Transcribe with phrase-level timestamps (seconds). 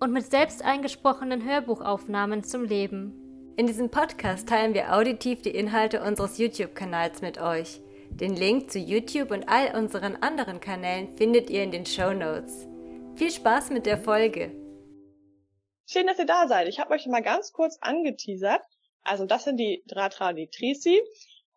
[0.00, 3.54] und mit selbst eingesprochenen Hörbuchaufnahmen zum Leben.
[3.56, 7.80] In diesem Podcast teilen wir auditiv die Inhalte unseres YouTube-Kanals mit euch.
[8.10, 12.68] Den Link zu YouTube und all unseren anderen Kanälen findet ihr in den Show Notes.
[13.16, 14.52] Viel Spaß mit der Folge!
[15.86, 16.68] Schön, dass ihr da seid.
[16.68, 18.62] Ich habe euch mal ganz kurz angeteasert.
[19.02, 21.00] Also das sind die Dratra und die Trisi.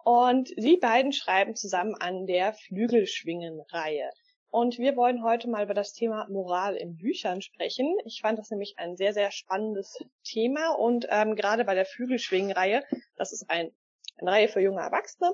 [0.03, 4.09] Und sie beiden schreiben zusammen an der Flügelschwingen-Reihe.
[4.51, 7.97] Und wir wollen heute mal über das Thema Moral in Büchern sprechen.
[8.03, 10.73] Ich fand das nämlich ein sehr, sehr spannendes Thema.
[10.73, 12.83] Und ähm, gerade bei der Flügelschwingen-Reihe,
[13.15, 13.71] das ist ein,
[14.17, 15.33] eine Reihe für junge Erwachsene,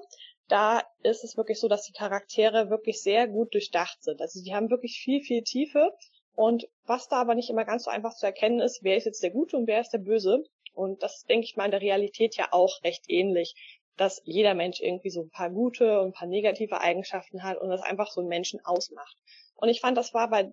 [0.50, 4.22] da ist es wirklich so, dass die Charaktere wirklich sehr gut durchdacht sind.
[4.22, 5.98] Also die haben wirklich viel, viel Tiefe.
[6.36, 9.23] Und was da aber nicht immer ganz so einfach zu erkennen ist, wer ist jetzt
[9.23, 10.44] der Gute und wer ist der Böse.
[10.73, 13.56] Und das denke ich mal in der Realität ja auch recht ähnlich
[13.98, 17.70] dass jeder Mensch irgendwie so ein paar gute und ein paar negative Eigenschaften hat und
[17.70, 19.17] das einfach so einen Menschen ausmacht.
[19.56, 20.50] Und ich fand, das war bei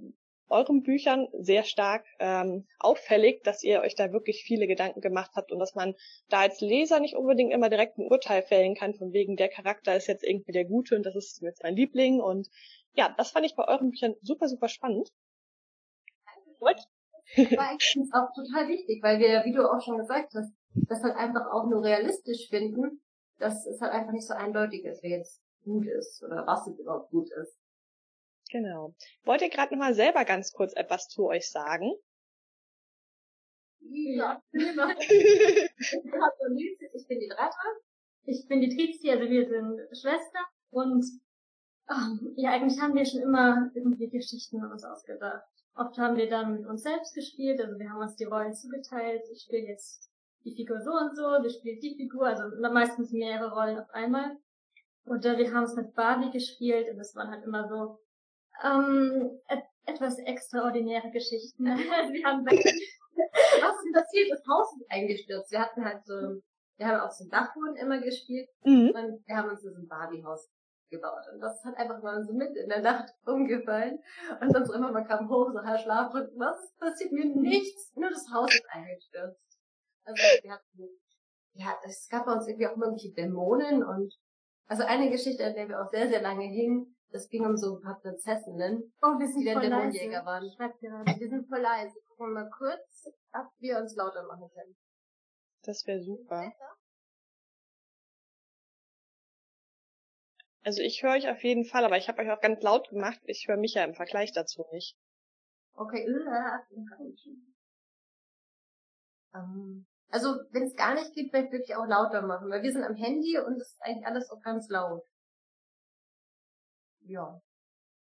[0.48, 5.53] euren Büchern sehr stark ähm, auffällig, dass ihr euch da wirklich viele Gedanken gemacht habt
[5.53, 5.95] und dass man
[6.28, 9.97] da als Leser nicht unbedingt immer direkt ein Urteil fällen kann, von wegen der Charakter
[9.97, 12.20] ist jetzt irgendwie der Gute und das ist jetzt mein Liebling.
[12.20, 12.48] Und
[12.95, 15.11] ja, das fand ich bei euren Büchern super, super spannend.
[16.58, 16.77] Gut.
[17.36, 21.51] War auch total wichtig, weil wir, wie du auch schon gesagt hast, das halt einfach
[21.53, 23.01] auch nur realistisch finden
[23.39, 26.79] dass es halt einfach nicht so eindeutig ist, wer jetzt gut ist oder was jetzt
[26.79, 27.59] überhaupt gut ist.
[28.51, 28.95] Genau.
[29.25, 31.93] Wollt ihr gerade nochmal selber ganz kurz etwas zu euch sagen?
[33.81, 34.63] Ja, ich
[37.09, 37.69] bin die Dratra.
[38.27, 40.39] Ich bin die Trizi, also wir sind Schwester
[40.71, 41.05] und
[41.89, 45.45] oh, ja, eigentlich haben wir schon immer irgendwie Geschichten uns ausgedacht.
[45.75, 49.23] Oft haben wir dann mit uns selbst gespielt, also wir haben uns die Rollen zugeteilt.
[49.31, 50.11] Ich spiele jetzt
[50.45, 54.37] die Figur so und so, wir spielen die Figur, also meistens mehrere Rollen auf einmal.
[55.07, 57.99] Oder wir haben es mit Barbie gespielt und das waren halt immer so
[58.63, 61.67] ähm, et etwas extraordinäre Geschichten.
[61.69, 61.83] also
[62.13, 62.45] wir haben
[63.61, 64.31] was ist passiert?
[64.31, 65.53] Das Haus ist eingestürzt.
[65.53, 66.15] Wir hatten halt so,
[66.77, 68.93] wir haben auf so einem Dachboden immer gespielt mhm.
[68.95, 70.49] und wir haben uns so ein Barbie-Haus
[70.91, 71.25] gebaut.
[71.33, 73.99] Und das hat einfach mal so mit in der Nacht umgefallen.
[74.41, 77.13] Und dann so immer mal kam hoch, so halb Schlafrücken, was ist passiert?
[77.13, 79.54] Mir nichts, nur das Haus ist eingestürzt.
[80.05, 81.01] Also wir hatten,
[81.55, 84.15] ja, es gab bei uns irgendwie auch immer irgendwelche Dämonen und
[84.67, 87.77] also eine Geschichte, an der wir auch sehr, sehr lange hingen, das ging um so
[87.77, 90.45] ein paar Prinzessinnen, oh, wir sind die dann Dämonenjäger waren.
[90.45, 91.95] Wir sind voll leise.
[92.09, 94.77] Gucken wir mal kurz, ob wir uns lauter machen können.
[95.63, 96.53] Das wäre super.
[100.64, 103.20] Also ich höre euch auf jeden Fall, aber ich habe euch auch ganz laut gemacht.
[103.25, 104.97] Ich höre mich ja im Vergleich dazu nicht.
[105.75, 106.07] Okay,
[109.35, 112.85] ähm, also, wenn es gar nicht geht, vielleicht wirklich auch lauter machen, weil wir sind
[112.85, 115.02] am Handy und es ist eigentlich alles auch ganz laut.
[117.01, 117.42] Ja.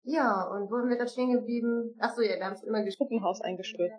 [0.03, 1.95] Ja, und wo haben wir da stehen geblieben?
[2.01, 3.95] Ach so, ja, wir haben es immer das Puppenhaus eingestürzt.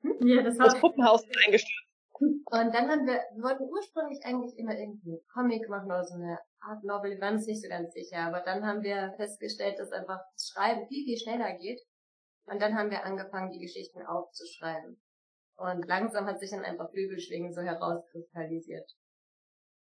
[0.00, 0.26] Hm?
[0.26, 1.86] Ja, das, das Puppenhaus ist eingestürzt.
[2.18, 6.14] Und dann haben wir, wir wollten ursprünglich eigentlich immer irgendwie einen Comic machen oder so
[6.14, 9.78] eine Art Novel, wir waren uns nicht so ganz sicher, aber dann haben wir festgestellt,
[9.78, 11.80] dass einfach das Schreiben viel, viel schneller geht.
[12.46, 15.00] Und dann haben wir angefangen, die Geschichten aufzuschreiben.
[15.60, 18.90] Und langsam hat sich dann einfach Flügelschwingen so herauskristallisiert.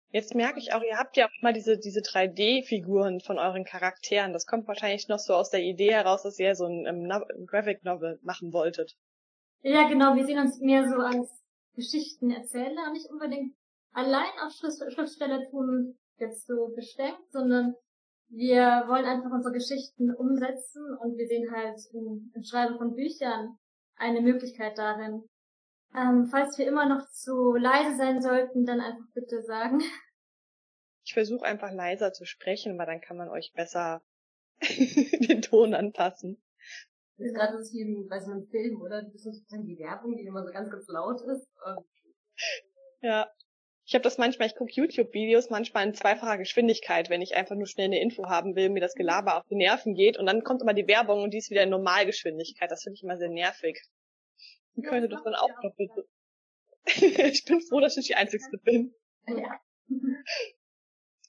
[0.10, 4.34] Jetzt merke ich auch, ihr habt ja auch mal diese, diese 3D-Figuren von euren Charakteren.
[4.34, 7.46] Das kommt wahrscheinlich noch so aus der Idee heraus, dass ihr so ein, ein, ein
[7.48, 8.98] Graphic Novel machen wolltet.
[9.62, 10.16] Ja, genau.
[10.18, 11.32] Wir sehen uns mehr so als
[11.76, 13.56] Geschichtenerzähler, nicht unbedingt
[13.94, 17.74] allein auf Schriftstellertum jetzt so beschränkt, sondern
[18.28, 23.58] wir wollen einfach unsere Geschichten umsetzen und wir sehen halt im, im Schreiben von Büchern
[23.96, 25.24] eine Möglichkeit darin,
[25.96, 29.80] ähm, falls wir immer noch zu leise sein sollten, dann einfach bitte sagen.
[31.06, 34.02] Ich versuche einfach leiser zu sprechen, weil dann kann man euch besser
[34.62, 36.42] den Ton anpassen.
[37.18, 39.02] Das ist gerade so wie bei so einem Film, oder?
[39.04, 41.46] Das ist sozusagen die Werbung, die immer so ganz, ganz laut ist.
[43.02, 43.30] ja.
[43.86, 47.68] Ich habe das manchmal, ich gucke YouTube-Videos manchmal in zweifacher Geschwindigkeit, wenn ich einfach nur
[47.68, 50.62] schnell eine Info haben will, mir das Gelaber auf die Nerven geht und dann kommt
[50.62, 52.72] immer die Werbung und die ist wieder in Normalgeschwindigkeit.
[52.72, 53.78] Das finde ich immer sehr nervig.
[54.76, 55.92] Die könnte doch dann auch doppelt.
[56.86, 58.94] ich bin froh, dass ich die Einzige bin.
[59.28, 59.60] Ja.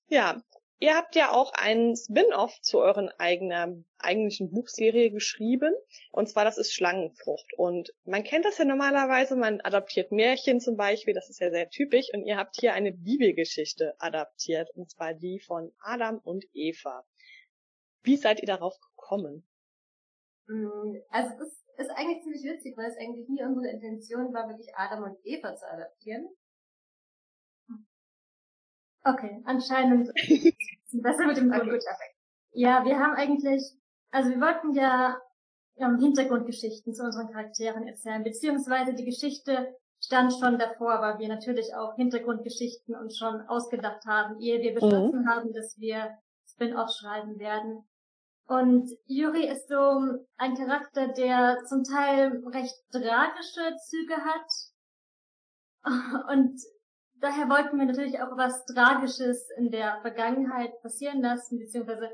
[0.08, 0.42] Ja.
[0.80, 5.72] Ihr habt ja auch einen Spin-off zu euren eigener, eigentlichen Buchserie geschrieben.
[6.10, 7.54] Und zwar, das ist Schlangenfrucht.
[7.56, 11.70] Und man kennt das ja normalerweise, man adaptiert Märchen zum Beispiel, das ist ja sehr
[11.70, 12.08] typisch.
[12.12, 14.68] Und ihr habt hier eine Bibelgeschichte adaptiert.
[14.74, 17.06] Und zwar die von Adam und Eva.
[18.02, 19.46] Wie seid ihr darauf gekommen?
[20.46, 24.74] Mm, also das ist eigentlich ziemlich witzig, weil es eigentlich nie unsere Intention war, wirklich
[24.76, 26.28] Adam und Eva zu adaptieren.
[29.04, 30.08] Okay, anscheinend
[30.86, 32.16] sind besser mit dem Grundeffekt.
[32.52, 33.62] Ja, wir haben eigentlich,
[34.10, 35.20] also wir wollten ja
[35.76, 41.74] ähm, Hintergrundgeschichten zu unseren Charakteren erzählen, beziehungsweise die Geschichte stand schon davor, weil wir natürlich
[41.74, 45.28] auch Hintergrundgeschichten uns schon ausgedacht haben, ehe wir beschlossen mhm.
[45.28, 46.16] haben, dass wir
[46.46, 47.84] Spin-off schreiben werden.
[48.46, 50.00] Und Yuri ist so
[50.36, 54.50] ein Charakter, der zum Teil recht tragische Züge hat.
[56.30, 56.60] Und
[57.20, 62.10] daher wollten wir natürlich auch was Tragisches in der Vergangenheit passieren lassen, beziehungsweise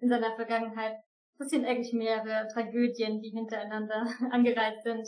[0.00, 0.96] in seiner Vergangenheit
[1.36, 5.06] passieren eigentlich mehrere Tragödien, die hintereinander angereiht sind.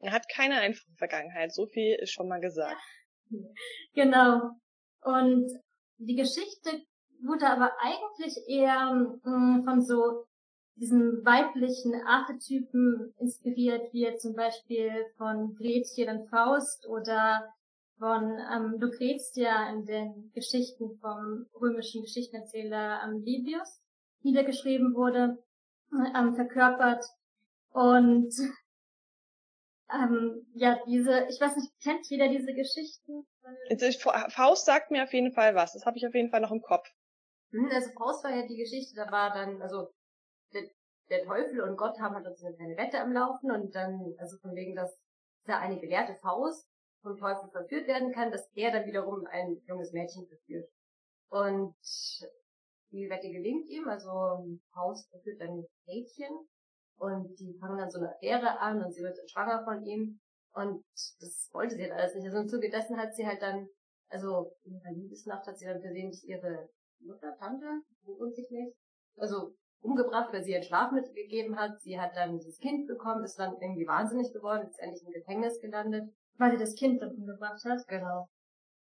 [0.00, 2.80] Er hat keine einfache Vergangenheit, so viel ist schon mal gesagt.
[3.94, 4.50] Genau.
[5.02, 5.50] Und
[5.98, 6.82] die Geschichte
[7.22, 10.24] wurde aber eigentlich eher mh, mm, von so
[10.76, 17.52] diesen weiblichen Archetypen inspiriert, wie zum Beispiel von Gretchen und Faust oder
[17.98, 23.80] von ähm, Lucretia in den Geschichten vom römischen Geschichtenerzähler ähm, Livius
[24.22, 25.38] niedergeschrieben wurde,
[25.92, 27.04] ähm, verkörpert.
[27.72, 28.34] Und
[29.92, 33.26] ähm, ja, diese, ich weiß nicht, kennt jeder diese Geschichten?
[34.30, 35.74] Faust sagt mir auf jeden Fall was.
[35.74, 36.88] Das habe ich auf jeden Fall noch im Kopf.
[37.52, 39.88] Hm, also Faust war ja die Geschichte, da war dann, also
[40.52, 40.62] der,
[41.10, 44.36] der Teufel und Gott haben halt so eine kleine Wette am Laufen und dann, also
[44.38, 45.00] von wegen, dass
[45.46, 46.68] da eine gelehrte Faust
[47.02, 50.68] vom Teufel verführt werden kann, dass er dann wiederum ein junges Mädchen verführt.
[51.30, 51.74] Und
[52.92, 56.48] die Wette gelingt ihm, also Faust verführt ein Mädchen
[56.98, 60.20] und die fangen dann so eine Affäre an und sie wird schwanger von ihm
[60.52, 60.84] und
[61.20, 62.26] das wollte sie halt alles nicht.
[62.26, 63.68] Also im Zuge dessen hat sie halt dann,
[64.08, 66.68] also in ihrer Liebesnacht hat sie dann versehentlich ihre
[67.00, 68.74] Mutter, Tante, unsichtlich,
[69.16, 71.80] also umgebracht, weil sie ein Schlafmittel gegeben hat.
[71.80, 75.60] Sie hat dann dieses Kind bekommen, ist dann irgendwie wahnsinnig geworden, ist endlich im Gefängnis
[75.60, 77.86] gelandet weil sie das Kind dann umgebracht hat.
[77.86, 78.28] Genau.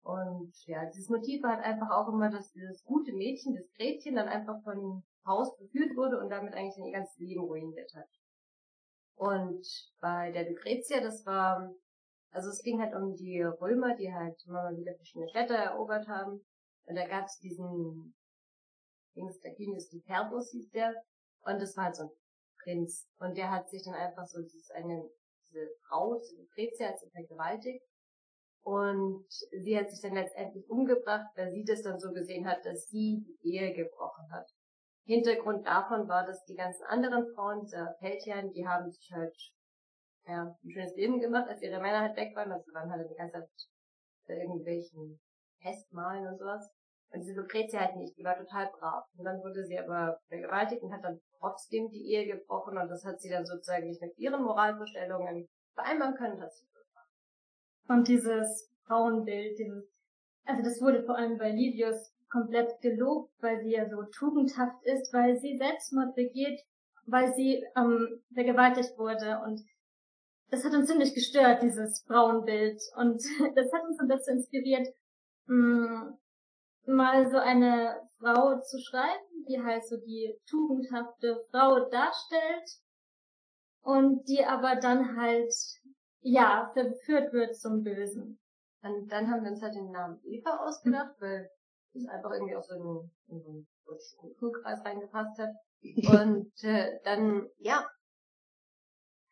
[0.02, 4.16] Und ja, dieses Motiv war halt einfach auch immer, dass dieses gute Mädchen, das Gretchen,
[4.16, 8.10] dann einfach von Haus geführt wurde und damit eigentlich ihr ganzes Leben ruiniert hat.
[9.16, 9.66] Und
[10.02, 11.72] bei der Lucretia, das war,
[12.32, 16.08] also es ging halt um die Römer, die halt immer mal wieder verschiedene Städte erobert
[16.08, 16.42] haben.
[16.86, 18.16] Und da gab es diesen,
[19.16, 20.94] Dings, der Genius Superbus hieß der.
[21.42, 22.10] Und das war halt so ein
[22.64, 23.08] Prinz.
[23.20, 25.10] Und der hat sich dann einfach so dieses eine
[25.54, 27.86] diese Frau, diese Lucretia, hat vergewaltigt.
[28.64, 32.88] Und sie hat sich dann letztendlich umgebracht, weil sie das dann so gesehen hat, dass
[32.88, 34.50] sie die Ehe gebrochen hat.
[35.06, 39.36] Hintergrund davon war, dass die ganzen anderen Frauen, dieser Feldherren, die haben sich halt
[40.26, 42.54] ja, ein schönes Leben gemacht, als ihre Männer halt weg waren.
[42.54, 43.50] Also waren halt die ganze Zeit
[44.28, 45.20] bei irgendwelchen
[45.64, 46.70] Festmahlen und sowas.
[47.12, 49.06] Und diese Lucretia halt nicht, die war total brav.
[49.18, 53.06] Und dann wurde sie aber vergewaltigt und hat dann trotzdem die Ehe gebrochen und das
[53.06, 56.66] hat sie dann sozusagen nicht mit ihren Moralvorstellungen vereinbaren können, hat sie.
[57.88, 59.84] Und dieses Frauenbild, dieses,
[60.46, 65.14] also das wurde vor allem bei Livius komplett gelobt, weil sie ja so tugendhaft ist,
[65.14, 66.62] weil sie Selbstmord begeht,
[67.06, 69.62] weil sie ähm, vergewaltigt wurde und
[70.54, 72.80] das hat uns ziemlich gestört, dieses Frauenbild.
[72.96, 73.16] Und
[73.56, 74.88] das hat uns dann dazu inspiriert,
[75.46, 76.20] mh, mm,
[76.86, 82.70] mal so eine Frau zu schreiben, die halt so die tugendhafte Frau darstellt
[83.82, 85.54] und die aber dann halt,
[86.22, 88.40] ja, verführt wird zum Bösen.
[88.82, 91.50] Und dann haben wir uns halt den Namen Eva ausgedacht, weil
[91.94, 93.68] es einfach irgendwie auch so in, in so einen
[94.18, 95.52] Kulturkreis reingepasst hat.
[95.84, 97.86] Und äh, dann, ja,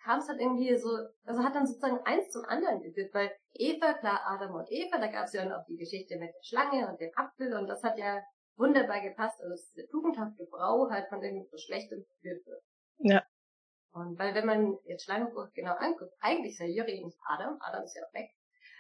[0.04, 0.90] kam es halt irgendwie so,
[1.26, 5.08] also hat dann sozusagen eins zum anderen geführt, weil Eva, klar, Adam und Eva, da
[5.08, 7.98] gab es ja noch die Geschichte mit der Schlange und dem Apfel und das hat
[7.98, 8.22] ja
[8.56, 12.64] wunderbar gepasst, also dass diese tugendhafte Frau halt von irgendwas Schlechtem geführt wird.
[13.00, 13.24] Ja.
[13.94, 17.84] Und weil wenn man jetzt Schlangenfrucht genau anguckt, eigentlich ist ja Juri nicht Adam, Adam
[17.84, 18.30] ist ja auch weg.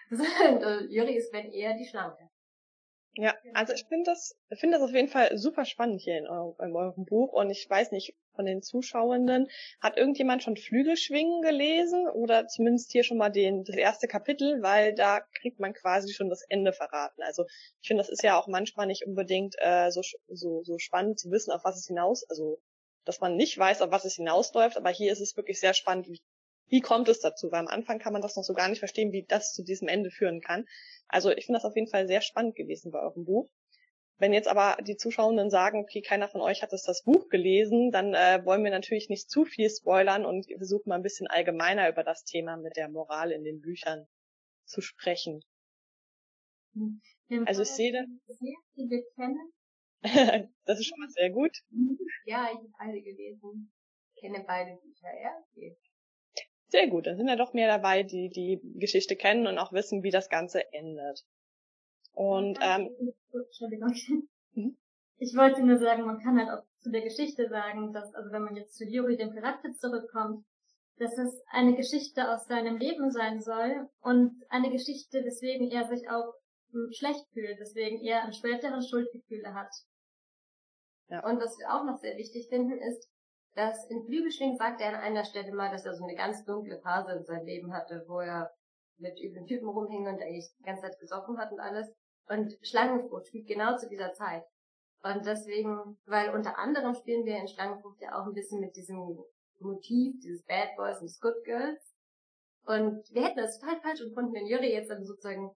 [0.12, 2.30] Und Juri ist wenn eher die Schlange.
[3.16, 6.56] Ja, also ich finde das, finde das auf jeden Fall super spannend hier in, eurem,
[6.62, 9.50] in eurem Buch und ich weiß nicht, von den Zuschauenden,
[9.82, 14.96] hat irgendjemand schon Flügelschwingen gelesen oder zumindest hier schon mal den, das erste Kapitel, weil
[14.96, 17.22] da kriegt man quasi schon das Ende verraten.
[17.22, 17.46] Also
[17.82, 21.30] ich finde, das ist ja auch manchmal nicht unbedingt äh, so, so, so spannend zu
[21.32, 22.62] wissen, auf was es hinaus, also
[23.04, 26.08] dass man nicht weiß, auf was es hinausläuft, aber hier ist es wirklich sehr spannend,
[26.08, 26.22] wie,
[26.72, 27.52] wie kommt es dazu?
[27.52, 29.90] Weil am Anfang kann man das noch so gar nicht verstehen, wie das zu diesem
[29.90, 30.66] Ende führen kann.
[31.08, 33.50] Also ich finde das auf jeden Fall sehr spannend gewesen bei eurem Buch.
[34.18, 37.92] Wenn jetzt aber die Zuschauenden sagen, okay, keiner von euch hat das, das Buch gelesen,
[37.92, 41.90] dann äh, wollen wir natürlich nicht zu viel spoilern und versuchen mal ein bisschen allgemeiner
[41.90, 44.08] über das Thema mit der Moral in den Büchern
[44.64, 45.44] zu sprechen.
[47.28, 48.04] Wir also ich sehe da.
[48.78, 49.54] Die wir kennen.
[50.66, 51.58] das ist schon mal sehr gut.
[52.26, 53.74] Ja, ich habe beide gelesen.
[54.14, 55.32] Ich kenne beide Bücher, ja.
[55.52, 55.76] Okay.
[56.72, 60.04] Sehr gut, dann sind ja doch mehr dabei, die die Geschichte kennen und auch wissen,
[60.04, 61.26] wie das Ganze endet.
[62.14, 62.90] Und ähm,
[63.34, 63.94] Entschuldigung.
[64.54, 64.78] Hm?
[65.18, 68.44] Ich wollte nur sagen, man kann halt auch zu der Geschichte sagen, dass, also wenn
[68.44, 70.46] man jetzt zu Yuri dem Charakter zurückkommt,
[70.98, 76.10] dass es eine Geschichte aus seinem Leben sein soll und eine Geschichte, weswegen er sich
[76.10, 76.34] auch
[76.72, 79.74] hm, schlecht fühlt, weswegen er an späteren Schuldgefühle hat.
[81.10, 81.26] Ja.
[81.30, 83.10] Und was wir auch noch sehr wichtig finden, ist,
[83.54, 86.80] dass in Flügelschwingen sagt er an einer Stelle mal, dass er so eine ganz dunkle
[86.80, 88.52] Phase in seinem Leben hatte, wo er
[88.98, 91.92] mit üblen Typen rumhing und eigentlich die ganze Zeit gesoffen hat und alles.
[92.28, 94.44] Und Schlangenfrucht spielt genau zu dieser Zeit.
[95.04, 99.18] Und deswegen, weil unter anderem spielen wir in Schlangenfrucht ja auch ein bisschen mit diesem
[99.60, 101.96] Motiv, dieses Bad Boys und Good Girls.
[102.66, 105.52] Und wir hätten das total falsch gefunden, wenn Juri jetzt dann sozusagen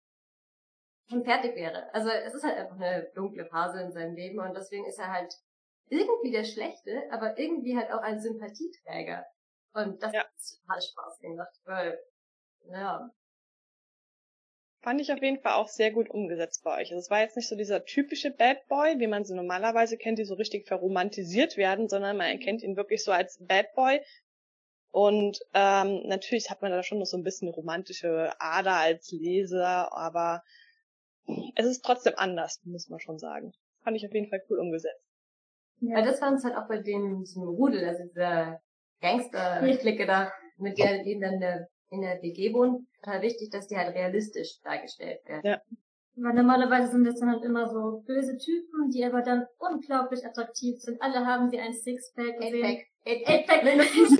[1.08, 1.94] schon fertig wäre.
[1.94, 5.12] Also es ist halt einfach eine dunkle Phase in seinem Leben und deswegen ist er
[5.12, 5.34] halt
[5.90, 9.26] irgendwie der Schlechte, aber irgendwie halt auch ein Sympathieträger.
[9.74, 10.22] Und das ja.
[10.22, 12.00] hat total Spaß gemacht, weil,
[12.70, 13.12] ja,
[14.86, 16.92] fand ich auf jeden Fall auch sehr gut umgesetzt bei euch.
[16.92, 20.20] Also es war jetzt nicht so dieser typische Bad Boy, wie man sie normalerweise kennt,
[20.20, 24.00] die so richtig verromantisiert werden, sondern man erkennt ihn wirklich so als Bad Boy.
[24.92, 29.92] Und ähm, natürlich hat man da schon noch so ein bisschen romantische Ader als Leser,
[29.92, 30.44] aber
[31.56, 33.54] es ist trotzdem anders, muss man schon sagen.
[33.84, 35.04] Fand ich auf jeden Fall cool umgesetzt.
[35.82, 38.60] Ja, das war uns halt auch bei dem, diesem Rudel, also dieser
[39.02, 43.78] Gangster-Clique da, mit der die dann der in der WG wohnen, total wichtig, dass die
[43.78, 45.46] halt realistisch dargestellt werden.
[45.46, 45.62] Ja.
[46.18, 50.80] Weil normalerweise sind das dann halt immer so böse Typen, die aber dann unglaublich attraktiv
[50.80, 51.02] sind.
[51.02, 52.42] Alle haben sie ein Sixpack.
[52.42, 52.88] Eightpack.
[53.06, 54.18] Eightpack mindestens.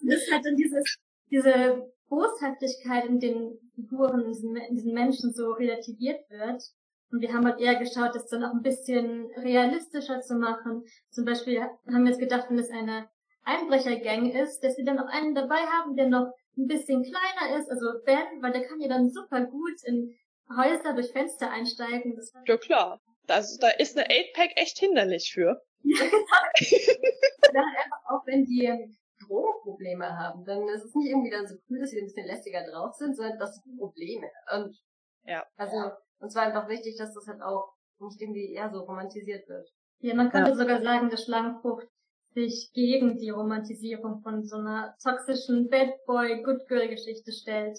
[0.00, 0.96] das ist halt dann dieses,
[1.30, 6.62] diese Boshaftigkeit in den Figuren, in diesen, in diesen Menschen so relativiert wird.
[7.10, 10.84] Und wir haben halt eher geschaut, das dann auch ein bisschen realistischer zu machen.
[11.10, 13.08] Zum Beispiel haben wir jetzt gedacht, wenn es eine
[13.44, 17.70] Einbrechergang ist, dass wir dann auch einen dabei haben, der noch ein bisschen kleiner ist,
[17.70, 20.14] also Ben, weil der kann ja dann super gut in
[20.54, 22.16] Häuser durch Fenster einsteigen.
[22.16, 25.62] Das ja klar, das, da ist eine 8-Pack echt hinderlich für.
[25.82, 26.00] Ja,
[27.52, 28.96] dann einfach auch, wenn die
[29.26, 32.64] Drogenprobleme haben, dann ist es nicht irgendwie dann so cool, dass sie ein bisschen lästiger
[32.70, 34.28] drauf sind, sondern das sind Probleme.
[34.54, 34.76] Und
[35.24, 35.46] ja.
[35.56, 39.68] Also, und zwar einfach wichtig, dass das halt auch nicht irgendwie eher so romantisiert wird.
[40.00, 40.56] Ja, man könnte ja.
[40.56, 41.88] sogar sagen, dass Schlangenfrucht
[42.34, 47.78] sich gegen die Romantisierung von so einer toxischen Bad Boy, Good Girl Geschichte stellt.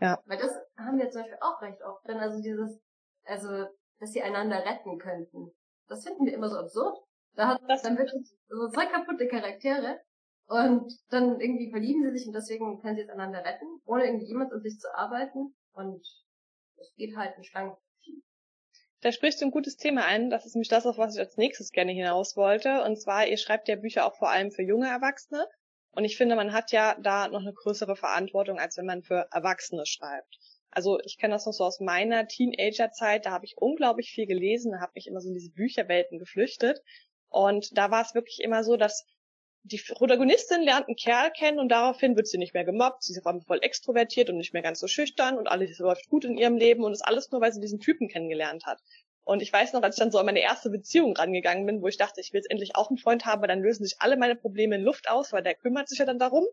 [0.00, 0.20] Ja.
[0.26, 2.08] Weil das haben wir zum Beispiel auch recht oft.
[2.08, 2.80] Dann also dieses,
[3.24, 3.66] also,
[4.00, 5.52] dass sie einander retten könnten.
[5.88, 6.98] Das finden wir immer so absurd.
[7.34, 10.00] Da hat das dann wirklich so zwei kaputte Charaktere
[10.46, 14.26] und dann irgendwie verlieben sie sich und deswegen können sie es einander retten, ohne irgendwie
[14.26, 16.04] jemand an sich zu arbeiten und
[16.84, 17.76] es geht halt in Schlangen
[19.04, 20.30] da sprichst du ein gutes Thema ein.
[20.30, 22.82] Das ist nämlich das, auf was ich als nächstes gerne hinaus wollte.
[22.84, 25.46] Und zwar, ihr schreibt ja Bücher auch vor allem für junge Erwachsene.
[25.90, 29.28] Und ich finde, man hat ja da noch eine größere Verantwortung, als wenn man für
[29.30, 30.38] Erwachsene schreibt.
[30.70, 33.26] Also ich kenne das noch so aus meiner Teenagerzeit.
[33.26, 36.80] Da habe ich unglaublich viel gelesen, habe mich immer so in diese Bücherwelten geflüchtet.
[37.28, 39.04] Und da war es wirklich immer so, dass
[39.66, 43.18] die Protagonistin lernt einen Kerl kennen und daraufhin wird sie nicht mehr gemobbt, sie ist
[43.20, 46.36] auf einmal voll extrovertiert und nicht mehr ganz so schüchtern und alles läuft gut in
[46.36, 48.80] ihrem Leben und das alles nur, weil sie diesen Typen kennengelernt hat.
[49.24, 51.88] Und ich weiß noch, als ich dann so an meine erste Beziehung rangegangen bin, wo
[51.88, 54.18] ich dachte, ich will jetzt endlich auch einen Freund haben, weil dann lösen sich alle
[54.18, 56.44] meine Probleme in Luft aus, weil der kümmert sich ja dann darum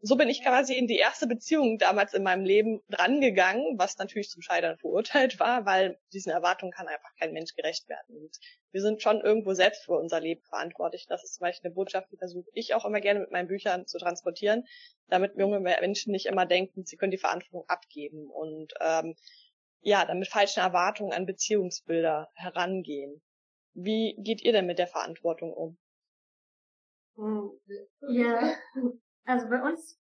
[0.00, 4.30] so bin ich quasi in die erste Beziehung damals in meinem Leben rangegangen, was natürlich
[4.30, 8.16] zum Scheitern verurteilt war, weil diesen Erwartungen kann einfach kein Mensch gerecht werden.
[8.16, 8.38] Und
[8.70, 11.06] wir sind schon irgendwo selbst für unser Leben verantwortlich.
[11.08, 13.86] Das ist zum Beispiel eine Botschaft, die versuche ich auch immer gerne mit meinen Büchern
[13.86, 14.64] zu transportieren,
[15.08, 19.16] damit junge Menschen nicht immer denken, sie können die Verantwortung abgeben und ähm,
[19.80, 23.22] ja, dann mit falschen Erwartungen an Beziehungsbilder herangehen.
[23.74, 25.78] Wie geht ihr denn mit der Verantwortung um?
[28.08, 28.56] Ja,
[29.28, 30.00] also bei uns,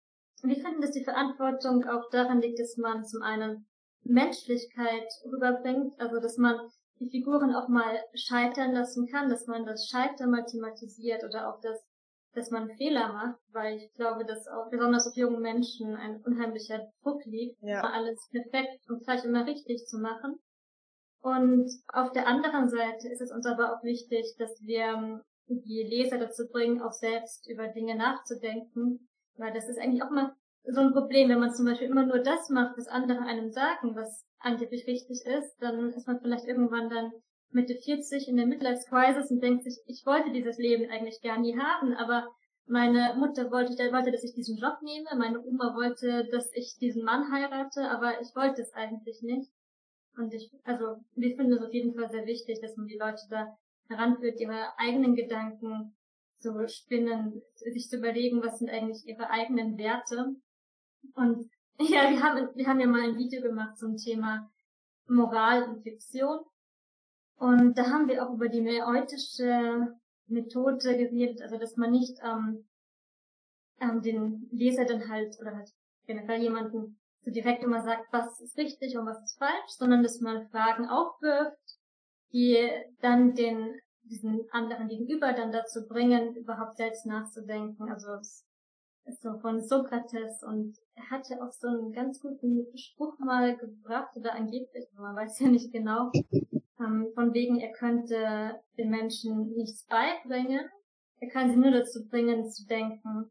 [0.43, 3.67] wir finden, dass die Verantwortung auch daran liegt, dass man zum einen
[4.05, 6.57] Menschlichkeit rüberbringt, also dass man
[7.01, 11.61] die Figuren auch mal scheitern lassen kann, dass man das Scheitern mal thematisiert oder auch
[11.61, 11.85] das,
[12.35, 16.87] dass man Fehler macht, weil ich glaube, dass auch besonders auf jungen Menschen ein unheimlicher
[17.03, 17.81] Druck liegt, ja.
[17.81, 20.39] alles perfekt und gleich immer richtig zu machen.
[21.21, 26.19] Und auf der anderen Seite ist es uns aber auch wichtig, dass wir die Leser
[26.19, 29.08] dazu bringen, auch selbst über Dinge nachzudenken
[29.38, 32.18] weil das ist eigentlich auch mal so ein Problem, wenn man zum Beispiel immer nur
[32.18, 36.90] das macht, was andere einem sagen, was angeblich richtig ist, dann ist man vielleicht irgendwann
[36.90, 37.12] dann
[37.50, 41.38] Mitte 40 in der Midlife Crisis und denkt sich, ich wollte dieses Leben eigentlich gar
[41.38, 42.28] nie haben, aber
[42.66, 47.02] meine Mutter wollte, wollte, dass ich diesen Job nehme, meine Oma wollte, dass ich diesen
[47.02, 49.50] Mann heirate, aber ich wollte es eigentlich nicht.
[50.18, 53.23] Und ich, also, wir finden es auf jeden Fall sehr wichtig, dass man die Leute
[53.30, 53.57] da
[53.88, 55.97] heranführt, ihre eigenen Gedanken
[56.38, 60.37] zu spinnen, sich zu überlegen, was sind eigentlich ihre eigenen Werte.
[61.14, 64.50] Und ja, wir haben, wir haben ja mal ein Video gemacht zum Thema
[65.07, 66.40] Moral und Fiktion.
[67.37, 72.68] Und da haben wir auch über die mäeutische Methode geredet, also dass man nicht ähm,
[73.80, 75.71] ähm, den Leser dann halt, oder halt
[76.07, 80.21] generell jemanden so direkt immer sagt, was ist richtig und was ist falsch, sondern dass
[80.21, 81.78] man Fragen aufwirft,
[82.33, 82.68] die
[83.00, 87.91] dann den diesen anderen gegenüber dann dazu bringen, überhaupt selbst nachzudenken.
[87.91, 88.45] Also es
[89.05, 94.17] ist so von Sokrates und er hatte auch so einen ganz guten Spruch mal gebracht
[94.17, 96.11] oder angeblich, man weiß ja nicht genau,
[96.81, 100.69] ähm, von wegen er könnte den Menschen nichts beibringen,
[101.21, 103.31] er kann sie nur dazu bringen zu denken.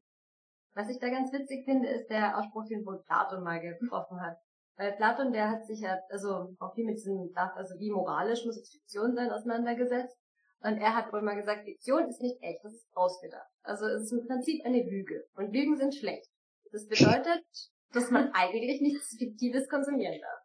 [0.74, 4.38] Was ich da ganz witzig finde, ist der Ausspruch, den wohl Platon mal getroffen hat.
[4.78, 8.62] Weil Platon, der hat sich ja, also auch viel mit diesem, also wie moralisch muss
[8.70, 10.16] Fiktion sein, auseinandergesetzt.
[10.62, 13.48] Und er hat wohl mal gesagt, Fiktion ist nicht echt, das ist ausgedacht.
[13.64, 15.28] Also es ist im Prinzip eine Lüge.
[15.36, 16.30] Und Lügen sind schlecht.
[16.72, 17.46] Das bedeutet,
[17.94, 20.42] dass man eigentlich nichts Fiktives konsumieren darf.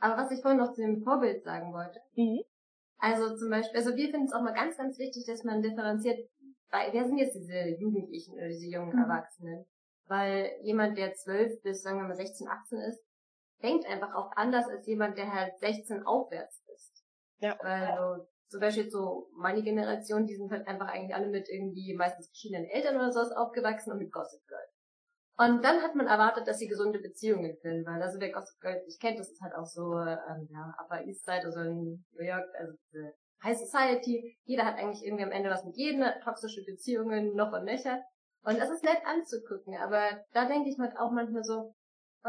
[0.00, 2.40] Aber was ich vorhin noch zu dem Vorbild sagen wollte, mhm.
[2.98, 6.18] also zum Beispiel, also wir finden es auch mal ganz, ganz wichtig, dass man differenziert,
[6.70, 9.02] weil, wer sind jetzt diese Jugendlichen oder diese jungen mhm.
[9.02, 9.66] Erwachsenen?
[10.06, 13.02] Weil jemand, der zwölf bis, sagen wir mal, 16, 18 ist,
[13.62, 17.04] denkt einfach auch anders als jemand, der halt 16 aufwärts ist.
[17.40, 17.58] Ja.
[17.60, 22.28] Also, zum Beispiel so meine Generation, die sind halt einfach eigentlich alle mit irgendwie meistens
[22.28, 24.66] verschiedenen Eltern oder sowas aufgewachsen und mit Gossip Girl.
[25.40, 28.82] Und dann hat man erwartet, dass sie gesunde Beziehungen führen, weil also der Gossip Girl,
[28.88, 32.24] ich kenne, das ist halt auch so, ähm, ja, Upper East Side, also in New
[32.24, 33.14] York, also diese
[33.44, 34.36] High Society.
[34.44, 38.02] Jeder hat eigentlich irgendwie am Ende was mit jedem, toxische Beziehungen noch und nöcher.
[38.42, 41.74] Und das ist nett anzugucken, aber da denke ich mir auch manchmal so,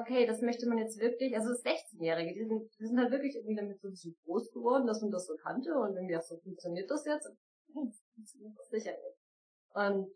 [0.02, 3.56] okay, das möchte man jetzt wirklich, also 16-Jährige, die sind, die sind halt wirklich irgendwie
[3.56, 6.90] damit so bisschen groß geworden, dass man das so kannte und irgendwie auch so funktioniert
[6.90, 7.30] das jetzt.
[7.74, 9.18] Funktioniert das sicher nicht.
[9.74, 10.12] Und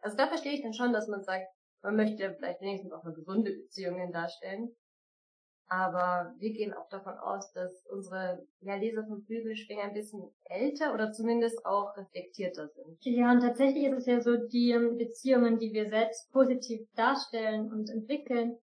[0.00, 1.46] also da verstehe ich dann schon, dass man sagt,
[1.82, 4.74] man möchte vielleicht wenigstens auch eine gesunde Beziehungen darstellen.
[5.70, 10.94] Aber wir gehen auch davon aus, dass unsere ja, Leser von Flügelschwingen ein bisschen älter
[10.94, 12.96] oder zumindest auch reflektierter sind.
[13.02, 17.70] Ja, und tatsächlich ist es ja so, die ähm, Beziehungen, die wir selbst positiv darstellen
[17.70, 18.56] und entwickeln,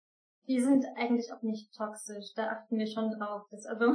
[0.47, 2.33] die sind eigentlich auch nicht toxisch.
[2.35, 3.43] Da achten wir schon drauf.
[3.51, 3.93] Dass, also,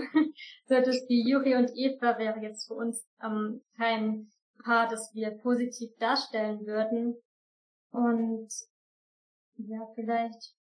[0.66, 4.30] so etwas wie Juri und Eva wäre jetzt für uns ähm, kein
[4.64, 7.16] Paar, das wir positiv darstellen würden.
[7.90, 8.48] Und
[9.56, 10.54] ja, vielleicht.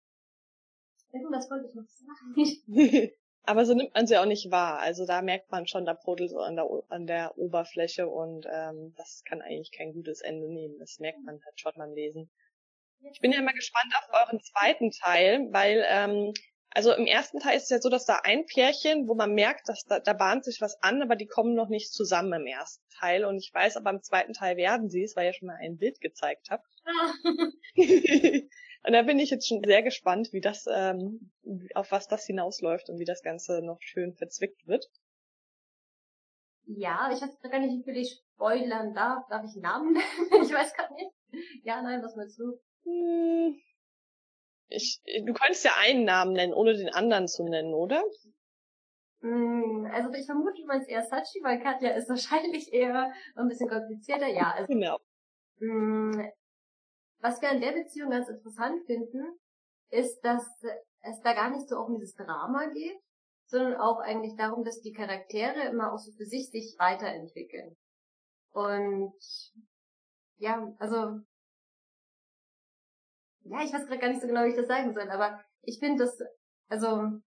[1.11, 3.11] Irgendwas wollte ich noch sagen.
[3.43, 4.79] Aber so nimmt man sie auch nicht wahr.
[4.79, 8.93] Also da merkt man schon, da brodelt so an der, an der Oberfläche und ähm,
[8.97, 10.77] das kann eigentlich kein gutes Ende nehmen.
[10.79, 12.29] Das merkt man halt schon beim Lesen.
[13.11, 16.33] Ich bin ja immer gespannt auf euren zweiten Teil, weil ähm,
[16.77, 19.67] also im ersten Teil ist es ja so, dass da ein Pärchen, wo man merkt,
[19.67, 22.85] dass da, da bahnt sich was an, aber die kommen noch nicht zusammen im ersten
[22.99, 23.25] Teil.
[23.25, 25.77] Und ich weiß, aber im zweiten Teil werden sie es, weil ihr schon mal ein
[25.77, 26.67] Bild gezeigt habt.
[27.75, 31.31] und da bin ich jetzt schon sehr gespannt, wie das, ähm,
[31.73, 34.87] auf was das hinausläuft und wie das Ganze noch schön verzwickt wird.
[36.65, 39.25] Ja, ich weiß gar nicht, wie viel ich spoilern darf.
[39.29, 40.43] Darf ich Namen nennen?
[40.43, 41.11] ich weiß gar nicht.
[41.63, 42.59] Ja, nein, was meinst du?
[42.87, 43.59] Hm.
[44.69, 48.03] Ich, du könntest ja einen Namen nennen, ohne den anderen zu nennen, oder?
[49.21, 53.69] Hm, also ich vermute, du meinst eher Sachi, weil Katja ist wahrscheinlich eher ein bisschen
[53.69, 54.27] komplizierter.
[54.27, 54.99] Ja, also, genau.
[55.59, 56.31] Hm,
[57.19, 59.39] was wir an der Beziehung ganz interessant finden,
[59.89, 60.45] ist, dass
[61.01, 62.97] es da gar nicht so um dieses Drama geht,
[63.47, 67.75] sondern auch eigentlich darum, dass die Charaktere immer auch so für sich sich weiterentwickeln.
[68.51, 69.13] Und
[70.37, 71.21] ja, also
[73.49, 75.79] ja, ich weiß gerade gar nicht so genau, wie ich das sagen soll, aber ich
[75.79, 76.17] finde das,
[76.69, 77.19] also,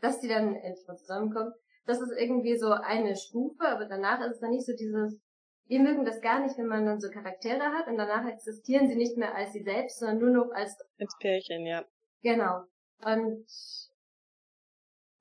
[0.00, 1.52] dass die dann endlich mal zusammenkommen,
[1.86, 5.20] das ist irgendwie so eine Stufe, aber danach ist es dann nicht so dieses,
[5.66, 8.96] wir mögen das gar nicht, wenn man dann so Charaktere hat und danach existieren sie
[8.96, 11.84] nicht mehr als sie selbst, sondern nur noch als als Pärchen, ja.
[12.22, 12.64] Genau.
[13.04, 13.46] Und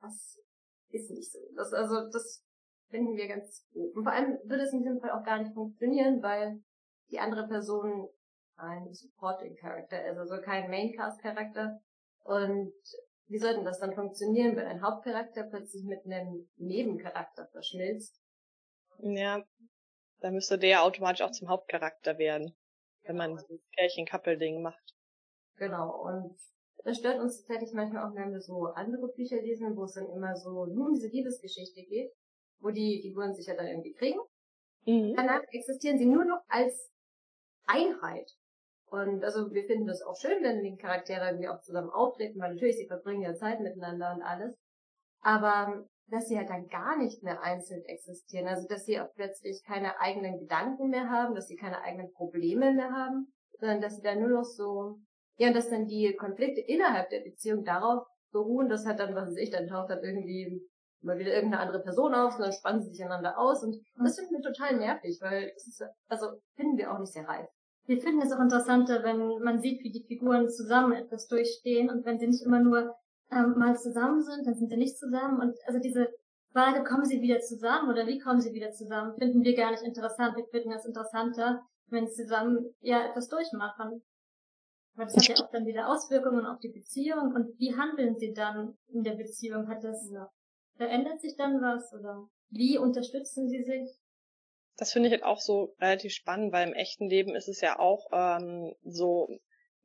[0.02, 0.40] das
[0.90, 1.40] ist nicht so.
[1.56, 2.44] Das, also das
[2.90, 3.96] finden wir ganz gut.
[3.96, 6.64] Und vor allem würde es in diesem Fall auch gar nicht funktionieren, weil
[7.12, 8.10] die andere Person
[8.58, 11.80] ein Supporting Character ist, also kein Maincast Charakter.
[12.24, 12.74] Und
[13.28, 18.22] wie soll denn das dann funktionieren, wenn ein Hauptcharakter plötzlich mit einem Nebencharakter verschmilzt?
[19.00, 19.44] Ja,
[20.20, 22.56] da müsste der automatisch auch zum Hauptcharakter werden,
[23.04, 24.96] wenn man dieses Pärchen-Couple-Ding macht.
[25.58, 26.38] Genau, und
[26.84, 30.10] das stört uns tatsächlich manchmal auch, wenn wir so andere Bücher lesen, wo es dann
[30.10, 32.12] immer so nur um diese Liebesgeschichte geht,
[32.60, 34.20] wo die Figuren sich ja dann irgendwie kriegen.
[34.86, 35.16] Mhm.
[35.16, 36.92] Danach existieren sie nur noch als
[37.66, 38.32] Einheit.
[38.96, 42.54] Und also wir finden das auch schön, wenn die Charaktere irgendwie auch zusammen auftreten, weil
[42.54, 44.56] natürlich sie verbringen ja Zeit miteinander und alles.
[45.22, 49.64] Aber dass sie halt dann gar nicht mehr einzeln existieren, also dass sie auch plötzlich
[49.66, 54.04] keine eigenen Gedanken mehr haben, dass sie keine eigenen Probleme mehr haben, sondern dass sie
[54.04, 55.00] dann nur noch so,
[55.38, 59.30] ja, und dass dann die Konflikte innerhalb der Beziehung darauf beruhen, dass halt dann, was
[59.30, 60.62] weiß ich, dann taucht dann irgendwie
[61.02, 64.18] mal wieder irgendeine andere Person auf und dann spannen sie sich einander aus und das
[64.18, 67.50] finden wir total nervig, weil das ist, also finden wir auch nicht sehr reif.
[67.88, 72.06] Wir finden es auch interessanter, wenn man sieht, wie die Figuren zusammen etwas durchstehen und
[72.06, 72.96] wenn sie nicht immer nur
[73.32, 75.40] ähm, mal zusammen sind, dann sind sie nicht zusammen.
[75.40, 76.10] Und also diese
[76.52, 79.84] Frage, kommen sie wieder zusammen oder wie kommen sie wieder zusammen, finden wir gar nicht
[79.84, 80.36] interessant.
[80.36, 84.02] Wir finden es interessanter, wenn sie zusammen ja etwas durchmachen.
[84.96, 87.34] Weil das hat ja auch dann wieder Auswirkungen auf die Beziehung.
[87.36, 89.68] Und wie handeln sie dann in der Beziehung?
[89.68, 90.30] Hat das, ja.
[90.78, 93.90] verändert sich dann was oder wie unterstützen sie sich?
[94.78, 97.80] Das finde ich halt auch so relativ spannend, weil im echten Leben ist es ja
[97.80, 99.30] auch ähm, so,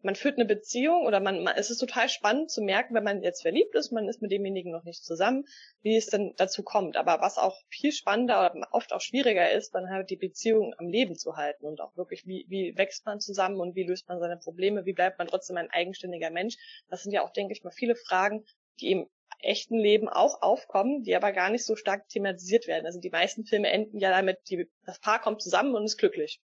[0.02, 3.22] man führt eine Beziehung oder man, man, es ist total spannend zu merken, wenn man
[3.22, 5.44] jetzt verliebt ist, man ist mit demjenigen noch nicht zusammen,
[5.82, 6.96] wie es denn dazu kommt.
[6.96, 10.88] Aber was auch viel spannender oder oft auch schwieriger ist, dann halt die Beziehung am
[10.88, 14.18] Leben zu halten und auch wirklich, wie, wie wächst man zusammen und wie löst man
[14.18, 16.56] seine Probleme, wie bleibt man trotzdem ein eigenständiger Mensch.
[16.88, 18.44] Das sind ja auch, denke ich mal, viele Fragen,
[18.80, 19.10] die im
[19.42, 22.86] echten Leben auch aufkommen, die aber gar nicht so stark thematisiert werden.
[22.86, 26.40] Also die meisten Filme enden ja damit, die, das Paar kommt zusammen und ist glücklich.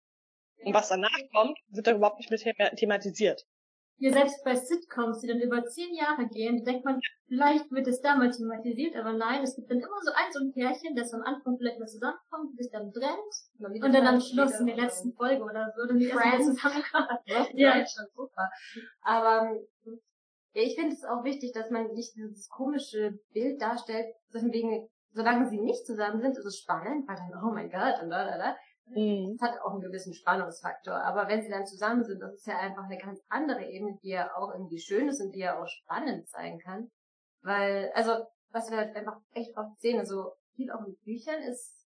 [0.64, 3.46] Und was danach kommt, wird da überhaupt nicht mehr thematisiert.
[3.98, 8.02] Ja, selbst bei Sitcoms, die dann über zehn Jahre gehen, denkt man, vielleicht wird es
[8.02, 11.14] da mal thematisiert, aber nein, es gibt dann immer so ein so ein Pärchen, das
[11.14, 15.14] am Anfang vielleicht mal zusammenkommt, sich dann trennt und dann am Schluss in der letzten
[15.14, 17.22] Folge oder so, dann wieder zusammenkommt.
[17.26, 18.50] ja, ja, schon super.
[19.04, 19.58] Aber
[20.54, 25.50] ja, ich finde es auch wichtig, dass man nicht dieses komische Bild darstellt, wegen, solange
[25.50, 28.38] sie nicht zusammen sind, ist es spannend, weil dann, oh mein Gott, und da, da,
[28.38, 28.56] da.
[28.86, 29.38] Mhm.
[29.38, 30.96] Das hat auch einen gewissen Spannungsfaktor.
[30.96, 34.10] Aber wenn sie dann zusammen sind, das ist ja einfach eine ganz andere Ebene, die
[34.10, 36.92] ja auch irgendwie schön ist und die ja auch spannend sein kann.
[37.42, 41.88] Weil, also, was wir halt einfach echt oft sehen, also viel auch in Büchern ist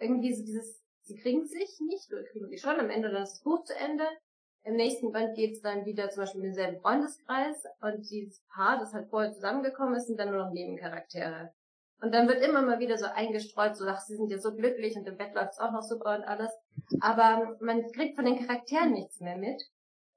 [0.00, 3.34] irgendwie so dieses, sie kriegen sich nicht, oder kriegen sie schon, am Ende dann ist
[3.34, 4.04] das Buch zu Ende.
[4.64, 8.92] Im nächsten Band geht's dann wieder zum Beispiel in denselben Freundeskreis und dieses Paar, das
[8.92, 11.52] halt vorher zusammengekommen ist, sind dann nur noch Nebencharaktere.
[12.02, 14.96] Und dann wird immer mal wieder so eingestreut, so, ach, sie sind ja so glücklich
[14.96, 16.50] und im Bett läuft's auch noch super und alles.
[17.00, 19.62] Aber man kriegt von den Charakteren nichts mehr mit.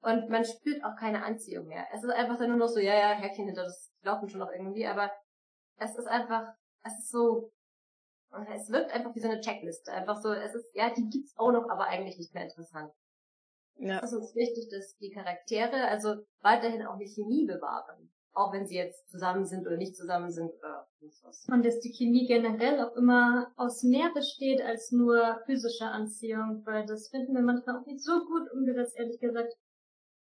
[0.00, 1.86] Und man spürt auch keine Anziehung mehr.
[1.94, 4.52] Es ist einfach dann nur noch so, ja, ja, Häkchen hinter, das laufen schon noch
[4.52, 5.10] irgendwie, aber
[5.78, 6.52] es ist einfach,
[6.82, 7.50] es ist so,
[8.54, 9.92] es wirkt einfach wie so eine Checkliste.
[9.92, 12.92] Einfach so, es ist, ja, die gibt's auch noch, aber eigentlich nicht mehr interessant.
[13.76, 14.00] Ja.
[14.02, 18.66] Es ist uns wichtig, dass die Charaktere also weiterhin auch die Chemie bewahren auch wenn
[18.66, 20.86] sie jetzt zusammen sind oder nicht zusammen sind oder
[21.22, 21.46] was.
[21.48, 26.84] Und dass die Chemie generell auch immer aus mehr besteht als nur physischer Anziehung, weil
[26.84, 29.54] das finden wir manchmal auch nicht so gut umgesetzt, ehrlich gesagt.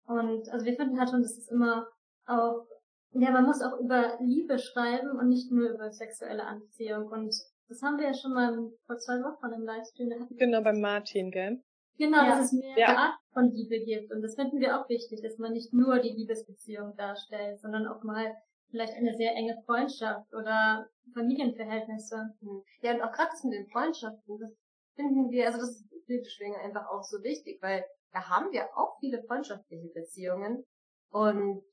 [0.07, 1.87] Und also wir finden halt schon, dass es immer
[2.27, 2.67] auch,
[3.13, 7.07] ja, man muss auch über Liebe schreiben und nicht nur über sexuelle Anziehung.
[7.07, 7.35] Und
[7.69, 10.29] das haben wir ja schon mal vor zwei Wochen im Livestream.
[10.37, 11.63] Genau, beim Martin, gell?
[11.99, 12.31] Genau, ja.
[12.31, 12.97] dass es mehr ja.
[12.97, 14.13] Art von Liebe gibt.
[14.13, 18.03] Und das finden wir auch wichtig, dass man nicht nur die Liebesbeziehung darstellt, sondern auch
[18.03, 18.35] mal
[18.71, 22.35] vielleicht eine sehr enge Freundschaft oder Familienverhältnisse.
[22.41, 22.63] Hm.
[22.81, 24.51] Ja, und auch gerade das mit den Freundschaften, das
[24.97, 28.99] finden wir, also das ist deswegen einfach auch so wichtig, weil da haben wir auch
[29.01, 30.65] viele freundschaftliche Beziehungen
[31.11, 31.65] und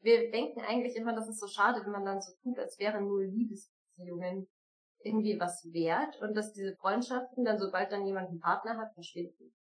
[0.00, 3.06] wir denken eigentlich immer, das ist so schade, wenn man dann so tut, als wären
[3.06, 4.48] nur Liebesbeziehungen
[5.04, 9.54] irgendwie was wert und dass diese Freundschaften dann, sobald dann jemand einen Partner hat, verschwinden.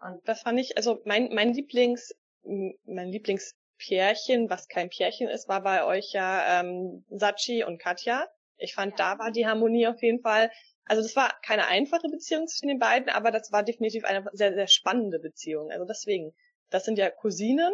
[0.00, 5.62] Und das fand ich, also mein, mein Lieblings, mein Lieblingspärchen, was kein Pärchen ist, war
[5.62, 8.26] bei euch ja ähm, Sachi und Katja.
[8.56, 9.14] Ich fand, ja.
[9.14, 10.50] da war die Harmonie auf jeden Fall.
[10.84, 14.52] Also das war keine einfache Beziehung zwischen den beiden, aber das war definitiv eine sehr,
[14.52, 15.70] sehr spannende Beziehung.
[15.70, 16.34] Also deswegen,
[16.70, 17.72] das sind ja Cousinen.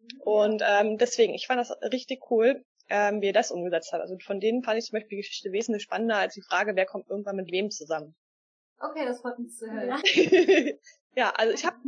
[0.00, 0.20] Mhm.
[0.22, 4.00] Und ähm, deswegen, ich fand das richtig cool ähm, wie er das umgesetzt hat.
[4.00, 6.86] Also von denen fand ich zum Beispiel die Geschichte wesentlich spannender als die Frage, wer
[6.86, 8.14] kommt irgendwann mit wem zusammen.
[8.78, 10.02] Okay, das freut mich zu hören.
[11.16, 11.78] ja, also ich habe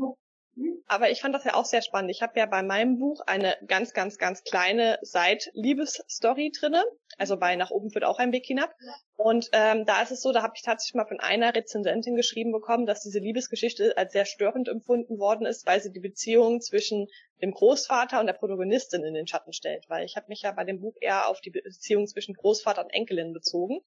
[0.87, 2.11] aber ich fand das ja auch sehr spannend.
[2.11, 6.85] Ich habe ja bei meinem Buch eine ganz, ganz, ganz kleine Seit-Liebesstory drinne.
[7.17, 8.75] Also bei Nach oben führt auch ein Weg hinab.
[9.17, 12.53] Und ähm, da ist es so, da habe ich tatsächlich mal von einer Rezensentin geschrieben
[12.53, 17.09] bekommen, dass diese Liebesgeschichte als sehr störend empfunden worden ist, weil sie die Beziehung zwischen
[17.41, 19.85] dem Großvater und der Protagonistin in den Schatten stellt.
[19.89, 22.91] Weil ich habe mich ja bei dem Buch eher auf die Beziehung zwischen Großvater und
[22.91, 23.81] Enkelin bezogen.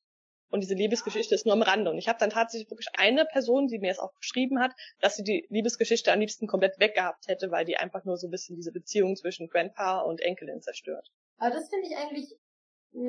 [0.50, 1.92] Und diese Liebesgeschichte ist nur am Rande.
[1.92, 5.16] Und ich habe dann tatsächlich wirklich eine Person, die mir es auch geschrieben hat, dass
[5.16, 8.56] sie die Liebesgeschichte am liebsten komplett weggehabt hätte, weil die einfach nur so ein bisschen
[8.56, 11.08] diese Beziehung zwischen Grandpa und Enkelin zerstört.
[11.38, 12.36] Aber das finde ich eigentlich,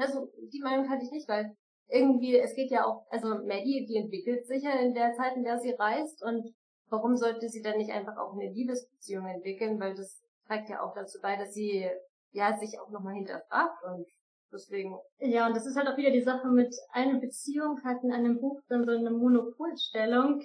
[0.01, 1.55] also die Meinung hatte ich nicht, weil
[1.89, 5.45] irgendwie, es geht ja auch, also Maddie, die entwickelt sich ja in der Zeit, in
[5.45, 6.55] der sie reist und
[6.91, 10.95] warum sollte sie dann nicht einfach auch eine Liebesbeziehung entwickeln, weil das trägt ja auch
[10.95, 11.89] dazu bei, dass sie
[12.33, 14.07] ja sich auch nochmal hinterfragt und
[14.53, 14.97] deswegen.
[15.19, 18.41] Ja, und das ist halt auch wieder die Sache mit einer Beziehung hat in einem
[18.41, 20.43] Buch dann so eine Monopolstellung.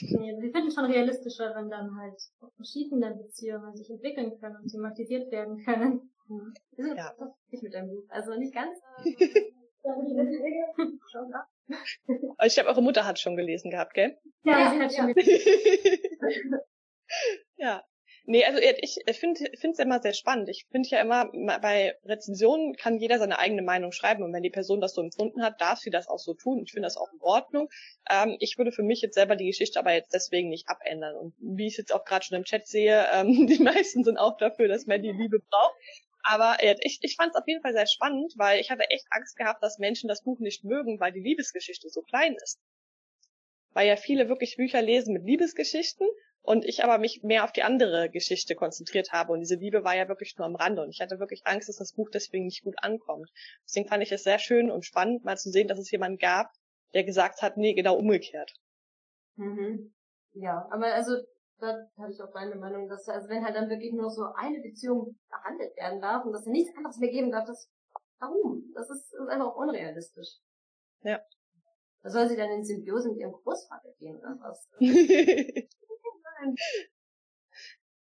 [0.00, 2.20] Nee, wir finden schon realistischer, wenn dann halt
[2.56, 6.10] verschiedene Beziehungen sich entwickeln können und thematisiert werden können.
[6.28, 6.54] Mhm.
[6.76, 7.14] Ja.
[7.18, 8.04] Das ist mit dem Buch.
[8.08, 8.76] Also nicht ganz.
[12.44, 14.18] ich glaube, eure Mutter hat schon gelesen gehabt, gell?
[14.42, 16.58] Ja, ja sie hat schon gelesen.
[17.56, 17.84] ja.
[18.28, 20.48] Nee, also ich finde es immer sehr spannend.
[20.48, 24.50] Ich finde ja immer, bei Rezensionen kann jeder seine eigene Meinung schreiben und wenn die
[24.50, 26.64] Person das so empfunden hat, darf sie das auch so tun.
[26.64, 27.68] Ich finde das auch in Ordnung.
[28.10, 31.14] Ähm, ich würde für mich jetzt selber die Geschichte aber jetzt deswegen nicht abändern.
[31.14, 34.18] Und wie ich es jetzt auch gerade schon im Chat sehe, ähm, die meisten sind
[34.18, 35.76] auch dafür, dass man die Liebe braucht.
[36.24, 39.36] Aber ich, ich fand es auf jeden Fall sehr spannend, weil ich hatte echt Angst
[39.36, 42.58] gehabt, dass Menschen das Buch nicht mögen, weil die Liebesgeschichte so klein ist.
[43.70, 46.08] Weil ja viele wirklich Bücher lesen mit Liebesgeschichten
[46.46, 49.96] und ich aber mich mehr auf die andere Geschichte konzentriert habe und diese Liebe war
[49.96, 52.62] ja wirklich nur am Rande und ich hatte wirklich Angst, dass das Buch deswegen nicht
[52.62, 53.30] gut ankommt.
[53.64, 56.52] Deswegen fand ich es sehr schön und spannend, mal zu sehen, dass es jemanden gab,
[56.94, 58.52] der gesagt hat, nee, genau umgekehrt.
[59.34, 59.92] Mhm.
[60.34, 61.16] Ja, aber also
[61.58, 64.60] da habe ich auch meine Meinung, dass also wenn halt dann wirklich nur so eine
[64.60, 67.68] Beziehung behandelt werden darf und dass er nichts anderes mehr geben darf, das
[68.20, 68.70] warum?
[68.74, 70.38] Das ist, ist einfach auch unrealistisch.
[71.02, 71.20] Ja.
[72.02, 74.68] Da soll sie dann in Symbiose mit ihrem Großvater gehen oder was?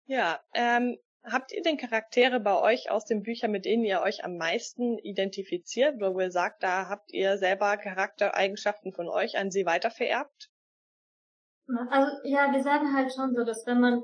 [0.05, 4.23] ja, ähm, habt ihr denn Charaktere bei euch aus den Büchern, mit denen ihr euch
[4.23, 9.65] am meisten identifiziert, wo ihr sagt, da habt ihr selber Charaktereigenschaften von euch an sie
[9.65, 10.49] weitervererbt?
[11.89, 14.01] Also ja, wir sagen halt schon so, dass wenn man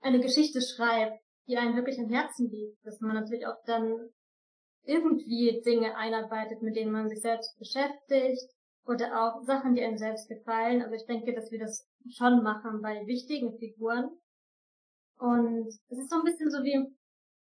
[0.00, 4.10] eine Geschichte schreibt, die einem wirklich am Herzen liegt, dass man natürlich auch dann
[4.84, 8.55] irgendwie Dinge einarbeitet, mit denen man sich selbst beschäftigt
[8.86, 10.82] oder auch Sachen, die einem selbst gefallen.
[10.82, 14.10] Also ich denke, dass wir das schon machen bei wichtigen Figuren.
[15.18, 16.78] Und es ist so ein bisschen so wie,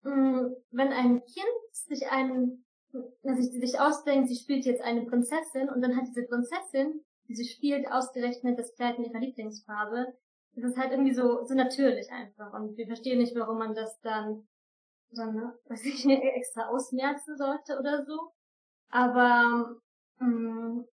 [0.02, 2.64] mh, mm, wenn ein Kind sich einen,
[3.22, 7.90] sich, sich ausdenkt, sie spielt jetzt eine Prinzessin und dann hat diese Prinzessin sie spielt
[7.90, 10.14] ausgerechnet das Kleid in ihrer Lieblingsfarbe.
[10.52, 12.52] Das ist halt irgendwie so, so natürlich einfach.
[12.52, 14.46] Und wir verstehen nicht, warum man das dann,
[15.10, 18.32] dann, weiß ich extra ausmerzen sollte oder so.
[18.90, 19.76] Aber,
[20.20, 20.84] ähm,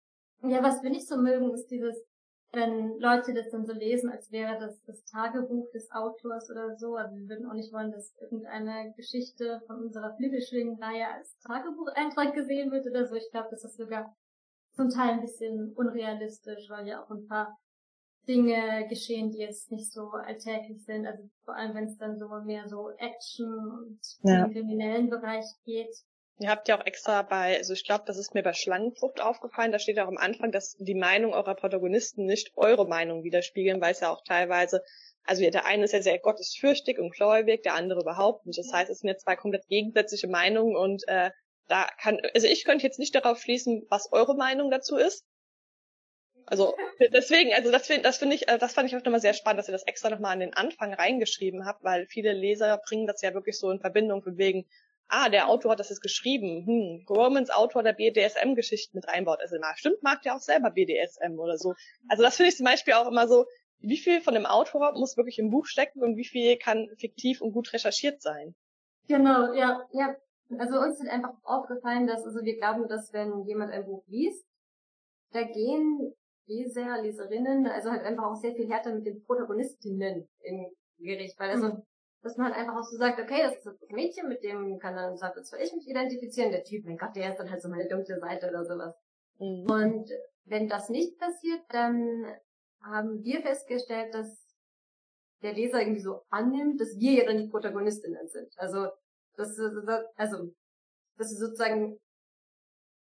[0.44, 2.04] ja, was wir nicht so mögen, ist dieses,
[2.52, 6.96] wenn Leute das dann so lesen, als wäre das das Tagebuch des Autors oder so.
[6.96, 12.72] Also wir würden auch nicht wollen, dass irgendeine Geschichte von unserer Flügelschwingenreihe als Tagebucheintrag gesehen
[12.72, 13.16] wird oder so.
[13.16, 14.16] Ich glaube, das ist sogar
[14.74, 17.58] zum Teil ein bisschen unrealistisch, weil ja auch ein paar
[18.28, 21.06] Dinge geschehen, die jetzt nicht so alltäglich sind.
[21.08, 24.46] Also vor allem, wenn es dann so mehr so Action und ja.
[24.46, 25.96] im kriminellen Bereich geht.
[26.42, 29.72] Ihr habt ja auch extra bei, also ich glaube, das ist mir bei Schlangenfrucht aufgefallen,
[29.72, 33.92] da steht auch am Anfang, dass die Meinung eurer Protagonisten nicht eure Meinung widerspiegeln, weil
[33.92, 34.82] es ja auch teilweise,
[35.24, 38.58] also der eine ist ja sehr gottesfürchtig und gläubig, der andere überhaupt nicht.
[38.58, 41.30] Das heißt, es sind ja zwei komplett gegensätzliche Meinungen und äh,
[41.68, 45.24] da kann, also ich könnte jetzt nicht darauf schließen, was eure Meinung dazu ist.
[46.48, 46.76] Also
[47.14, 49.60] deswegen, also das finde das finde ich, äh, das fand ich auch nochmal sehr spannend,
[49.60, 53.22] dass ihr das extra nochmal an den Anfang reingeschrieben habt, weil viele Leser bringen das
[53.22, 54.66] ja wirklich so in Verbindung von wegen,
[55.12, 59.40] ah, der Autor hat das jetzt geschrieben, hm, Romans Autor der BDSM-Geschichten mit reinbaut.
[59.42, 61.74] Also na, stimmt, mag der auch selber BDSM oder so.
[62.08, 63.46] Also das finde ich zum Beispiel auch immer so,
[63.80, 67.42] wie viel von dem Autor muss wirklich im Buch stecken und wie viel kann fiktiv
[67.42, 68.56] und gut recherchiert sein.
[69.08, 70.16] Genau, ja, ja,
[70.58, 74.46] also uns ist einfach aufgefallen, dass, also wir glauben, dass wenn jemand ein Buch liest,
[75.32, 76.14] da gehen
[76.46, 80.66] Leser, Leserinnen, also halt einfach auch sehr viel härter mit den Protagonistinnen im
[80.98, 81.84] Gericht, weil also.
[82.22, 84.96] Dass man halt einfach auch so sagt, okay, das ist das Mädchen, mit dem kann
[84.96, 87.70] dann, sagt zwar ich mich identifizieren, der Typ, mein Gott, der ist dann halt so
[87.70, 88.96] meine dunkle Seite oder sowas.
[89.40, 89.70] Mhm.
[89.70, 90.10] Und
[90.46, 92.26] wenn das nicht passiert, dann
[92.84, 94.48] haben wir festgestellt, dass
[95.42, 98.54] der Leser irgendwie so annimmt, dass wir ja dann die Protagonistinnen sind.
[98.58, 98.88] Also
[99.36, 99.70] dass sie,
[100.16, 100.54] also,
[101.18, 101.98] dass sie sozusagen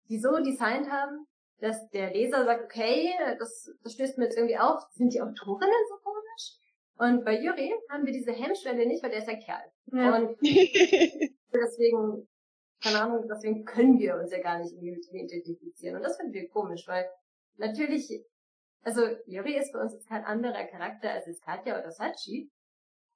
[0.09, 1.25] die so designt haben,
[1.59, 5.83] dass der Leser sagt, okay, das, das stößt mir jetzt irgendwie auf, sind die Autorinnen
[5.89, 6.20] so komisch?
[7.01, 9.65] Und bei Juri haben wir diese Hemmschwelle nicht, weil der ist ein Kerl.
[9.87, 10.17] Ja.
[10.17, 10.37] Und
[11.51, 12.27] deswegen,
[12.79, 15.95] keine Ahnung, deswegen können wir uns ja gar nicht identifizieren.
[15.95, 17.09] Und das finden wir komisch, weil
[17.57, 18.23] natürlich,
[18.83, 22.51] also Juri ist für uns jetzt kein anderer Charakter als jetzt Katja oder Sachi.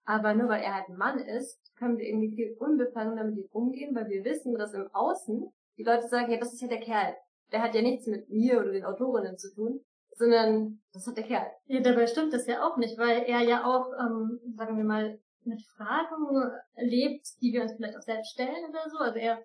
[0.04, 3.50] Aber nur weil er halt ein Mann ist, können wir irgendwie viel unbefangener mit ihm
[3.52, 6.82] umgehen, weil wir wissen, dass im Außen die Leute sagen, ja, das ist ja der
[6.82, 7.16] Kerl.
[7.52, 9.86] der hat ja nichts mit mir oder den Autorinnen zu tun,
[10.16, 11.48] sondern das hat der Kerl.
[11.66, 15.20] Ja, dabei stimmt das ja auch nicht, weil er ja auch, ähm, sagen wir mal,
[15.44, 18.98] mit Fragen lebt, die wir uns vielleicht auch selbst stellen oder so.
[18.98, 19.44] Also er,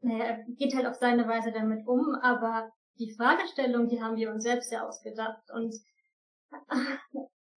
[0.00, 4.30] naja, er geht halt auf seine Weise damit um, aber die Fragestellung, die haben wir
[4.30, 5.74] uns selbst ja ausgedacht und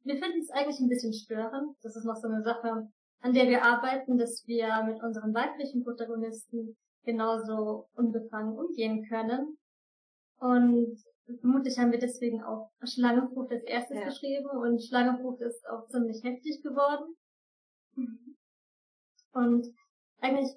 [0.04, 1.78] wir finden es eigentlich ein bisschen störend.
[1.82, 2.90] Das ist noch so eine Sache,
[3.22, 9.58] an der wir arbeiten, dass wir mit unseren weiblichen Protagonisten genauso unbefangen umgehen können.
[10.40, 10.98] Und
[11.42, 14.06] vermutlich haben wir deswegen auch Schlangenfrucht als erstes ja.
[14.06, 17.16] geschrieben und Schlangenfrucht ist auch ziemlich heftig geworden.
[19.34, 19.68] Und
[20.22, 20.50] eigentlich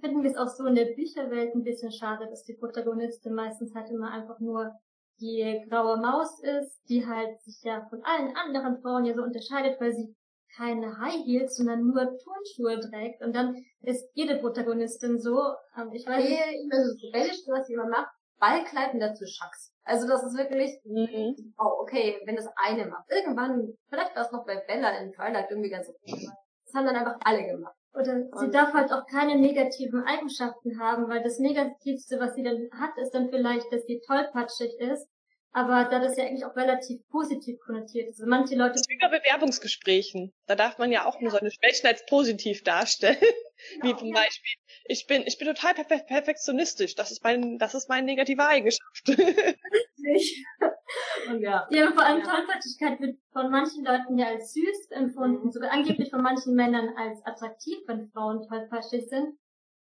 [0.00, 3.74] finden wir es auch so in der Bücherwelt ein bisschen schade, dass die Protagonistin meistens
[3.74, 4.72] halt immer einfach nur
[5.20, 9.80] die graue Maus ist, die halt sich ja von allen anderen Frauen ja so unterscheidet,
[9.80, 10.14] weil sie
[10.56, 13.22] keine High Heels, sondern nur Turnschuhe trägt.
[13.22, 15.38] Und dann ist jede Protagonistin so,
[15.76, 16.32] ähm, ich weiß nicht.
[16.32, 19.74] Ich weiß, das Rebellischste, was sie immer macht, Ballkleid und dazu Schacks.
[19.88, 21.54] Also das ist wirklich, mhm.
[21.58, 23.10] oh, okay, wenn das eine macht.
[23.10, 26.28] Irgendwann, vielleicht war es noch bei Bella in Twilight irgendwie ganz okay.
[26.66, 27.74] Das haben dann einfach alle gemacht.
[27.94, 32.42] Oder und sie darf halt auch keine negativen Eigenschaften haben, weil das Negativste, was sie
[32.42, 35.08] dann hat, ist dann vielleicht, dass sie tollpatschig ist
[35.52, 38.20] aber da das ja eigentlich auch relativ positiv konnotiert ist.
[38.20, 38.72] Also manche Leute.
[38.72, 40.32] Das ist wie bei Bewerbungsgesprächen.
[40.46, 43.16] Da darf man ja auch nur seine Schwächen als positiv darstellen.
[43.80, 44.14] Genau, wie zum ja.
[44.14, 44.52] Beispiel,
[44.84, 46.94] ich bin, ich bin total perfe perfektionistisch.
[46.94, 49.08] Das ist mein, das ist meine negative Eigenschaft.
[49.08, 50.44] Richtig.
[51.28, 51.66] Und ja.
[51.70, 52.24] Ja, vor allem ja.
[52.24, 57.24] Tollpatschigkeit wird von manchen Leuten ja als süß empfunden, sogar angeblich von manchen Männern als
[57.24, 59.36] attraktiv, wenn Frauen tollpatschig sind.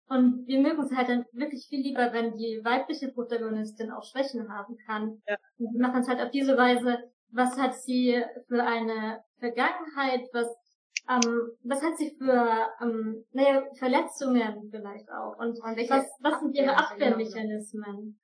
[0.10, 4.50] Und wir mögen es halt dann wirklich viel lieber, wenn die weibliche Protagonistin auch Schwächen
[4.50, 5.22] haben kann.
[5.28, 5.36] Ja.
[5.58, 10.48] Und wir machen es halt auf diese Weise, was hat sie für eine Vergangenheit, was,
[11.10, 15.38] ähm, was hat sie für, ähm, naja, Verletzungen vielleicht auch.
[15.38, 18.20] Und, und was, was sind ihre Abwehrmechanismen?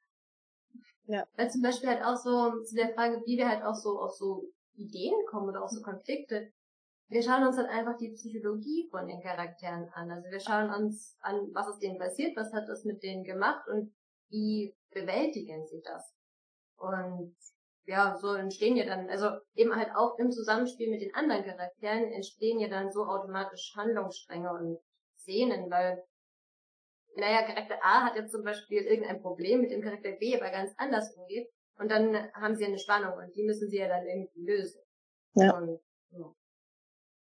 [1.06, 1.26] Ja.
[1.36, 4.14] Weil zum Beispiel halt auch so zu der Frage, wie wir halt auch so auf
[4.14, 6.52] so Ideen kommen oder auch so Konflikte
[7.14, 10.12] wir schauen uns halt einfach die Psychologie von den Charakteren an.
[10.12, 13.68] Also wir schauen uns an, was ist denen passiert, was hat das mit denen gemacht
[13.68, 13.94] und
[14.30, 16.14] wie bewältigen sie das.
[16.78, 17.36] Und
[17.86, 22.12] ja, so entstehen ja dann, also eben halt auch im Zusammenspiel mit den anderen Charakteren
[22.12, 24.80] entstehen ja dann so automatisch Handlungsstränge und
[25.18, 26.04] Szenen, weil,
[27.16, 30.72] naja, Charakter A hat jetzt zum Beispiel irgendein Problem, mit dem Charakter B aber ganz
[30.78, 31.50] anders umgeht.
[31.78, 34.82] Und dann haben sie eine Spannung und die müssen sie ja dann irgendwie lösen.
[35.36, 35.58] Ja.
[35.58, 35.80] Und,
[36.12, 36.34] ja.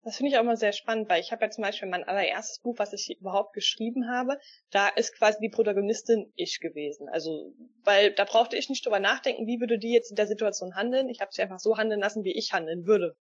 [0.03, 2.61] Das finde ich auch immer sehr spannend, weil ich habe ja zum Beispiel mein allererstes
[2.61, 4.39] Buch, was ich überhaupt geschrieben habe,
[4.71, 7.09] da ist quasi die Protagonistin ich gewesen.
[7.11, 7.53] Also,
[7.85, 11.11] weil da brauchte ich nicht drüber nachdenken, wie würde die jetzt in der Situation handeln.
[11.11, 13.15] Ich habe sie einfach so handeln lassen, wie ich handeln würde.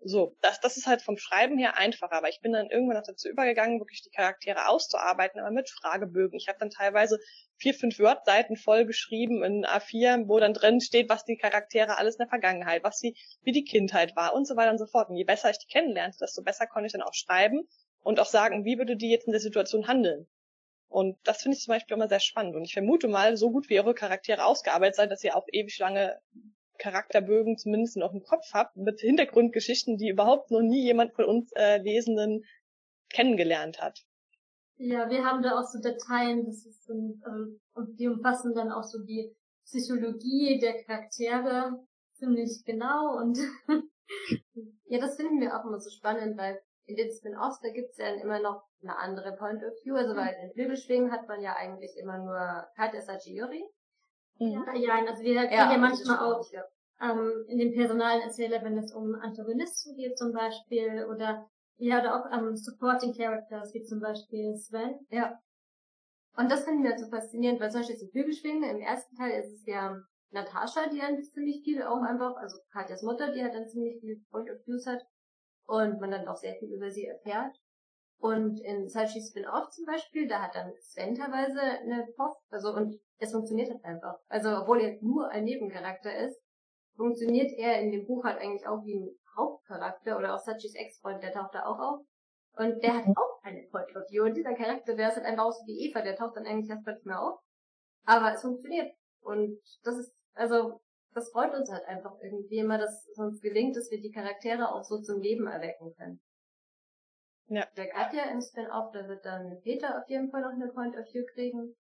[0.00, 3.28] So, das, das ist halt vom Schreiben her einfacher, aber ich bin dann irgendwann dazu
[3.28, 6.38] übergegangen, wirklich die Charaktere auszuarbeiten, aber mit Fragebögen.
[6.38, 7.18] Ich habe dann teilweise
[7.56, 12.14] vier, fünf Word-Seiten voll geschrieben in A4, wo dann drin steht, was die Charaktere alles
[12.14, 15.10] in der Vergangenheit, was sie, wie die Kindheit war und so weiter und so fort.
[15.10, 17.68] Und je besser ich die kennenlernte, desto besser konnte ich dann auch schreiben
[18.00, 20.28] und auch sagen, wie würde die jetzt in der Situation handeln.
[20.88, 22.54] Und das finde ich zum Beispiel immer sehr spannend.
[22.54, 25.76] Und ich vermute mal, so gut wie ihre Charaktere ausgearbeitet seid, dass ihr auch ewig
[25.78, 26.18] lange
[26.78, 31.50] Charakterbögen zumindest noch im Kopf habt, mit Hintergrundgeschichten, die überhaupt noch nie jemand von uns
[31.52, 32.44] äh, Lesenden
[33.10, 34.04] kennengelernt hat.
[34.76, 38.70] Ja, wir haben da auch so Dateien, das ist so, also, und die umfassen dann
[38.70, 43.38] auch so die Psychologie der Charaktere ziemlich genau und
[44.86, 48.14] ja, das finden wir auch immer so spannend, weil in den Spin-Offs, da gibt's ja
[48.14, 51.96] immer noch eine andere Point of View, also weil in Flügelschwingen hat man ja eigentlich
[51.98, 53.64] immer nur Katja Sajiori
[54.38, 54.64] Mhm.
[54.76, 56.64] Ja, also wir können ja, ja manchmal auch ja.
[57.00, 61.48] ähm, in den Personalen erzählen, wenn es um Antagonisten geht zum Beispiel oder
[61.78, 64.98] ja, oder auch ähm, Supporting Characters, wie zum Beispiel Sven.
[65.10, 65.38] Ja.
[66.36, 69.40] Und das finden wir halt so faszinierend, weil zum Beispiel zum Flügelschwingen, im ersten Teil
[69.40, 69.96] ist es ja
[70.30, 74.20] Natascha, die dann ziemlich viel auch einfach, also Katjas Mutter, die halt dann ziemlich viel
[74.30, 75.02] Point of Views hat
[75.66, 77.56] und man dann auch sehr viel über sie erfährt.
[78.18, 82.98] Und in Sachi Spin-Off zum Beispiel, da hat dann Sven teilweise eine Post, also und
[83.18, 84.16] es funktioniert halt einfach.
[84.28, 86.40] Also obwohl er nur ein Nebencharakter ist,
[86.96, 91.22] funktioniert er in dem Buch halt eigentlich auch wie ein Hauptcharakter oder auch Sachis Ex-Freund,
[91.22, 92.00] der taucht da auch auf.
[92.56, 93.16] Und der hat mhm.
[93.16, 94.24] auch eine Point of View.
[94.24, 96.86] Und dieser Charakter, der ist halt einfach aus wie Eva, der taucht dann eigentlich erst
[96.86, 97.38] nicht mehr auf.
[98.04, 98.92] Aber es funktioniert.
[99.20, 100.80] Und das ist, also,
[101.14, 104.74] das freut uns halt einfach irgendwie immer, dass es uns gelingt, dass wir die Charaktere
[104.74, 106.20] auch so zum Leben erwecken können.
[107.46, 107.64] Ja.
[107.76, 111.06] Der Katja im Spin-Off, da wird dann Peter auf jeden Fall noch eine Point of
[111.12, 111.76] View kriegen.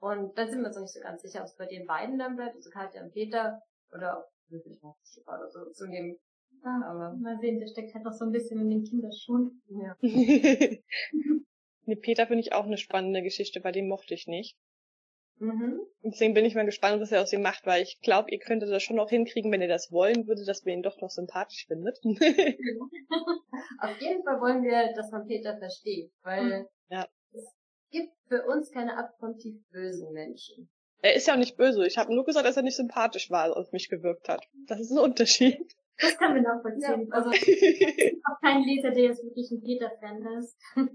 [0.00, 2.18] Und dann sind wir uns noch nicht so ganz sicher, ob es bei den beiden
[2.18, 4.96] dann bleibt, also Katja und Peter, oder ob wirklich noch
[5.26, 6.16] oder so zu nehmen.
[6.62, 9.62] Ah, aber mal sehen, der steckt halt noch so ein bisschen in den Kinderschuhen.
[9.68, 9.96] Ja.
[10.02, 14.56] ne, Peter finde ich auch eine spannende Geschichte, bei dem mochte ich nicht.
[15.38, 15.80] Mhm.
[16.02, 18.70] Deswegen bin ich mal gespannt, was er aus ihm macht, weil ich glaube, ihr könntet
[18.70, 21.66] das schon noch hinkriegen, wenn ihr das wollen würdet, dass wir ihn doch noch sympathisch
[21.66, 21.98] findet.
[23.78, 27.08] Auf jeden Fall wollen wir, dass man Peter versteht, weil ja.
[27.90, 30.68] Es gibt für uns keine abgrundtief bösen Menschen.
[31.02, 31.86] Er ist ja auch nicht böse.
[31.86, 34.46] Ich habe nur gesagt, dass er nicht sympathisch war, auf mich gewirkt hat.
[34.66, 35.74] Das ist ein Unterschied.
[35.98, 37.08] Das können wir nachvollziehen.
[37.08, 37.14] Ja.
[37.14, 40.56] Also ich auch kein Leser, der jetzt wirklich ein Peter-Fan ist.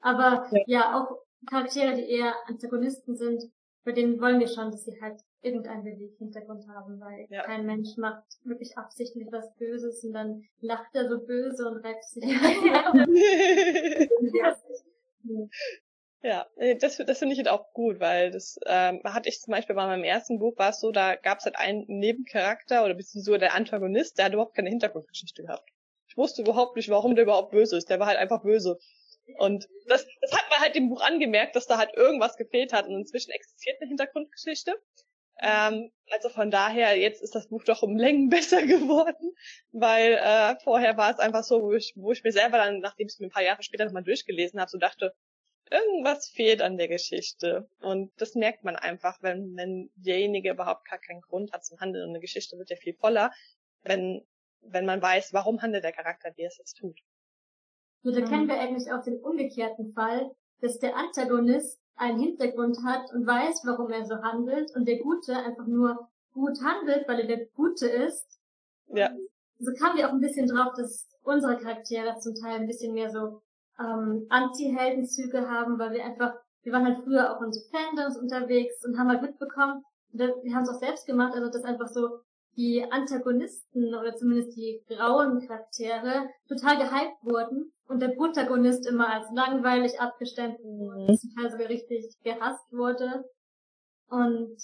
[0.00, 0.62] Aber ja.
[0.66, 1.18] ja, auch
[1.48, 3.44] Charaktere, die eher Antagonisten sind,
[3.84, 7.42] bei denen wollen wir schon, dass sie halt irgendeinen Beweghintergrund haben, weil ja.
[7.44, 12.04] kein Mensch macht wirklich absichtlich was Böses und dann lacht er so böse und reibt
[12.04, 12.24] sich
[14.34, 14.56] Ja,
[16.22, 19.76] äh, das, das finde ich halt auch gut, weil das ähm, hatte ich zum Beispiel
[19.76, 23.38] bei meinem ersten Buch, war es so, da gab es halt einen Nebencharakter oder beziehungsweise
[23.38, 25.70] der Antagonist, der hat überhaupt keine Hintergrundgeschichte gehabt.
[26.08, 27.88] Ich wusste überhaupt nicht, warum der überhaupt böse ist.
[27.90, 28.78] Der war halt einfach böse.
[29.36, 32.86] Und das, das hat man halt dem Buch angemerkt, dass da halt irgendwas gefehlt hat.
[32.86, 34.74] Und inzwischen existiert eine Hintergrundgeschichte.
[35.40, 39.34] Ähm, also von daher, jetzt ist das Buch doch um Längen besser geworden,
[39.72, 43.06] weil äh, vorher war es einfach so, wo ich, wo ich mir selber dann, nachdem
[43.06, 45.14] ich es mir ein paar Jahre später nochmal durchgelesen habe, so dachte,
[45.70, 47.68] irgendwas fehlt an der Geschichte.
[47.80, 52.04] Und das merkt man einfach, wenn, wenn derjenige überhaupt gar keinen Grund hat zum Handeln.
[52.04, 53.30] Und eine Geschichte wird ja viel voller,
[53.82, 54.26] wenn,
[54.62, 56.98] wenn man weiß, warum handelt der Charakter, wie er es jetzt tut.
[58.02, 63.12] So, da kennen wir eigentlich auch den umgekehrten Fall, dass der Antagonist einen Hintergrund hat
[63.12, 67.26] und weiß, warum er so handelt und der Gute einfach nur gut handelt, weil er
[67.26, 68.40] der Gute ist.
[68.86, 69.10] Ja.
[69.58, 73.10] So kamen wir auch ein bisschen drauf, dass unsere Charaktere zum Teil ein bisschen mehr
[73.10, 73.42] so
[73.80, 78.84] ähm, Anti-Heldenzüge haben, weil wir einfach, wir waren halt früher auch in so Fandoms unterwegs
[78.84, 82.20] und haben halt mitbekommen, wir haben es auch selbst gemacht, also dass einfach so
[82.56, 89.30] die Antagonisten oder zumindest die grauen Charaktere total gehypt wurden und der Protagonist immer als
[89.32, 93.24] langweilig abgestempelt wurde, zum Teil sogar richtig gehasst wurde.
[94.08, 94.56] Und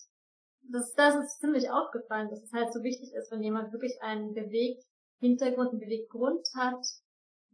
[0.63, 4.35] das, das ist ziemlich aufgefallen, dass es halt so wichtig ist, wenn jemand wirklich einen
[4.35, 4.83] bewegt
[5.21, 6.85] Hintergrund, einen Beweggrund hat,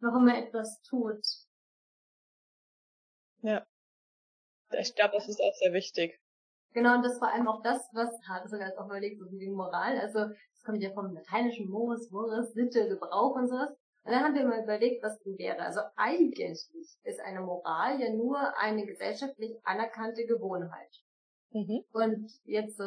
[0.00, 1.20] warum er etwas tut.
[3.42, 3.64] Ja.
[4.78, 6.20] Ich glaube, das ist auch sehr wichtig.
[6.72, 9.54] Genau, und das vor allem auch das, was hat sogar jetzt auch überlegt, so wegen
[9.54, 9.98] Moral.
[9.98, 13.74] Also, das kommt ja vom lateinischen Moris, Moris, Sitte, Gebrauch und sowas.
[14.04, 15.60] Und dann haben wir mal überlegt, was denn wäre.
[15.60, 16.66] Also eigentlich
[17.04, 21.02] ist eine Moral ja nur eine gesellschaftlich anerkannte Gewohnheit.
[21.52, 21.84] Mhm.
[21.92, 22.84] Und jetzt so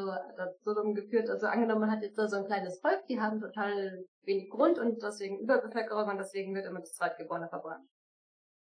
[0.64, 4.06] so darum geführt, also angenommen, man hat jetzt so ein kleines Volk, die haben total
[4.24, 7.88] wenig Grund und deswegen Überbevölkerung und deswegen wird immer das Zweitgeborene verbrannt.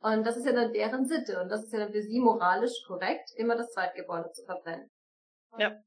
[0.02, 2.84] Und das ist ja dann deren Sitte und das ist ja dann für sie moralisch
[2.88, 4.89] korrekt, immer das Zweitgeborene zu verbrennen.
[5.58, 5.78] Ja.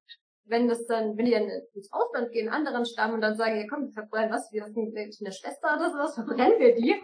[0.45, 3.67] Wenn das dann, wenn die dann ins Ausland gehen, anderen Stamm und dann sagen, ja
[3.69, 6.95] komm, wir verbrennen was, wir haben eine Schwester oder sowas, verbrennen wir die.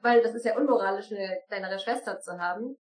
[0.00, 2.76] Weil das ist ja unmoralisch, eine kleinere Schwester zu haben.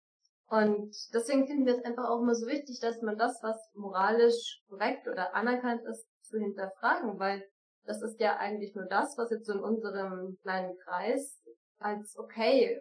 [0.49, 4.63] Und deswegen finden wir es einfach auch immer so wichtig, dass man das, was moralisch
[4.69, 7.45] korrekt oder anerkannt ist, zu hinterfragen, weil
[7.85, 11.43] das ist ja eigentlich nur das, was jetzt so in unserem kleinen Kreis
[11.79, 12.81] als okay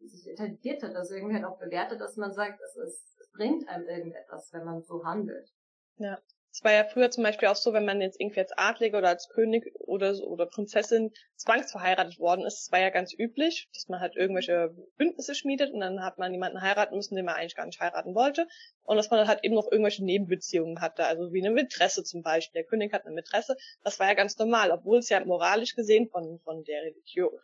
[0.00, 3.68] sich etabliert hat, also irgendwie halt auch bewertet, dass man sagt, es, ist, es bringt
[3.68, 5.50] einem irgendetwas, wenn man so handelt.
[5.96, 6.18] Ja.
[6.50, 9.10] Es war ja früher zum Beispiel auch so, wenn man jetzt irgendwie als Adliger oder
[9.10, 13.88] als König oder so, oder Prinzessin zwangsverheiratet worden ist, es war ja ganz üblich, dass
[13.88, 17.54] man halt irgendwelche Bündnisse schmiedet und dann hat man jemanden heiraten müssen, den man eigentlich
[17.54, 18.48] gar nicht heiraten wollte
[18.82, 22.62] und dass man halt eben noch irgendwelche Nebenbeziehungen hatte, also wie eine Mätresse zum Beispiel.
[22.62, 26.08] Der König hat eine Mätresse, das war ja ganz normal, obwohl es ja moralisch gesehen
[26.08, 26.82] von, von der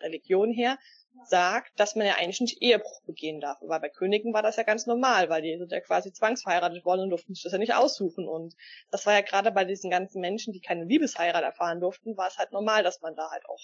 [0.00, 0.78] Religion her
[1.22, 3.62] sagt, dass man ja eigentlich nicht Ehebruch begehen darf.
[3.62, 7.02] Aber bei Königen war das ja ganz normal, weil die sind ja quasi zwangsverheiratet worden
[7.02, 8.28] und durften sich das ja nicht aussuchen.
[8.28, 8.54] Und
[8.90, 12.38] das war ja gerade bei diesen ganzen Menschen, die keine Liebesheirat erfahren durften, war es
[12.38, 13.60] halt normal, dass man da halt auch,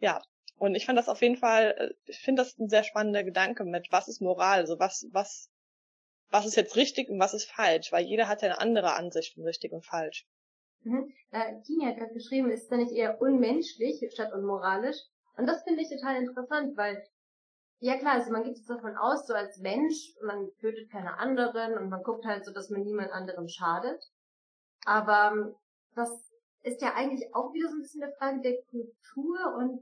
[0.00, 0.22] ja.
[0.56, 3.64] Und ich fand das auf jeden Fall, äh, ich finde das ein sehr spannender Gedanke
[3.64, 5.50] mit, was ist Moral, also was, was,
[6.30, 9.34] was ist jetzt richtig und was ist falsch, weil jeder hat ja eine andere Ansicht
[9.34, 10.26] von richtig und falsch.
[10.82, 11.12] Mhm.
[11.30, 14.98] Äh, Kini hat gerade geschrieben, ist da nicht eher unmenschlich statt unmoralisch?
[15.38, 17.02] Und das finde ich total interessant, weil,
[17.78, 21.78] ja klar, also man geht jetzt davon aus, so als Mensch, man tötet keine anderen
[21.78, 24.02] und man guckt halt so, dass man niemand anderem schadet.
[24.84, 25.54] Aber ähm,
[25.94, 26.10] das
[26.64, 29.80] ist ja eigentlich auch wieder so ein bisschen eine Frage der Kultur und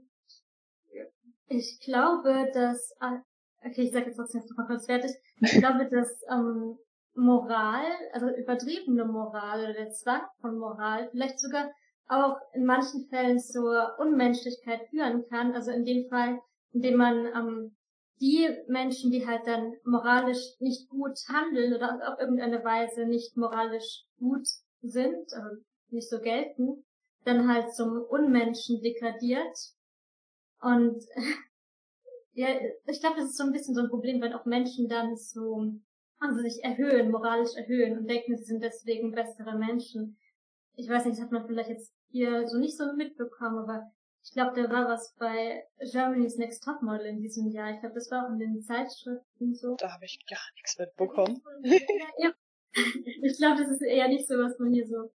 [1.47, 3.19] ich glaube, dass, ah,
[3.63, 5.11] okay, ich sage jetzt trotzdem mal kurz fertig.
[5.39, 6.77] Ich glaube, dass ähm,
[7.15, 11.71] Moral, also übertriebene Moral oder der Zwang von Moral vielleicht sogar
[12.09, 15.53] auch in manchen Fällen zur Unmenschlichkeit führen kann.
[15.53, 16.39] Also in dem Fall,
[16.73, 17.75] in dem man ähm,
[18.19, 24.05] die Menschen, die halt dann moralisch nicht gut handeln oder auf irgendeine Weise nicht moralisch
[24.17, 24.47] gut
[24.81, 26.83] sind, also nicht so gelten,
[27.25, 29.57] dann halt zum Unmenschen degradiert.
[30.61, 31.03] Und
[32.33, 32.47] ja,
[32.85, 35.79] ich glaube, das ist so ein bisschen so ein Problem, wenn auch Menschen dann so
[36.19, 40.17] also sich erhöhen, moralisch erhöhen und denken, sie sind deswegen bessere Menschen.
[40.73, 43.91] Ich weiß nicht, das hat man vielleicht jetzt hier so nicht so mitbekommen, aber
[44.23, 47.71] ich glaube, da war was bei Germany's Next Topmodel in diesem Jahr.
[47.71, 49.75] Ich glaube, das war auch in den Zeitschriften so.
[49.77, 51.41] Da habe ich gar nichts mitbekommen.
[51.63, 52.31] ja,
[53.23, 55.11] ich glaube, das ist eher nicht so, was man hier so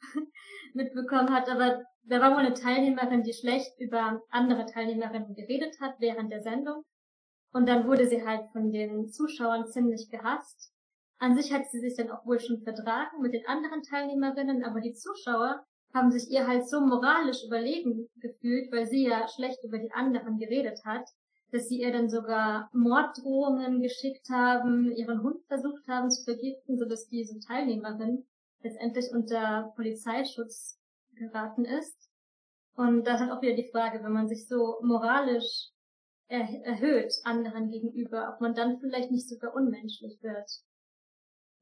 [0.74, 5.94] mitbekommen hat, aber da war wohl eine Teilnehmerin, die schlecht über andere Teilnehmerinnen geredet hat
[6.00, 6.82] während der Sendung.
[7.52, 10.72] Und dann wurde sie halt von den Zuschauern ziemlich gehasst.
[11.18, 14.80] An sich hat sie sich dann auch wohl schon vertragen mit den anderen Teilnehmerinnen, aber
[14.80, 15.64] die Zuschauer
[15.94, 20.38] haben sich ihr halt so moralisch überlegen gefühlt, weil sie ja schlecht über die anderen
[20.38, 21.08] geredet hat,
[21.50, 27.08] dass sie ihr dann sogar Morddrohungen geschickt haben, ihren Hund versucht haben zu vergiften, sodass
[27.08, 28.26] diese Teilnehmerin
[28.62, 30.78] letztendlich unter Polizeischutz
[31.14, 31.96] geraten ist.
[32.74, 35.70] Und da ist halt auch wieder die Frage, wenn man sich so moralisch
[36.28, 40.50] er erhöht anderen gegenüber, ob man dann vielleicht nicht sogar unmenschlich wird.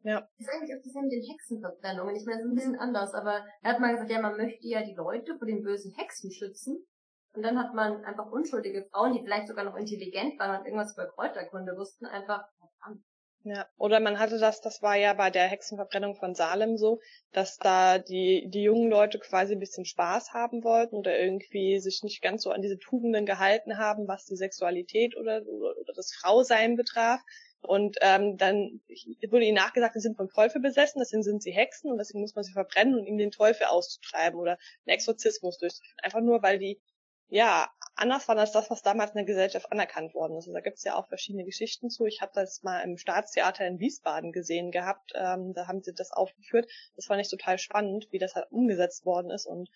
[0.07, 0.21] Ja.
[0.39, 2.15] Das ist eigentlich auch das mit den Hexenverbrennungen.
[2.15, 4.69] Ich meine, das ist ein bisschen anders, aber er hat mal gesagt, ja, man möchte
[4.69, 6.87] ja die Leute vor den bösen Hexen schützen.
[7.35, 10.95] Und dann hat man einfach unschuldige Frauen, die vielleicht sogar noch intelligent waren und irgendwas
[10.95, 13.03] über Kräuterkunde wussten, einfach verbrannt.
[13.43, 17.01] Ja, oder man hatte das, das war ja bei der Hexenverbrennung von Salem so,
[17.33, 22.03] dass da die, die jungen Leute quasi ein bisschen Spaß haben wollten oder irgendwie sich
[22.05, 26.13] nicht ganz so an diese Tugenden gehalten haben, was die Sexualität oder, oder, oder das
[26.15, 27.21] Frausein betraf.
[27.63, 28.81] Und ähm, dann
[29.29, 32.35] wurde ihnen nachgesagt, sie sind vom Teufel besessen, deswegen sind sie Hexen und deswegen muss
[32.35, 35.99] man sie verbrennen, um ihnen den Teufel auszutreiben oder einen Exorzismus durchzuführen.
[36.03, 36.81] Einfach nur, weil die
[37.29, 40.45] ja anders waren als das, was damals in der Gesellschaft anerkannt worden ist.
[40.45, 42.05] Also da gibt es ja auch verschiedene Geschichten zu.
[42.05, 45.13] Ich habe das mal im Staatstheater in Wiesbaden gesehen gehabt.
[45.15, 46.71] Ähm, da haben sie das aufgeführt.
[46.95, 49.71] Das fand ich total spannend, wie das halt umgesetzt worden ist und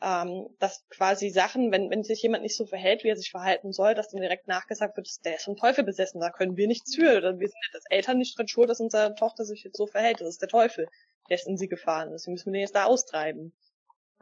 [0.00, 3.72] ähm, dass quasi Sachen, wenn, wenn sich jemand nicht so verhält, wie er sich verhalten
[3.72, 6.94] soll, dass dann direkt nachgesagt wird, der ist vom Teufel besessen, da können wir nichts
[6.94, 7.16] für.
[7.16, 10.20] Oder wir sind als Eltern nicht dran schuld, dass unsere Tochter sich jetzt so verhält.
[10.20, 10.88] Das ist der Teufel,
[11.28, 12.10] der ist in sie gefahren.
[12.10, 13.54] Deswegen müssen wir den jetzt da austreiben.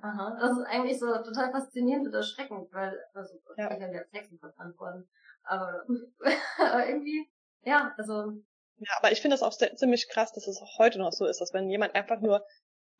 [0.02, 3.70] Aha, das ist eigentlich so total faszinierend und erschreckend, weil, also, ja.
[3.76, 5.08] ich habe ja Texten verkannt worden.
[5.44, 5.84] Aber,
[6.58, 7.30] aber irgendwie,
[7.62, 8.32] ja, also.
[8.78, 11.40] Ja, aber ich finde das auch ziemlich krass, dass es auch heute noch so ist,
[11.40, 12.44] dass wenn jemand einfach nur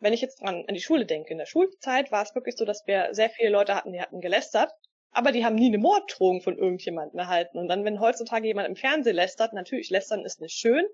[0.03, 2.65] wenn ich jetzt an, an die Schule denke, in der Schulzeit war es wirklich so,
[2.65, 4.73] dass wir sehr viele Leute hatten, die hatten gelästert,
[5.13, 7.59] aber die haben nie eine Morddrohung von irgendjemandem erhalten.
[7.59, 10.85] Und dann, wenn heutzutage jemand im Fernsehen lästert, natürlich, lästern ist nicht schön,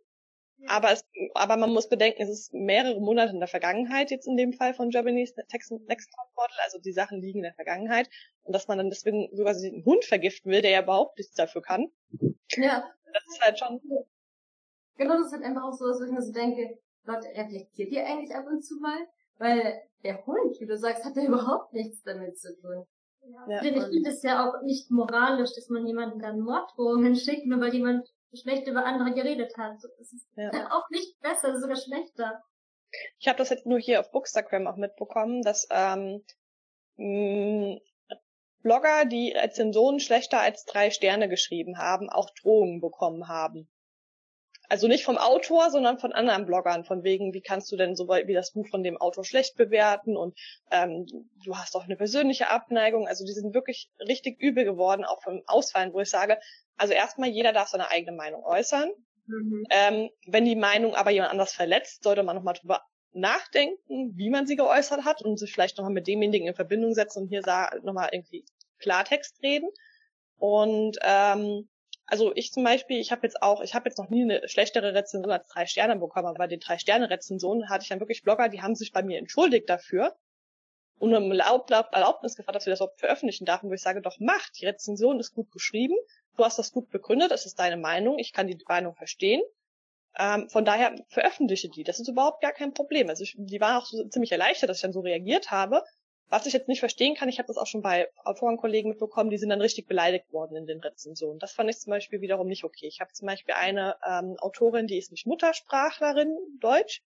[0.59, 0.71] ja.
[0.71, 1.05] aber es,
[1.35, 4.75] aber man muss bedenken, es ist mehrere Monate in der Vergangenheit, jetzt in dem Fall
[4.75, 8.11] von Germany's Next Top Model, also die Sachen liegen in der Vergangenheit.
[8.43, 11.63] Und dass man dann deswegen sogar einen Hund vergiften will, der ja überhaupt nichts dafür
[11.63, 11.91] kann.
[12.51, 12.85] Ja.
[13.13, 13.81] Das ist halt schon.
[14.97, 16.79] Genau, das ist halt einfach auch so, dass ich mir so denke,
[17.09, 18.99] Gott, reflektiert ihr eigentlich ab und zu mal?
[19.39, 22.85] Weil der Hund, wie du sagst, hat ja überhaupt nichts damit zu tun.
[23.49, 23.61] Ja.
[23.61, 27.61] Denn ich finde es ja auch nicht moralisch, dass man jemanden dann Morddrohungen schickt, nur
[27.61, 29.77] weil jemand schlecht über andere geredet hat.
[29.99, 30.71] Das ist ja.
[30.71, 32.43] auch nicht besser, das ist sogar schlechter.
[33.19, 36.25] Ich habe das jetzt nur hier auf Bookstagram auch mitbekommen, dass ähm,
[36.97, 37.81] mh,
[38.63, 43.69] Blogger, die Rezensionen schlechter als drei Sterne geschrieben haben, auch Drohungen bekommen haben.
[44.69, 48.07] Also nicht vom Autor, sondern von anderen Bloggern, von wegen, wie kannst du denn so
[48.09, 50.39] wie das Buch von dem Autor schlecht bewerten und
[50.71, 51.07] ähm,
[51.43, 53.09] du hast doch eine persönliche Abneigung.
[53.09, 56.39] Also die sind wirklich richtig übel geworden, auch vom Ausfallen, wo ich sage,
[56.77, 58.91] also erstmal jeder darf seine eigene Meinung äußern.
[59.27, 59.65] Mhm.
[59.71, 64.47] Ähm, wenn die Meinung aber jemand anders verletzt, sollte man nochmal drüber nachdenken, wie man
[64.47, 67.43] sie geäußert hat und sich vielleicht nochmal mit demjenigen in Verbindung setzen und hier
[67.83, 68.45] nochmal irgendwie
[68.79, 69.71] Klartext reden.
[70.37, 71.69] Und ähm,
[72.09, 74.95] also ich zum Beispiel, ich habe jetzt auch, ich habe jetzt noch nie eine schlechtere
[74.95, 78.23] Rezension als drei Sterne bekommen, aber bei den drei Sterne Rezensionen hatte ich dann wirklich
[78.23, 80.17] Blogger, die haben sich bei mir entschuldigt dafür
[80.99, 84.49] und um Erlaubnis gefragt, dass wir das überhaupt veröffentlichen dürfen, wo ich sage, doch mach,
[84.51, 85.95] die Rezension ist gut geschrieben,
[86.37, 89.43] du hast das gut begründet, es ist deine Meinung, ich kann die Meinung verstehen.
[90.19, 93.09] Ähm, von daher veröffentliche die, das ist überhaupt gar kein Problem.
[93.11, 95.85] Also ich, die waren auch so ziemlich erleichtert, dass ich dann so reagiert habe
[96.29, 99.39] was ich jetzt nicht verstehen kann, ich habe das auch schon bei Autorenkollegen mitbekommen, die
[99.39, 101.39] sind dann richtig beleidigt worden in den Rezensionen.
[101.39, 102.87] Das fand ich zum Beispiel wiederum nicht okay.
[102.87, 107.03] Ich habe zum Beispiel eine ähm, Autorin, die ist nicht Muttersprachlerin, Deutsch,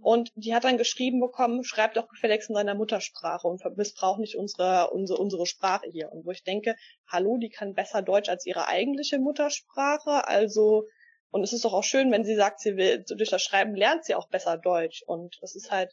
[0.00, 4.36] und die hat dann geschrieben bekommen, schreibt doch gefälligst in seiner Muttersprache und missbraucht nicht
[4.36, 6.10] unsere, unsere, unsere Sprache hier.
[6.10, 10.26] Und wo ich denke, hallo, die kann besser Deutsch als ihre eigentliche Muttersprache.
[10.26, 10.88] Also,
[11.30, 14.04] und es ist doch auch schön, wenn sie sagt, sie will, durch das Schreiben lernt
[14.04, 15.04] sie auch besser Deutsch.
[15.06, 15.92] Und das ist halt,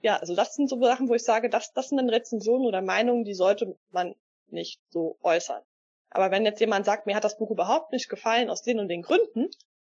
[0.00, 2.82] ja, also das sind so Sachen, wo ich sage, das, das sind dann Rezensionen oder
[2.82, 4.14] Meinungen, die sollte man
[4.48, 5.62] nicht so äußern.
[6.10, 8.88] Aber wenn jetzt jemand sagt, mir hat das Buch überhaupt nicht gefallen aus den und
[8.88, 9.50] den Gründen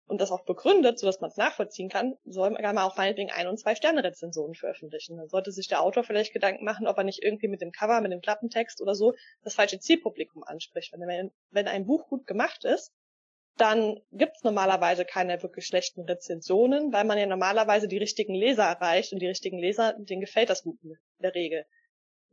[0.07, 3.59] und das auch begründet, sodass man es nachvollziehen kann, soll man auch meinetwegen ein- und
[3.59, 5.17] zwei Sterne Rezensionen veröffentlichen.
[5.17, 8.01] Dann sollte sich der Autor vielleicht Gedanken machen, ob er nicht irgendwie mit dem Cover,
[8.01, 10.93] mit dem Klappentext oder so das falsche Zielpublikum anspricht.
[10.97, 12.91] Wenn, wenn ein Buch gut gemacht ist,
[13.59, 19.13] dann gibt's normalerweise keine wirklich schlechten Rezensionen, weil man ja normalerweise die richtigen Leser erreicht
[19.13, 21.65] und die richtigen Leser, denen gefällt das Buch in der Regel.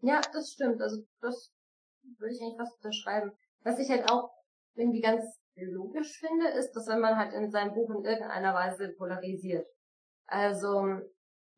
[0.03, 0.81] Ja, das stimmt.
[0.81, 1.53] Also das
[2.19, 3.33] würde ich eigentlich fast unterschreiben.
[3.63, 4.31] Was ich halt auch
[4.75, 5.25] irgendwie ganz
[5.57, 9.67] logisch finde, ist, dass wenn man halt in seinem Buch in irgendeiner Weise polarisiert.
[10.27, 11.01] Also,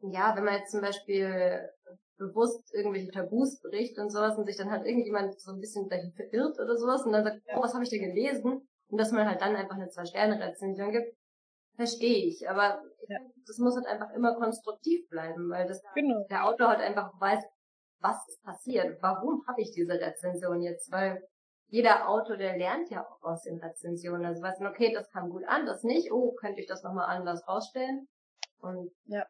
[0.01, 1.69] ja, wenn man jetzt zum Beispiel
[2.17, 6.13] bewusst irgendwelche Tabus bricht und sowas und sich dann halt irgendjemand so ein bisschen dahin
[6.13, 8.68] verirrt oder sowas und dann sagt, oh, was habe ich denn gelesen?
[8.89, 11.15] Und dass man halt dann einfach eine Zwei-Sterne-Rezension gibt,
[11.77, 12.49] verstehe ich.
[12.49, 13.19] Aber ja.
[13.47, 16.27] das muss halt einfach immer konstruktiv bleiben, weil das genau.
[16.31, 17.43] der Autor halt einfach weiß,
[18.01, 21.21] was ist passiert, warum habe ich diese Rezension jetzt, weil
[21.71, 24.25] jeder Autor, der lernt ja auch aus den Rezensionen.
[24.25, 27.15] Also weiß man, okay, das kam gut an, das nicht, oh, könnte ich das nochmal
[27.15, 28.09] anders rausstellen?
[28.61, 29.27] Und ja.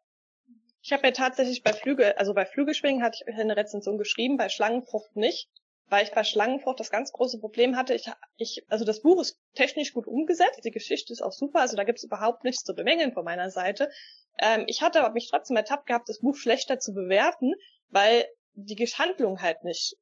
[0.81, 4.47] Ich habe ja tatsächlich bei Flügel, also bei Flügelschwingen hatte ich eine Rezension geschrieben, bei
[4.47, 5.49] Schlangenfrucht nicht
[5.89, 7.93] weil ich bei Schlangenfrucht das ganz große Problem hatte.
[7.93, 8.05] Ich,
[8.37, 11.83] ich, also das Buch ist technisch gut umgesetzt, die Geschichte ist auch super, also da
[11.83, 13.89] gibt's überhaupt nichts zu bemängeln von meiner Seite.
[14.39, 17.53] Ähm, ich hatte aber mich trotzdem ertappt gehabt, das Buch schlechter zu bewerten,
[17.89, 19.95] weil die Handlung halt nicht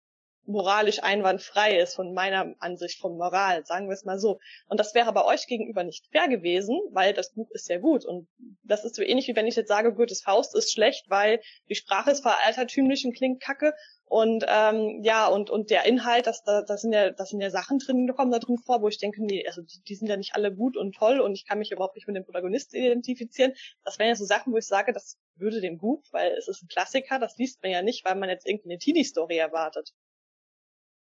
[0.47, 4.39] moralisch einwandfrei ist von meiner Ansicht von Moral, sagen wir es mal so.
[4.67, 8.05] Und das wäre bei euch gegenüber nicht fair gewesen, weil das Buch ist sehr gut.
[8.05, 8.29] Und
[8.63, 11.75] das ist so ähnlich wie wenn ich jetzt sage, Goethes Faust ist schlecht, weil die
[11.75, 13.73] Sprache ist veraltertümlich und klingt kacke
[14.09, 17.49] und ähm, ja, und und der Inhalt, das, da, das sind ja, das sind ja
[17.49, 20.15] Sachen drin, kommen da drin vor, wo ich denke, nee, also die, die sind ja
[20.15, 23.53] nicht alle gut und toll und ich kann mich überhaupt nicht mit dem Protagonisten identifizieren.
[23.83, 26.63] Das wären ja so Sachen, wo ich sage, das würde dem Buch, weil es ist
[26.63, 29.91] ein Klassiker, das liest man ja nicht, weil man jetzt irgendeine Teenie-Story erwartet.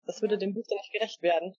[0.06, 1.56] Das würde dem Buch dann nicht gerecht werden.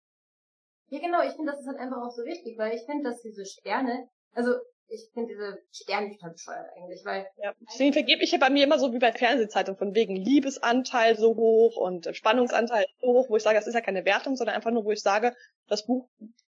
[0.90, 3.22] Ja, genau, ich finde, das ist halt einfach auch so wichtig, weil ich finde, dass
[3.22, 4.56] diese Sterne, also
[4.90, 7.28] ich finde diese Sterne total bescheuert eigentlich, weil.
[7.38, 11.16] Ja, deswegen vergebe ich ja bei mir immer so wie bei Fernsehzeitungen von wegen Liebesanteil
[11.18, 14.56] so hoch und Spannungsanteil so hoch, wo ich sage, das ist ja keine Wertung, sondern
[14.56, 15.36] einfach nur, wo ich sage,
[15.68, 16.10] das Buch,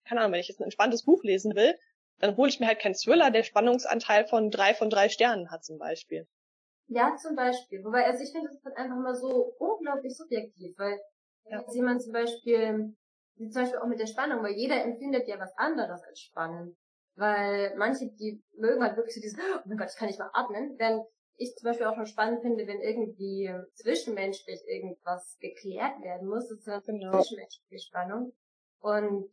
[0.06, 1.78] keine Ahnung, wenn ich jetzt ein entspanntes Buch lesen will,
[2.20, 5.64] dann hole ich mir halt keinen Thriller, der Spannungsanteil von drei von drei Sternen hat
[5.64, 6.28] zum Beispiel.
[6.88, 7.84] Ja, zum Beispiel.
[7.84, 11.00] Wobei, also ich finde, das ist halt einfach mal so unglaublich subjektiv, weil
[11.46, 11.60] ja.
[11.60, 12.96] jetzt jemand zum Beispiel,
[13.36, 16.76] wie zum Beispiel auch mit der Spannung, weil jeder empfindet ja was anderes als spannend.
[17.16, 20.32] Weil manche, die mögen halt wirklich so dieses, oh mein Gott, ich kann nicht mal
[20.34, 21.06] atmen, während
[21.36, 26.60] ich zum Beispiel auch schon spannend finde, wenn irgendwie zwischenmenschlich irgendwas geklärt werden muss, das
[26.60, 27.12] ist eine genau.
[27.12, 28.34] zwischenmenschliche Spannung.
[28.80, 29.32] Und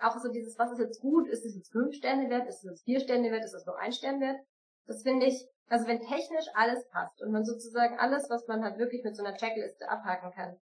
[0.00, 2.70] auch so dieses, was ist jetzt gut, ist es jetzt fünf Sterne wert, ist es
[2.70, 4.38] jetzt vier Sterne wert, ist es nur ein Stern wert?
[4.86, 8.78] Das finde ich, also wenn technisch alles passt und man sozusagen alles, was man halt
[8.78, 10.56] wirklich mit so einer Checkliste abhaken kann,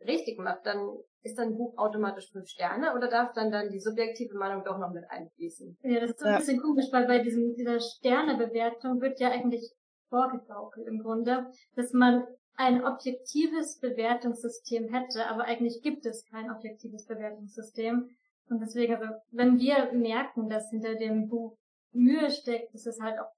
[0.00, 4.36] richtig macht, dann ist dann Buch automatisch fünf Sterne oder darf dann dann die subjektive
[4.36, 5.78] Meinung doch noch mit einfließen?
[5.82, 6.38] Ja, das ist so ein ja.
[6.38, 9.72] bisschen komisch, weil bei diesem, dieser Sternebewertung wird ja eigentlich
[10.08, 12.24] vorgegaukelt im Grunde, dass man
[12.54, 18.08] ein objektives Bewertungssystem hätte, aber eigentlich gibt es kein objektives Bewertungssystem.
[18.48, 21.56] Und deswegen, also, wenn wir merken, dass hinter dem Buch
[21.92, 23.30] Mühe steckt, ist es halt auch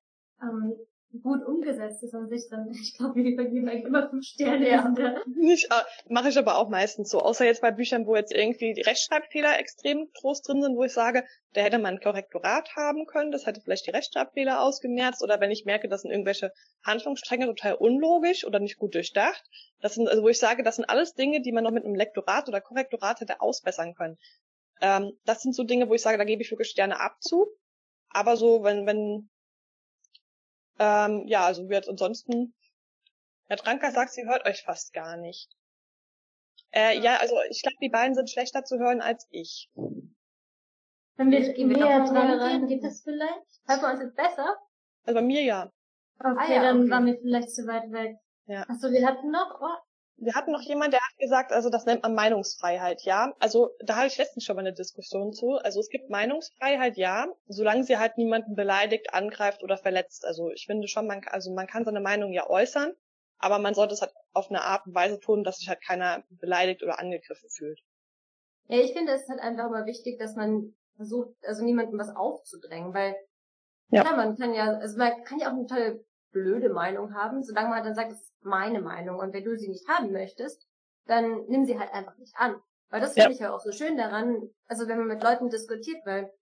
[0.42, 0.74] ähm,
[1.22, 4.68] gut umgesetzt ist an sich, dann, ich glaube, wir vergeben eigentlich immer fünf Sterne.
[4.68, 4.94] Ja.
[5.26, 7.20] Nicht, äh, mache ich aber auch meistens so.
[7.20, 10.92] Außer jetzt bei Büchern, wo jetzt irgendwie die Rechtschreibfehler extrem groß drin sind, wo ich
[10.92, 15.40] sage, da hätte man ein Korrektorat haben können, das hätte vielleicht die Rechtschreibfehler ausgemerzt, oder
[15.40, 16.52] wenn ich merke, das sind irgendwelche
[16.84, 19.42] Handlungsstränge total unlogisch oder nicht gut durchdacht.
[19.80, 21.94] Das sind, also wo ich sage, das sind alles Dinge, die man noch mit einem
[21.94, 24.16] Lektorat oder Korrektorat hätte ausbessern können.
[24.80, 27.48] Ähm, das sind so Dinge, wo ich sage, da gebe ich wirklich Sterne Abzug.
[28.10, 29.28] Aber so, wenn, wenn
[30.80, 32.54] ähm, ja, also wird ansonsten,
[33.48, 35.50] Herr Dranker sagt, sie hört euch fast gar nicht.
[36.72, 39.70] Äh, ja, also ich glaube, die beiden sind schlechter zu hören als ich.
[41.16, 43.60] Wenn wir, gehen wir näher dran rein, geht das vielleicht?
[43.66, 44.56] Hört man uns jetzt besser?
[45.04, 45.70] Also bei mir ja.
[46.18, 46.90] Okay, ah, ja, dann okay.
[46.90, 48.16] waren wir vielleicht zu weit weg.
[48.46, 48.62] Ja.
[48.68, 49.89] Achso, wir hatten noch, oh,
[50.20, 53.34] wir hatten noch jemand, der hat gesagt, also das nennt man Meinungsfreiheit, ja.
[53.38, 55.56] Also da hatte ich letztens schon mal eine Diskussion zu.
[55.56, 60.26] Also es gibt Meinungsfreiheit, ja, solange sie halt niemanden beleidigt, angreift oder verletzt.
[60.26, 62.92] Also ich finde schon, man, also man kann seine Meinung ja äußern,
[63.38, 66.22] aber man sollte es halt auf eine Art und Weise tun, dass sich halt keiner
[66.28, 67.80] beleidigt oder angegriffen fühlt.
[68.68, 72.92] Ja, ich finde es halt einfach immer wichtig, dass man versucht, also niemandem was aufzudrängen,
[72.92, 73.16] weil
[73.88, 74.02] ja.
[74.02, 77.70] klar, man kann ja, also man kann ja auch eine tolle blöde Meinung haben, solange
[77.70, 80.66] man dann sagt, das ist meine Meinung und wenn du sie nicht haben möchtest,
[81.06, 82.56] dann nimm sie halt einfach nicht an.
[82.90, 83.34] Weil das finde ja.
[83.34, 86.32] ich ja auch so schön daran, also wenn man mit Leuten diskutiert, weil,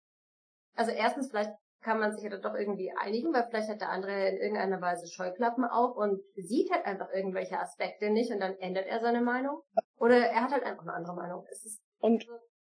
[0.74, 4.28] also erstens vielleicht kann man sich ja doch irgendwie einigen, weil vielleicht hat der andere
[4.28, 8.86] in irgendeiner Weise Scheuklappen auf und sieht halt einfach irgendwelche Aspekte nicht und dann ändert
[8.86, 9.62] er seine Meinung.
[9.96, 11.44] Oder er hat halt einfach eine andere Meinung.
[11.50, 12.26] Es ist und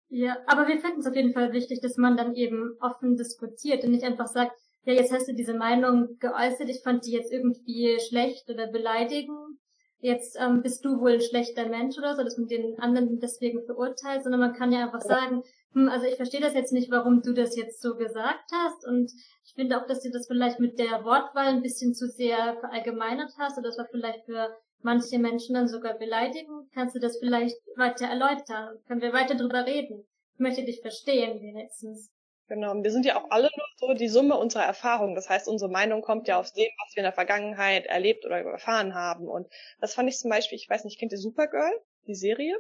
[0.08, 3.82] ja, aber wir finden es auf jeden Fall wichtig, dass man dann eben offen diskutiert
[3.84, 4.52] und nicht einfach sagt,
[4.85, 9.59] ja, jetzt hast du diese Meinung geäußert, ich fand die jetzt irgendwie schlecht oder beleidigend.
[10.01, 13.64] Jetzt ähm, bist du wohl ein schlechter Mensch oder so, dass man den anderen deswegen
[13.64, 17.22] verurteilt, sondern man kann ja einfach sagen, Hm, also ich verstehe das jetzt nicht, warum
[17.22, 19.11] du das jetzt so gesagt hast und
[19.45, 23.33] ich finde auch, dass du das vielleicht mit der Wortwahl ein bisschen zu sehr verallgemeinert
[23.39, 26.68] hast oder das war vielleicht für manche Menschen dann sogar beleidigen.
[26.74, 28.78] Kannst du das vielleicht weiter erläutern?
[28.87, 30.05] Können wir weiter drüber reden?
[30.35, 32.11] Ich möchte dich verstehen wenigstens.
[32.49, 35.14] Genau, wir sind ja auch alle nur so die Summe unserer Erfahrungen.
[35.14, 38.40] Das heißt, unsere Meinung kommt ja aus dem, was wir in der Vergangenheit erlebt oder
[38.40, 39.28] erfahren haben.
[39.28, 39.49] Und
[39.80, 41.72] das fand ich zum Beispiel, ich weiß nicht, kennt ihr Supergirl,
[42.07, 42.57] die Serie?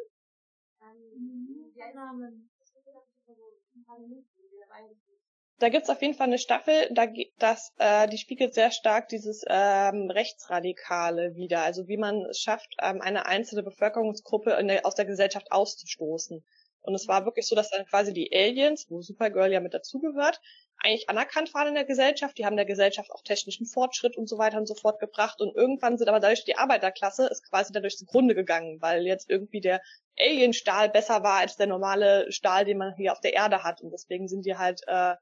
[5.58, 7.06] Da gibt's auf jeden Fall eine Staffel, da
[7.38, 12.74] das, äh, die spiegelt sehr stark dieses ähm, Rechtsradikale wieder, also wie man es schafft,
[12.80, 16.44] ähm, eine einzelne Bevölkerungsgruppe der, aus der Gesellschaft auszustoßen.
[16.82, 20.40] Und es war wirklich so, dass dann quasi die Aliens, wo Supergirl ja mit dazugehört,
[20.78, 22.36] eigentlich anerkannt waren in der Gesellschaft.
[22.38, 25.40] Die haben der Gesellschaft auch technischen Fortschritt und so weiter und so fort gebracht.
[25.40, 29.60] Und irgendwann sind aber dadurch die Arbeiterklasse ist quasi dadurch zugrunde gegangen, weil jetzt irgendwie
[29.60, 29.80] der
[30.18, 33.80] Alienstahl besser war als der normale Stahl, den man hier auf der Erde hat.
[33.80, 35.14] Und deswegen sind die halt, äh,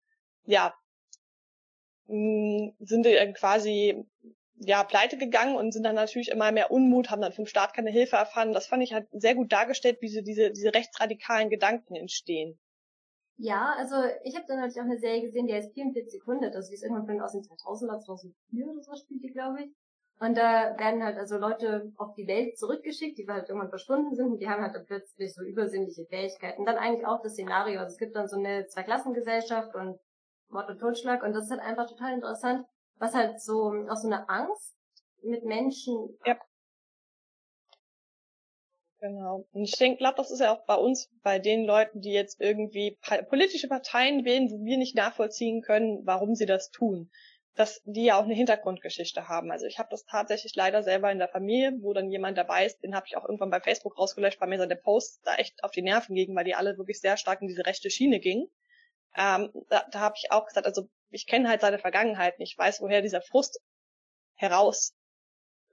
[0.47, 0.75] ja,
[2.09, 4.05] mh, sind die quasi
[4.61, 7.91] ja, pleite gegangen und sind dann natürlich immer mehr Unmut, haben dann vom Staat keine
[7.91, 8.53] Hilfe erfahren.
[8.53, 12.59] Das fand ich halt sehr gut dargestellt, wie sie diese, diese rechtsradikalen Gedanken entstehen.
[13.39, 16.69] Ja, also ich habe dann natürlich auch eine Serie gesehen, die heißt 44 Sekunden, also
[16.69, 19.71] die ist irgendwann von aus den 2000er, 2004 oder so spielt die, glaube ich.
[20.19, 24.33] Und da werden halt also Leute auf die Welt zurückgeschickt, die halt irgendwann verschwunden sind
[24.33, 26.67] und die haben halt dann plötzlich so übersinnliche Fähigkeiten.
[26.67, 29.99] Dann eigentlich auch das Szenario, also es gibt dann so eine Zweiklassengesellschaft und
[30.51, 32.67] Mord und Totschlag und das ist halt einfach total interessant,
[33.01, 34.77] was halt so aus so einer Angst
[35.23, 36.39] mit Menschen ja.
[39.01, 39.47] Genau.
[39.53, 42.39] Und ich denke, glaube, das ist ja auch bei uns, bei den Leuten, die jetzt
[42.39, 42.99] irgendwie
[43.31, 47.11] politische Parteien wählen, wo wir nicht nachvollziehen können, warum sie das tun.
[47.55, 49.51] Dass die ja auch eine Hintergrundgeschichte haben.
[49.51, 52.83] Also ich habe das tatsächlich leider selber in der Familie, wo dann jemand dabei ist,
[52.83, 55.71] den habe ich auch irgendwann bei Facebook rausgelöscht, weil mir seine Posts da echt auf
[55.71, 58.49] die Nerven gingen, weil die alle wirklich sehr stark in diese rechte Schiene gingen.
[59.17, 62.59] Ähm, da da habe ich auch gesagt, also ich kenne halt seine Vergangenheit nicht, ich
[62.59, 63.61] weiß, woher dieser Frust
[64.35, 64.95] heraus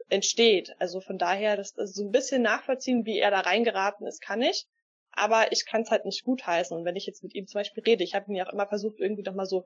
[0.09, 0.75] entsteht.
[0.79, 4.41] Also von daher, das, das so ein bisschen nachvollziehen, wie er da reingeraten ist, kann
[4.41, 4.65] ich.
[5.11, 6.77] Aber ich kann es halt nicht gutheißen.
[6.77, 8.99] Und wenn ich jetzt mit ihm zum Beispiel rede, ich habe mir auch immer versucht,
[8.99, 9.65] irgendwie doch mal so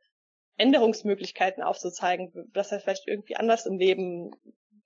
[0.57, 4.31] Änderungsmöglichkeiten aufzuzeigen, dass er vielleicht irgendwie anders im Leben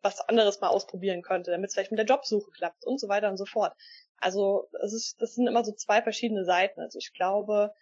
[0.01, 3.29] was anderes mal ausprobieren könnte, damit es vielleicht mit der Jobsuche klappt und so weiter
[3.29, 3.73] und so fort.
[4.17, 6.79] Also es ist, das sind immer so zwei verschiedene Seiten.
[6.79, 7.73] Also ich glaube,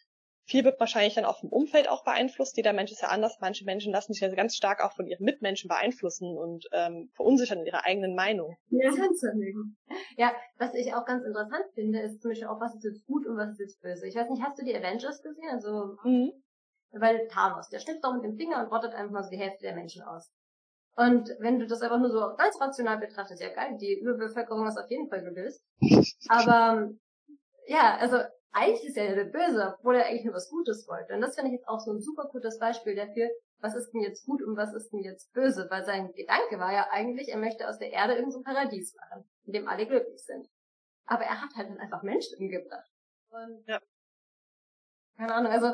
[0.46, 2.58] viel wird wahrscheinlich dann auch vom Umfeld auch beeinflusst.
[2.58, 3.38] Jeder Mensch ist ja anders.
[3.40, 7.60] Manche Menschen lassen sich ja ganz stark auch von ihren Mitmenschen beeinflussen und ähm, verunsichern
[7.60, 8.58] in ihrer eigenen Meinung.
[8.70, 9.74] Ja, du
[10.18, 13.26] Ja, was ich auch ganz interessant finde, ist zum Beispiel auch, was ist jetzt gut
[13.26, 14.08] und was ist jetzt böse.
[14.08, 15.50] Ich weiß nicht, hast du die Avengers gesehen?
[15.50, 16.32] Also, mhm.
[16.92, 19.64] weil Thanos, der schnippt doch mit dem Finger und rottet einfach mal so die Hälfte
[19.64, 20.30] der Menschen aus.
[20.96, 24.78] Und wenn du das einfach nur so ganz rational betrachtest, ja geil, die Überbevölkerung ist
[24.78, 25.64] auf jeden Fall gelöst.
[26.30, 26.90] Aber
[27.66, 28.18] ja, also
[28.54, 31.16] eigentlich ist er der Böse, obwohl er eigentlich nur was Gutes wollte.
[31.16, 33.30] Und das finde ich jetzt auch so ein super gutes Beispiel dafür,
[33.60, 36.72] was ist denn jetzt gut und was ist denn jetzt böse, weil sein Gedanke war
[36.72, 40.24] ja eigentlich, er möchte aus der Erde irgendein so Paradies machen, in dem alle glücklich
[40.24, 40.48] sind.
[41.06, 42.92] Aber er hat halt dann einfach Menschen umgebracht.
[43.30, 43.82] Und ja.
[45.18, 45.74] keine Ahnung, also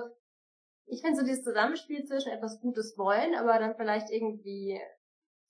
[0.86, 4.80] ich finde so dieses Zusammenspiel zwischen etwas Gutes wollen, aber dann vielleicht irgendwie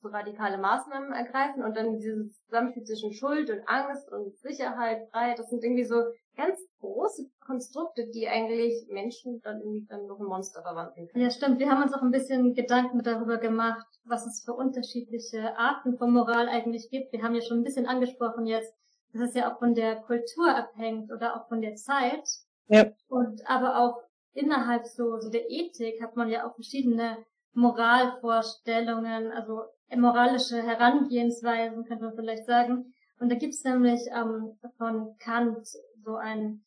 [0.01, 5.39] so radikale Maßnahmen ergreifen und dann dieses Zusammenspiel zwischen Schuld und Angst und Sicherheit, Freiheit,
[5.39, 6.01] das sind irgendwie so
[6.35, 11.23] ganz große Konstrukte, die eigentlich Menschen dann irgendwie dann noch ein Monster verwandeln können.
[11.23, 11.59] Ja, stimmt.
[11.59, 16.11] Wir haben uns auch ein bisschen Gedanken darüber gemacht, was es für unterschiedliche Arten von
[16.13, 17.11] Moral eigentlich gibt.
[17.11, 18.73] Wir haben ja schon ein bisschen angesprochen jetzt,
[19.11, 22.23] dass es ja auch von der Kultur abhängt oder auch von der Zeit.
[22.67, 22.85] Ja.
[23.09, 24.01] Und aber auch
[24.33, 27.17] innerhalb so, so der Ethik hat man ja auch verschiedene
[27.53, 29.63] Moralvorstellungen, also
[29.97, 32.93] moralische Herangehensweisen, könnte man vielleicht sagen.
[33.19, 35.67] Und da gibt's nämlich ähm, von Kant
[36.03, 36.63] so ein,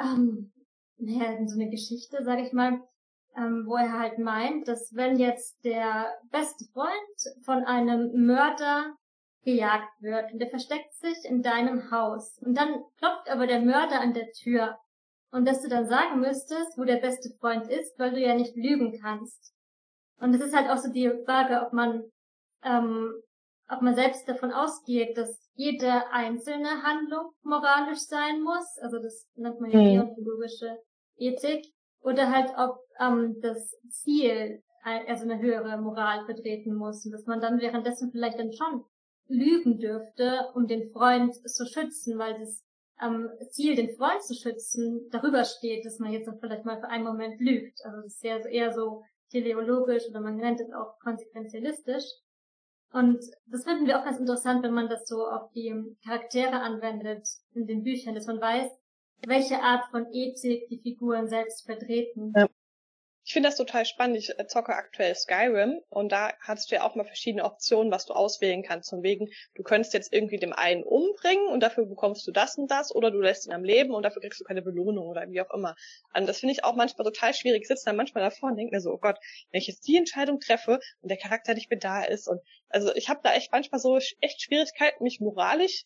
[0.00, 0.52] ähm,
[0.96, 2.80] naja, so eine Geschichte, sage ich mal,
[3.36, 8.94] ähm, wo er halt meint, dass wenn jetzt der beste Freund von einem Mörder
[9.42, 14.00] gejagt wird und der versteckt sich in deinem Haus und dann klopft aber der Mörder
[14.00, 14.78] an der Tür
[15.30, 18.56] und dass du dann sagen müsstest, wo der beste Freund ist, weil du ja nicht
[18.56, 19.52] lügen kannst.
[20.18, 22.04] Und es ist halt auch so die Frage, ob man
[22.64, 23.14] ähm,
[23.68, 29.60] ob man selbst davon ausgeht, dass jede einzelne Handlung moralisch sein muss, also das nennt
[29.60, 29.92] man ja mhm.
[29.94, 30.78] deontologische
[31.16, 31.64] Ethik,
[32.00, 37.40] oder halt ob ähm, das Ziel also eine höhere Moral vertreten muss und dass man
[37.40, 38.84] dann währenddessen vielleicht dann schon
[39.28, 42.62] lügen dürfte, um den Freund zu schützen, weil das
[43.02, 46.88] ähm, Ziel, den Freund zu schützen, darüber steht, dass man jetzt auch vielleicht mal für
[46.88, 47.80] einen Moment lügt.
[47.84, 52.04] Also das ist so, eher so teleologisch oder man nennt es auch konsequenzialistisch.
[52.94, 55.74] Und das finden wir auch ganz interessant, wenn man das so auf die
[56.04, 58.70] Charaktere anwendet in den Büchern, dass man weiß,
[59.26, 62.32] welche Art von Ethik die Figuren selbst vertreten.
[62.36, 62.48] Ja.
[63.26, 64.18] Ich finde das total spannend.
[64.18, 68.04] Ich äh, zocke aktuell Skyrim und da hast du ja auch mal verschiedene Optionen, was
[68.04, 68.90] du auswählen kannst.
[68.90, 72.70] Von wegen, du könntest jetzt irgendwie dem einen umbringen und dafür bekommst du das und
[72.70, 75.40] das oder du lässt ihn am Leben und dafür kriegst du keine Belohnung oder wie
[75.40, 75.74] auch immer.
[76.14, 77.62] Und das finde ich auch manchmal total schwierig.
[77.62, 79.18] Ich sitze dann manchmal davor und denke mir so, oh Gott,
[79.50, 82.94] wenn ich jetzt die Entscheidung treffe und der Charakter nicht mehr da ist und also
[82.94, 85.84] ich habe da echt manchmal so echt Schwierigkeiten, mich moralisch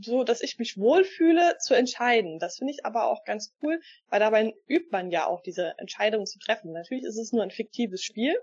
[0.00, 2.38] so, dass ich mich wohlfühle, zu entscheiden.
[2.38, 6.26] Das finde ich aber auch ganz cool, weil dabei übt man ja auch diese Entscheidungen
[6.26, 6.72] zu treffen.
[6.72, 8.34] Natürlich ist es nur ein fiktives Spiel.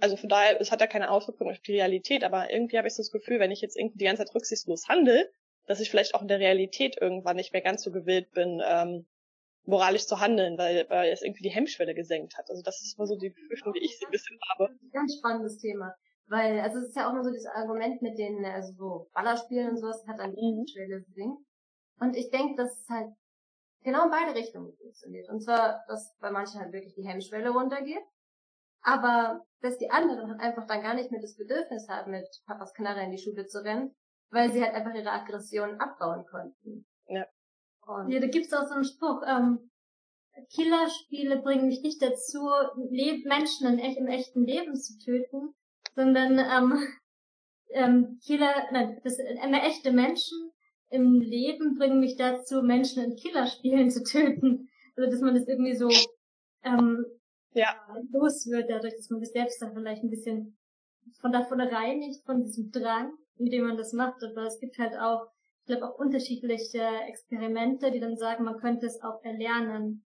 [0.00, 2.94] Also von daher, es hat ja keine Auswirkung auf die Realität, aber irgendwie habe ich
[2.94, 5.30] so das Gefühl, wenn ich jetzt irgendwie die ganze Zeit rücksichtslos handle,
[5.66, 9.06] dass ich vielleicht auch in der Realität irgendwann nicht mehr ganz so gewillt bin, ähm,
[9.64, 12.50] moralisch zu handeln, weil, weil es irgendwie die Hemmschwelle gesenkt hat.
[12.50, 14.70] Also das ist mal so die Befürchtung, die ich so ein bisschen habe.
[14.92, 15.94] Ganz spannendes Thema.
[16.28, 19.70] Weil, also es ist ja auch nur so dieses Argument mit den, also so Ballerspielen
[19.70, 20.66] und sowas, hat an die mhm.
[20.66, 21.40] Schwelle gesinkt.
[22.00, 23.12] Und ich denke, dass es halt
[23.82, 25.28] genau in beide Richtungen funktioniert.
[25.30, 28.02] Und zwar, dass bei manchen halt wirklich die Hemmschwelle runtergeht.
[28.82, 32.72] Aber, dass die anderen halt einfach dann gar nicht mehr das Bedürfnis haben, mit Papas
[32.74, 33.94] Knarre in die Schule zu rennen,
[34.30, 36.86] weil sie halt einfach ihre Aggressionen abbauen konnten.
[37.06, 37.26] Ja.
[37.86, 39.70] Und ja, da gibt's auch so einen Spruch, ähm,
[40.54, 42.46] Killerspiele bringen mich nicht dazu,
[43.24, 45.54] Menschen in echt, im echten Leben zu töten,
[45.96, 46.78] sondern ähm,
[47.70, 50.52] ähm, Killer, nein, das immer echte Menschen
[50.90, 54.68] im Leben bringen mich dazu, Menschen in Killerspielen zu töten.
[54.96, 55.88] Also dass man das irgendwie so
[56.62, 57.04] ähm,
[57.52, 57.74] ja.
[58.12, 60.56] los wird, dadurch, dass man sich selbst da vielleicht ein bisschen
[61.20, 64.22] von davon reinigt, von diesem Drang, mit dem man das macht.
[64.22, 65.26] Aber es gibt halt auch,
[65.60, 70.04] ich glaube, auch unterschiedliche Experimente, die dann sagen, man könnte es auch erlernen.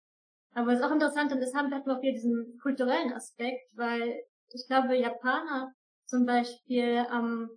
[0.53, 4.23] Aber es ist auch interessant, und deshalb hatten wir auch hier diesen kulturellen Aspekt, weil
[4.53, 5.73] ich glaube, Japaner
[6.07, 7.51] zum Beispiel ähm,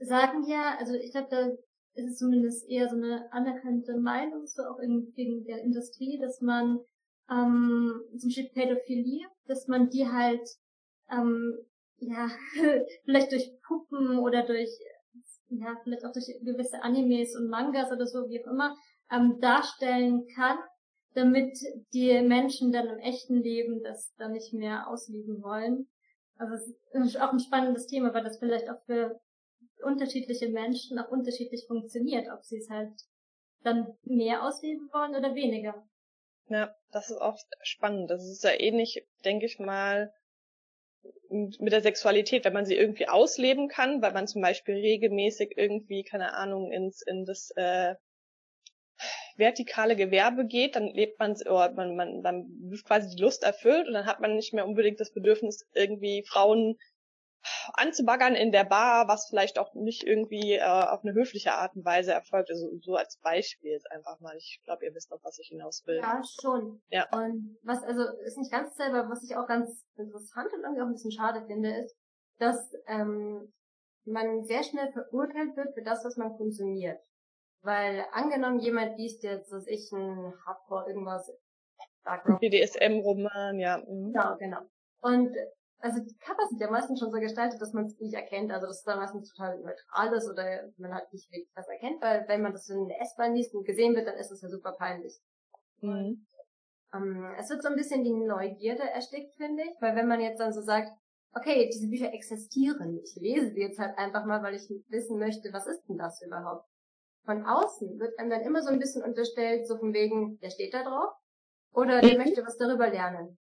[0.00, 1.48] sagen ja, also ich glaube, da
[1.94, 6.40] ist es zumindest eher so eine anerkannte Meinung, so auch in, gegen der Industrie, dass
[6.40, 6.78] man
[7.30, 10.48] ähm, zum Beispiel Pädophilie, dass man die halt
[11.10, 11.58] ähm,
[11.98, 12.28] ja
[13.04, 14.70] vielleicht durch Puppen oder durch
[15.48, 18.74] ja vielleicht auch durch gewisse Animes und Mangas oder so wie auch immer
[19.10, 20.58] ähm, darstellen kann,
[21.14, 21.58] damit
[21.92, 25.88] die Menschen dann im echten Leben das dann nicht mehr ausleben wollen.
[26.36, 29.20] Also es ist auch ein spannendes Thema, weil das vielleicht auch für
[29.82, 32.92] unterschiedliche Menschen auch unterschiedlich funktioniert, ob sie es halt
[33.62, 35.86] dann mehr ausleben wollen oder weniger.
[36.48, 38.10] Ja, das ist auch spannend.
[38.10, 40.12] Das ist ja ähnlich, denke ich mal,
[41.30, 46.04] mit der Sexualität, wenn man sie irgendwie ausleben kann, weil man zum Beispiel regelmäßig irgendwie,
[46.04, 47.94] keine Ahnung, ins in das äh,
[49.36, 53.86] vertikale Gewerbe geht, dann lebt man, oder man, man, dann wird quasi die Lust erfüllt
[53.86, 56.76] und dann hat man nicht mehr unbedingt das Bedürfnis, irgendwie Frauen
[57.74, 61.84] anzubaggern in der Bar, was vielleicht auch nicht irgendwie äh, auf eine höfliche Art und
[61.84, 62.50] Weise erfolgt.
[62.50, 64.36] Also so als Beispiel jetzt einfach mal.
[64.36, 65.96] Ich glaube, ihr wisst noch, was ich hinaus will.
[65.96, 66.80] Ja, schon.
[66.88, 67.08] Ja.
[67.12, 70.86] Und was, also ist nicht ganz selber, was ich auch ganz interessant und irgendwie auch
[70.86, 71.96] ein bisschen schade finde, ist,
[72.38, 73.52] dass ähm,
[74.04, 76.98] man sehr schnell verurteilt wird für das, was man konsumiert.
[77.62, 81.30] Weil angenommen, jemand liest jetzt, dass ich ein Hardcore irgendwas
[82.40, 83.78] BDSM-Roman, ja.
[83.78, 84.12] Mhm.
[84.12, 84.58] Genau, genau.
[85.00, 85.36] Und
[85.78, 88.52] also die Cover sind ja meistens schon so gestaltet, dass man es nicht erkennt.
[88.52, 92.00] Also das ist dann meistens total neutral ist oder man halt nicht wirklich was erkennt,
[92.00, 94.48] weil wenn man das in der S-Bahn liest und gesehen wird, dann ist das ja
[94.48, 95.18] super peinlich.
[95.80, 96.26] Mhm.
[96.94, 100.38] Ähm, es wird so ein bisschen die Neugierde erstickt, finde ich, weil wenn man jetzt
[100.38, 100.90] dann so sagt,
[101.34, 105.52] okay, diese Bücher existieren, ich lese sie jetzt halt einfach mal, weil ich wissen möchte,
[105.52, 106.66] was ist denn das überhaupt?
[107.24, 110.74] Von außen wird einem dann immer so ein bisschen unterstellt, so von wegen, der steht
[110.74, 111.14] da drauf
[111.72, 112.24] oder der mhm.
[112.24, 113.38] möchte was darüber lernen.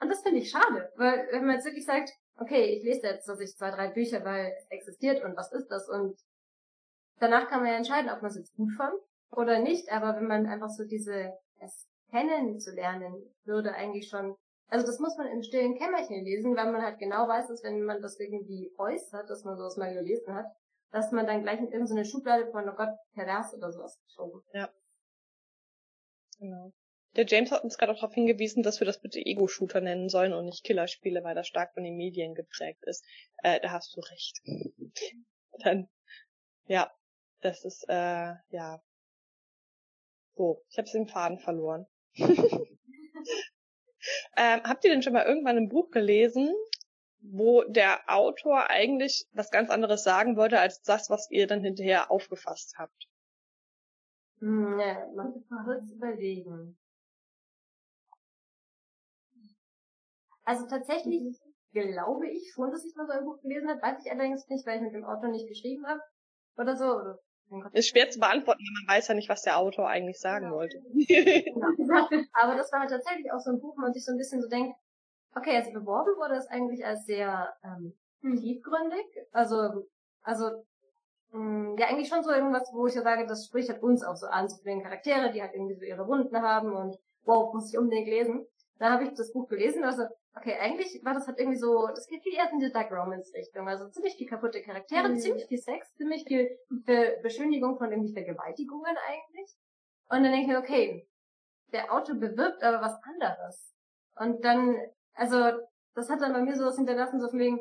[0.00, 3.28] Und das finde ich schade, weil wenn man jetzt wirklich sagt, okay, ich lese jetzt,
[3.28, 6.18] dass ich zwei, drei Bücher, weil es existiert und was ist das und
[7.20, 8.94] danach kann man ja entscheiden, ob man es jetzt gut fand
[9.30, 13.14] oder nicht, aber wenn man einfach so diese, es kennen zu lernen,
[13.44, 14.34] würde eigentlich schon,
[14.68, 17.84] also das muss man im stillen Kämmerchen lesen, weil man halt genau weiß, dass wenn
[17.84, 20.46] man das irgendwie äußert, dass man sowas mal gelesen hat,
[20.92, 24.42] dass man dann gleich in irgendeine Schublade von, oh Gott, pervers oder sowas geschoben.
[24.52, 24.70] Ja.
[26.38, 26.72] Genau.
[27.16, 30.32] Der James hat uns gerade auch darauf hingewiesen, dass wir das bitte Ego-Shooter nennen sollen
[30.32, 33.04] und nicht Killerspiele, weil das stark von den Medien geprägt ist.
[33.42, 34.40] Äh, da hast du recht.
[35.62, 35.88] Dann,
[36.66, 36.90] ja,
[37.40, 38.82] das ist, äh, ja.
[40.34, 41.86] So, ich habe den Faden verloren.
[42.16, 42.66] ähm,
[44.36, 46.54] habt ihr denn schon mal irgendwann ein Buch gelesen,
[47.22, 52.10] wo der Autor eigentlich was ganz anderes sagen wollte, als das, was ihr dann hinterher
[52.10, 53.08] aufgefasst habt.
[54.40, 56.76] Hm, ne, man muss mal kurz überlegen.
[60.44, 61.38] Also tatsächlich
[61.70, 64.66] glaube ich schon, dass ich mal so ein Buch gelesen habe, weiß ich allerdings nicht,
[64.66, 66.00] weil ich mit dem Autor nicht geschrieben habe
[66.56, 67.18] oder so, oder
[67.72, 70.56] Ist schwer zu beantworten, weil man weiß ja nicht, was der Autor eigentlich sagen genau.
[70.56, 70.78] wollte.
[70.92, 72.08] Genau.
[72.32, 74.42] Aber das war halt tatsächlich auch so ein Buch, wo man sich so ein bisschen
[74.42, 74.76] so denkt,
[75.34, 78.36] okay, also beworben wurde es eigentlich als sehr ähm, hm.
[78.36, 79.06] tiefgründig.
[79.32, 79.86] Also,
[80.22, 80.64] also
[81.32, 84.04] mh, hm, ja eigentlich schon so irgendwas, wo ich ja sage, das spricht halt uns
[84.04, 87.52] auch so an, so den Charaktere, die halt irgendwie so ihre Wunden haben und wow,
[87.52, 88.46] muss ich unbedingt lesen.
[88.78, 90.04] Dann habe ich das Buch gelesen, also
[90.34, 93.32] okay, eigentlich war das halt irgendwie so, das geht viel eher in die Dark Romance
[93.34, 95.18] Richtung, also ziemlich viel kaputte Charaktere, mhm.
[95.18, 99.50] ziemlich viel Sex, ziemlich viel Be Beschönigung von irgendwie Vergewaltigungen eigentlich.
[100.08, 101.08] Und dann denke ich mir, okay,
[101.72, 103.74] der Autor bewirbt aber was anderes.
[104.16, 104.76] Und dann,
[105.14, 105.58] also,
[105.94, 107.58] das hat dann bei mir so was hinterlassen, so von wegen,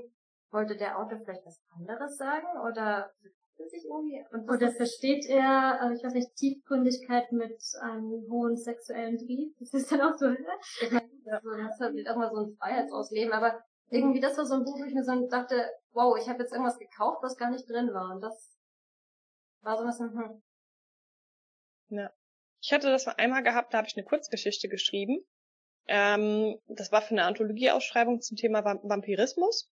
[0.52, 3.12] wollte der Autor vielleicht was anderes sagen oder
[3.70, 4.24] sich irgendwie?
[4.50, 9.56] Oder versteht er, also ich weiß nicht, Tiefgründigkeit mit einem hohen sexuellen Trieb?
[9.60, 11.40] Das ist dann auch so, meine, ja.
[11.42, 14.64] so, das ist halt auch mal so ein Freiheitsausleben, aber irgendwie das war so ein
[14.64, 17.70] Buch, wo ich mir so dachte, wow, ich habe jetzt irgendwas gekauft, was gar nicht
[17.70, 18.16] drin war.
[18.16, 18.58] Und das
[19.62, 20.42] war so ein bisschen, hm.
[21.90, 22.12] Ja.
[22.64, 25.26] Ich hatte das mal einmal gehabt, da habe ich eine Kurzgeschichte geschrieben.
[25.88, 29.70] Ähm, das war für eine Anthologieausschreibung zum Thema Vampirismus.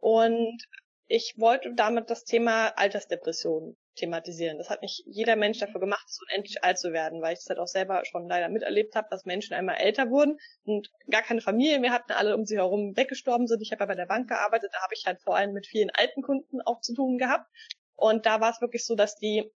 [0.00, 0.62] Und
[1.06, 4.58] ich wollte damit das Thema Altersdepression thematisieren.
[4.58, 7.48] Das hat nicht jeder Mensch dafür gemacht, so unendlich alt zu werden, weil ich das
[7.48, 11.40] halt auch selber schon leider miterlebt habe, dass Menschen einmal älter wurden und gar keine
[11.40, 13.62] Familie mehr hatten, alle um sie herum weggestorben sind.
[13.62, 15.90] Ich habe ja bei der Bank gearbeitet, da habe ich halt vor allem mit vielen
[15.90, 17.50] alten Kunden auch zu tun gehabt.
[17.96, 19.50] Und da war es wirklich so, dass die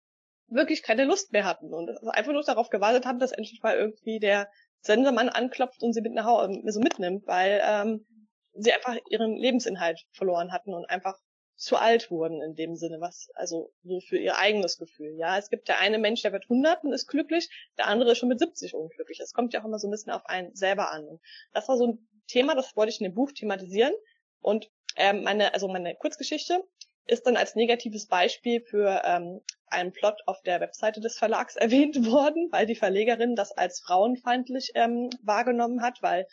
[0.48, 4.20] wirklich keine Lust mehr hatten und einfach nur darauf gewartet haben, dass endlich mal irgendwie
[4.20, 4.50] der
[4.82, 8.06] Sendermann anklopft und sie mit nach Hause so mitnimmt, weil ähm,
[8.54, 11.18] sie einfach ihren Lebensinhalt verloren hatten und einfach
[11.60, 15.16] zu alt wurden in dem Sinne, was, also so für ihr eigenes Gefühl.
[15.18, 18.18] Ja, es gibt der eine Mensch, der wird 100 und ist glücklich, der andere ist
[18.18, 19.20] schon mit 70 unglücklich.
[19.20, 21.06] Es kommt ja auch immer so ein bisschen auf einen selber an.
[21.06, 21.22] Und
[21.52, 23.94] das war so ein Thema, das wollte ich in dem Buch thematisieren.
[24.40, 26.64] Und ähm, meine, also meine Kurzgeschichte
[27.06, 32.06] ist dann als negatives Beispiel für ähm, einen Plot auf der Webseite des Verlags erwähnt
[32.06, 36.28] worden, weil die Verlegerin das als frauenfeindlich ähm, wahrgenommen hat, weil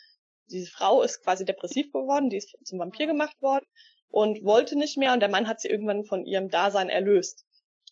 [0.49, 3.65] diese Frau ist quasi depressiv geworden, die ist zum Vampir gemacht worden
[4.09, 7.45] und wollte nicht mehr und der Mann hat sie irgendwann von ihrem Dasein erlöst.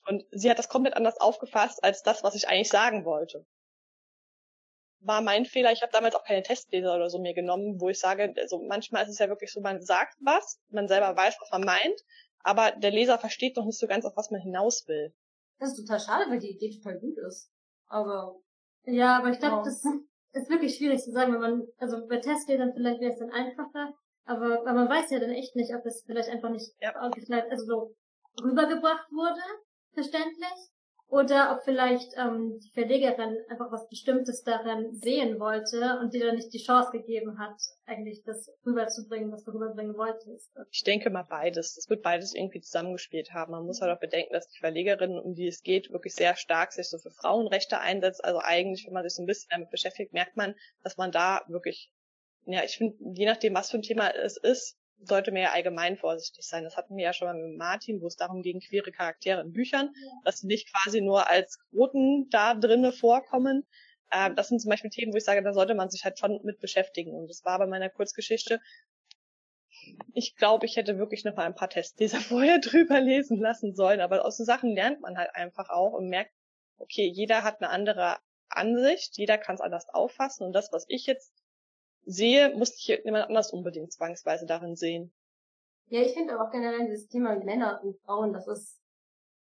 [0.08, 3.46] Und sie hat das komplett anders aufgefasst als das, was ich eigentlich sagen wollte.
[5.00, 5.72] War mein Fehler.
[5.72, 9.04] Ich habe damals auch keine Testleser oder so mir genommen, wo ich sage, also manchmal
[9.04, 12.02] ist es ja wirklich so, man sagt was, man selber weiß, was man meint,
[12.46, 15.14] aber der Leser versteht noch nicht so ganz, auf was man hinaus will.
[15.60, 17.50] Das ist total schade, weil die Idee total gut ist.
[17.88, 18.40] Aber
[18.84, 19.84] ja, aber ich glaube, das
[20.34, 23.94] ist wirklich schwierig zu sagen, wenn man, also bei Testlesern vielleicht wäre es dann einfacher,
[24.26, 26.94] aber, aber man weiß ja dann echt nicht, ob es vielleicht einfach nicht ja.
[26.94, 27.96] also so
[28.44, 29.42] rübergebracht wurde,
[29.94, 30.70] verständlich,
[31.08, 36.36] oder ob vielleicht ähm, die Verlegerin einfach was Bestimmtes daran sehen wollte und dir dann
[36.36, 40.52] nicht die Chance gegeben hat, eigentlich das rüberzubringen, was du rüberbringen wolltest.
[40.72, 41.76] Ich denke mal beides.
[41.76, 43.52] Das wird beides irgendwie zusammengespielt haben.
[43.52, 46.74] Man muss halt auch bedenken, dass die Verlegerin, um die es geht, wirklich sehr stark
[46.74, 48.24] sich so für Frauenrechte einsetzt.
[48.24, 51.42] Also eigentlich, wenn man sich so ein bisschen damit beschäftigt, merkt man, dass man da
[51.48, 51.92] wirklich
[52.46, 55.98] ja, ich finde, je nachdem, was für ein Thema es ist, sollte man ja allgemein
[55.98, 56.64] vorsichtig sein.
[56.64, 59.52] Das hatten wir ja schon mal mit Martin, wo es darum ging, queere Charaktere in
[59.52, 59.94] Büchern,
[60.24, 63.66] dass sie nicht quasi nur als Quoten da drinnen vorkommen.
[64.12, 66.40] Ähm, das sind zum Beispiel Themen, wo ich sage, da sollte man sich halt schon
[66.44, 67.14] mit beschäftigen.
[67.14, 68.62] Und das war bei meiner Kurzgeschichte.
[70.14, 74.02] Ich glaube, ich hätte wirklich noch mal ein paar Testleser vorher drüber lesen lassen sollen.
[74.02, 76.32] Aber aus so Sachen lernt man halt einfach auch und merkt,
[76.78, 78.18] okay, jeder hat eine andere
[78.50, 80.46] Ansicht, jeder kann es anders auffassen.
[80.46, 81.34] Und das, was ich jetzt
[82.06, 85.12] sehe, muss ich jemand anders unbedingt zwangsweise darin sehen.
[85.88, 88.82] Ja, ich finde aber auch generell dieses Thema Männer und Frauen, das ist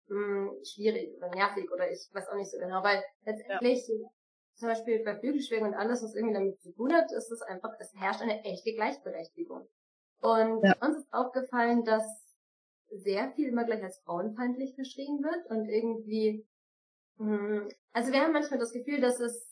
[0.08, 4.08] mh, hm, schwierig oder nervig oder ich weiß auch nicht so genau, weil letztendlich ja.
[4.54, 7.70] zum Beispiel bei Flügelschwingen und alles, was irgendwie damit zu tun hat, ist es einfach,
[7.78, 9.68] es herrscht eine echte Gleichberechtigung.
[10.20, 10.76] Und ja.
[10.80, 12.04] uns ist aufgefallen, dass
[12.90, 16.46] sehr viel immer gleich als frauenfeindlich verschrien wird und irgendwie,
[17.18, 19.51] mh, hm, also wir haben manchmal das Gefühl, dass es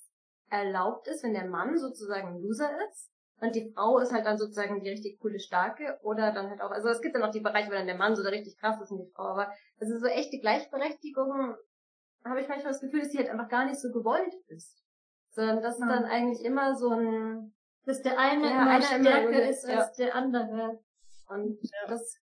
[0.51, 4.37] erlaubt ist, wenn der Mann sozusagen ein Loser ist und die Frau ist halt dann
[4.37, 7.41] sozusagen die richtig coole Starke oder dann halt auch, also es gibt dann auch die
[7.41, 9.99] Bereiche, wo dann der Mann so der richtig krass ist und die Frau, aber also
[9.99, 11.57] so echte Gleichberechtigung
[12.25, 14.83] habe ich manchmal das Gefühl, dass die halt einfach gar nicht so gewollt ist.
[15.31, 15.87] Sondern dass ja.
[15.87, 17.55] dann eigentlich immer so ein,
[17.87, 20.07] dass der eine ja, immer stärker ist als ja.
[20.07, 20.81] der andere.
[21.29, 21.89] Und ja.
[21.89, 22.19] das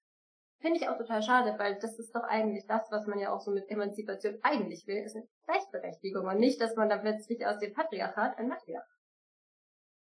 [0.61, 3.41] Finde ich auch total schade, weil das ist doch eigentlich das, was man ja auch
[3.41, 7.61] so mit Emanzipation eigentlich will, ist eine Gleichberechtigung und nicht, dass man da plötzlich aus
[7.61, 8.85] dem Patriarchat ein Matriarch.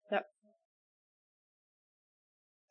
[0.09, 0.23] Ja.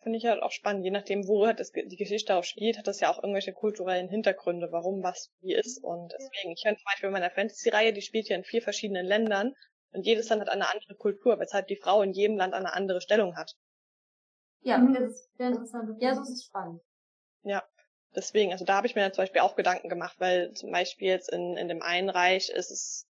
[0.03, 2.87] Finde ich halt auch spannend, je nachdem, wo hat das, die Geschichte auch spielt, hat
[2.87, 5.85] das ja auch irgendwelche kulturellen Hintergründe, warum was wie ist.
[5.85, 9.05] Und deswegen, ich höre zum Beispiel in meiner Fantasy-Reihe, die spielt ja in vier verschiedenen
[9.05, 9.53] Ländern
[9.93, 13.03] und jedes Land hat eine andere Kultur, weshalb die Frau in jedem Land eine andere
[13.03, 13.53] Stellung hat.
[14.63, 16.01] Ja, das ist sehr interessant.
[16.01, 16.81] Ja, so ist es spannend.
[17.43, 17.63] Ja.
[18.17, 21.33] Deswegen, also da habe ich mir zum Beispiel auch Gedanken gemacht, weil zum Beispiel jetzt
[21.33, 23.07] in, in dem einen Reich ist es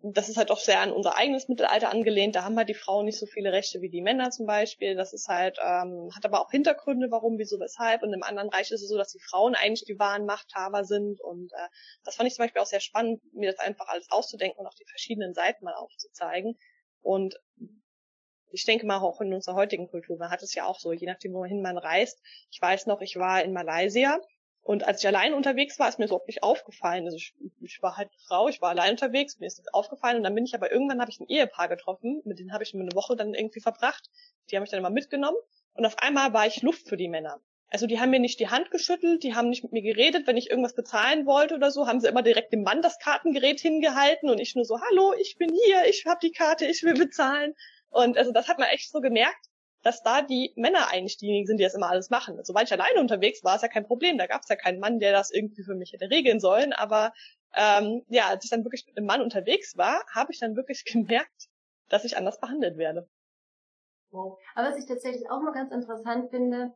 [0.00, 2.36] das ist halt doch sehr an unser eigenes Mittelalter angelehnt.
[2.36, 4.94] Da haben halt die Frauen nicht so viele Rechte wie die Männer zum Beispiel.
[4.94, 8.02] Das ist halt, ähm, hat aber auch Hintergründe, warum, wieso, weshalb.
[8.04, 11.20] Und im anderen Reich ist es so, dass die Frauen eigentlich die wahren Machthaber sind.
[11.20, 11.68] Und äh,
[12.04, 14.74] das fand ich zum Beispiel auch sehr spannend, mir das einfach alles auszudenken und auch
[14.74, 16.56] die verschiedenen Seiten mal aufzuzeigen.
[17.00, 17.34] Und
[18.50, 21.06] ich denke mal auch in unserer heutigen Kultur, man hat es ja auch so, je
[21.06, 22.20] nachdem, wohin man reist.
[22.50, 24.20] Ich weiß noch, ich war in Malaysia
[24.62, 27.06] und als ich allein unterwegs war, ist mir das überhaupt nicht aufgefallen.
[27.06, 30.24] Also ich, ich war halt Frau, ich war allein unterwegs, mir ist nichts aufgefallen und
[30.24, 32.92] dann bin ich aber irgendwann habe ich ein Ehepaar getroffen, mit denen habe ich eine
[32.92, 34.10] Woche dann irgendwie verbracht.
[34.50, 35.38] Die haben mich dann immer mitgenommen
[35.74, 37.40] und auf einmal war ich Luft für die Männer.
[37.70, 40.38] Also die haben mir nicht die Hand geschüttelt, die haben nicht mit mir geredet, wenn
[40.38, 44.30] ich irgendwas bezahlen wollte oder so, haben sie immer direkt dem Mann das Kartengerät hingehalten
[44.30, 47.54] und ich nur so, hallo, ich bin hier, ich habe die Karte, ich will bezahlen.
[47.90, 49.48] Und also das hat man echt so gemerkt,
[49.82, 52.38] dass da die Männer diejenigen sind, die das immer alles machen.
[52.42, 54.18] Sobald ich alleine unterwegs war, ist ja kein Problem.
[54.18, 56.72] Da gab es ja keinen Mann, der das irgendwie für mich hätte regeln sollen.
[56.72, 57.12] Aber
[57.54, 60.84] ähm, ja, als ich dann wirklich mit einem Mann unterwegs war, habe ich dann wirklich
[60.92, 61.48] gemerkt,
[61.88, 63.08] dass ich anders behandelt werde.
[64.10, 64.38] Wow.
[64.54, 66.74] Aber was ich tatsächlich auch noch ganz interessant finde,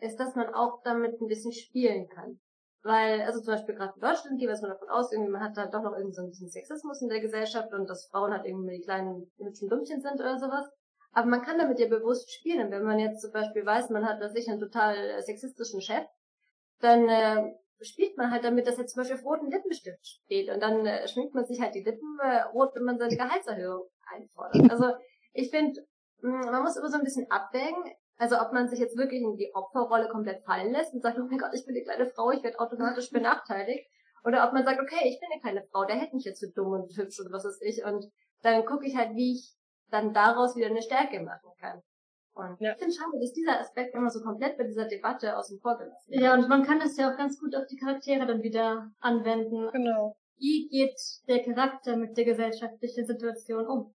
[0.00, 2.40] ist, dass man auch damit ein bisschen spielen kann.
[2.88, 5.66] Weil, also zum Beispiel gerade in Deutschland geht man davon aus, irgendwie man hat da
[5.66, 8.78] doch noch irgendwie so ein bisschen Sexismus in der Gesellschaft und dass Frauen halt irgendwie
[8.78, 10.66] die kleinen hübschen Dummchen sind oder sowas.
[11.12, 12.70] Aber man kann damit ja bewusst spielen.
[12.70, 16.06] Wenn man jetzt zum Beispiel weiß, man hat da sich einen total äh, sexistischen Chef,
[16.80, 20.48] dann äh, spielt man halt damit, dass er zum Beispiel auf roten Lippenstift steht.
[20.48, 23.86] Und dann äh, schminkt man sich halt die Lippen äh, rot, wenn man seine Gehaltserhöhung
[24.14, 24.70] einfordert.
[24.70, 24.94] Also
[25.34, 25.78] ich finde,
[26.22, 27.84] hm, man muss immer so ein bisschen abwägen.
[28.18, 31.26] Also ob man sich jetzt wirklich in die Opferrolle komplett fallen lässt und sagt, oh
[31.28, 33.88] mein Gott, ich bin eine kleine Frau, ich werde automatisch benachteiligt.
[34.24, 36.48] Oder ob man sagt, okay, ich bin eine kleine Frau, der hätte mich jetzt so
[36.54, 37.84] dumm und hübsch oder was ist ich.
[37.84, 38.04] Und
[38.42, 39.54] dann gucke ich halt, wie ich
[39.90, 41.80] dann daraus wieder eine Stärke machen kann.
[42.34, 42.72] Und ja.
[42.72, 46.10] ich finde schade, dass dieser Aspekt immer so komplett bei dieser Debatte außen vor gelassen
[46.10, 46.22] wird.
[46.22, 49.70] Ja, und man kann das ja auch ganz gut auf die Charaktere dann wieder anwenden.
[49.72, 50.16] Genau.
[50.36, 50.96] Wie geht
[51.26, 53.94] der Charakter mit der gesellschaftlichen Situation um?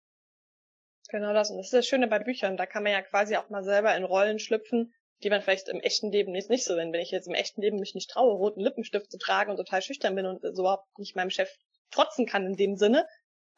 [1.09, 1.51] Genau das.
[1.51, 2.57] Und das ist das Schöne bei Büchern.
[2.57, 5.81] Da kann man ja quasi auch mal selber in Rollen schlüpfen, die man vielleicht im
[5.81, 8.35] echten Leben nicht, nicht so wenn Wenn ich jetzt im echten Leben mich nicht traue,
[8.35, 11.51] roten Lippenstift zu tragen und total schüchtern bin und so überhaupt nicht meinem Chef
[11.91, 13.07] trotzen kann in dem Sinne,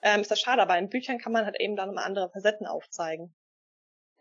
[0.02, 2.66] ähm, ist das schade, aber in Büchern kann man halt eben dann immer andere Facetten
[2.66, 3.34] aufzeigen.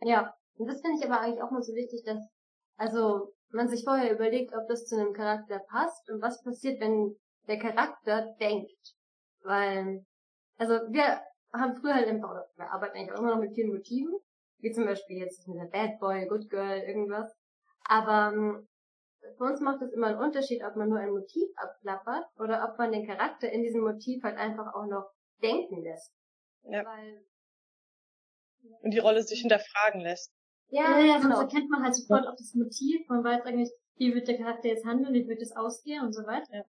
[0.02, 2.18] Ja, und das finde ich aber eigentlich auch mal so wichtig, dass
[2.78, 7.16] also man sich vorher überlegt, ob das zu einem Charakter passt und was passiert, wenn
[7.48, 8.96] der Charakter denkt.
[9.42, 10.06] Weil,
[10.58, 11.22] also wir
[11.54, 14.20] haben früher halt einfach, oder wir arbeiten eigentlich auch immer noch mit vielen Motiven,
[14.60, 17.34] wie zum Beispiel jetzt mit der Bad Boy, Good Girl, irgendwas.
[17.84, 18.68] Aber ähm,
[19.38, 22.78] für uns macht es immer einen Unterschied, ob man nur ein Motiv abklappert oder ob
[22.78, 26.14] man den Charakter in diesem Motiv halt einfach auch noch denken lässt.
[26.64, 26.86] Ja.
[26.86, 27.26] Weil,
[28.82, 30.34] und die Rolle sich hinterfragen lässt.
[30.68, 31.38] Ja, ja, ja genau.
[31.38, 34.70] sonst erkennt man halt sofort auch das Motiv, man weiß eigentlich, wie wird der Charakter
[34.70, 36.54] jetzt handeln, wie wird es ausgehen und so weiter.
[36.54, 36.64] Ja.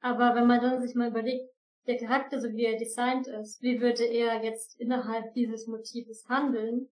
[0.00, 1.53] Aber wenn man dann sich mal überlegt,
[1.86, 6.88] der Charakter, so wie er designt ist, wie würde er jetzt innerhalb dieses Motives handeln?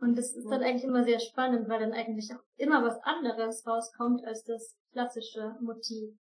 [0.00, 3.66] Und das ist dann eigentlich immer sehr spannend, weil dann eigentlich auch immer was anderes
[3.66, 6.14] rauskommt als das klassische Motiv.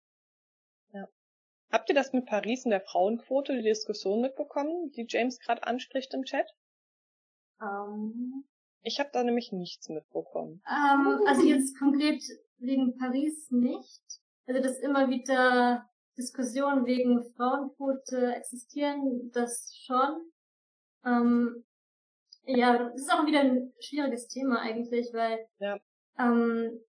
[1.75, 6.13] Habt ihr das mit Paris in der Frauenquote, die Diskussion mitbekommen, die James gerade anspricht
[6.13, 6.47] im Chat?
[7.59, 8.45] Um,
[8.81, 10.61] ich habe da nämlich nichts mitbekommen.
[10.65, 12.23] Um, also jetzt konkret
[12.59, 14.01] wegen Paris nicht.
[14.45, 20.31] Also dass immer wieder Diskussionen wegen Frauenquote existieren, das schon.
[21.05, 21.63] Ähm,
[22.45, 25.77] ja, das ist auch wieder ein schwieriges Thema eigentlich, weil ja.
[26.19, 26.79] ähm,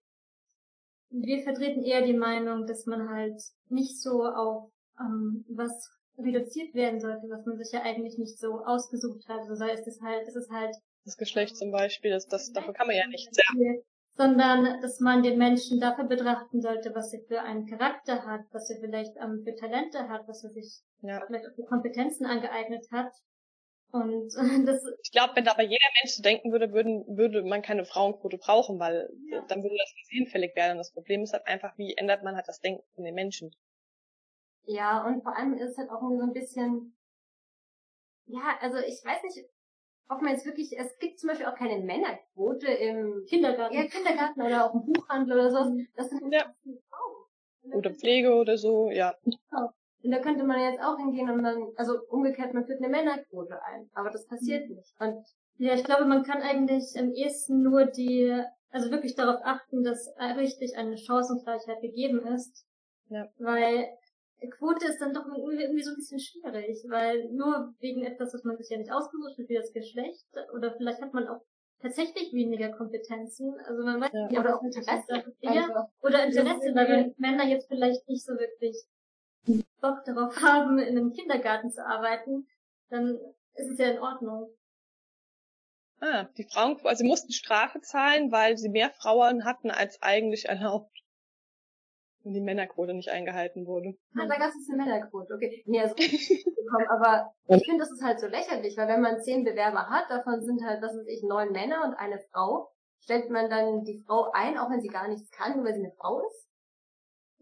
[1.09, 6.99] wir vertreten eher die Meinung, dass man halt nicht so auf ähm, was reduziert werden
[6.99, 9.39] sollte, was man sich ja eigentlich nicht so ausgesucht hat.
[9.39, 10.75] Also sei es das halt, ist es halt
[11.05, 13.45] das Geschlecht zum Beispiel, das, das dafür kann man ja nicht sehr.
[14.17, 18.69] Sondern dass man den Menschen dafür betrachten sollte, was er für einen Charakter hat, was
[18.69, 21.23] er vielleicht ähm, für Talente hat, was er sich ja.
[21.25, 23.13] vielleicht auch für Kompetenzen angeeignet hat
[23.91, 24.33] und
[24.67, 28.37] das ich glaube, wenn aber jeder Mensch so denken würde, würden, würde man keine Frauenquote
[28.37, 29.41] brauchen, weil ja.
[29.47, 30.77] dann würde das nicht hinfällig werden.
[30.77, 33.55] Das Problem ist halt einfach, wie ändert man halt das Denken von den Menschen.
[34.63, 36.97] Ja, und vor allem ist es halt auch so ein bisschen,
[38.25, 39.47] ja, also ich weiß nicht,
[40.09, 44.41] ob man jetzt wirklich, es gibt zum Beispiel auch keine Männerquote im Kindergarten, ja, Kindergarten
[44.41, 45.77] oder auch im Buchhandel oder so.
[45.95, 46.53] Das sind ja.
[46.89, 47.73] Frauen.
[47.73, 49.15] Oder Pflege oder so, ja.
[49.23, 49.71] Genau.
[50.03, 53.61] Und da könnte man jetzt auch hingehen und dann, also umgekehrt, man führt eine Männerquote
[53.63, 53.89] ein.
[53.93, 54.75] Aber das passiert mhm.
[54.75, 54.93] nicht.
[54.99, 55.25] Und
[55.57, 58.31] ja, ich glaube, man kann eigentlich am ehesten nur die,
[58.69, 62.65] also wirklich darauf achten, dass richtig eine Chancengleichheit gegeben ist.
[63.09, 63.25] Ja.
[63.39, 63.89] Weil
[64.57, 68.57] Quote ist dann doch irgendwie so ein bisschen schwierig, weil nur wegen etwas, was man
[68.57, 71.41] sich ja nicht ausgesucht hat, wie das Geschlecht, oder vielleicht hat man auch
[71.81, 73.59] tatsächlich weniger Kompetenzen.
[73.65, 75.33] Also man weiß ja, oder auch Interesse.
[75.41, 78.75] Ja, oder Interesse, weil wenn Männer jetzt vielleicht nicht so wirklich
[79.81, 82.47] Bock darauf haben, in einem Kindergarten zu arbeiten,
[82.89, 83.17] dann
[83.55, 84.49] ist es ja in Ordnung.
[85.99, 90.45] Ah, die Frauen, also sie mussten Strafe zahlen, weil sie mehr Frauen hatten als eigentlich
[90.45, 90.95] erlaubt.
[92.27, 93.95] Und die Männerquote nicht eingehalten wurde.
[94.13, 95.63] Ah, da gab es eine Männerquote, okay.
[95.65, 95.95] Nee, also
[96.67, 100.09] bekommen, aber ich finde, das ist halt so lächerlich, weil wenn man zehn Bewerber hat,
[100.09, 104.03] davon sind halt, was weiß ich, neun Männer und eine Frau, stellt man dann die
[104.05, 106.47] Frau ein, auch wenn sie gar nichts kann, nur weil sie eine Frau ist?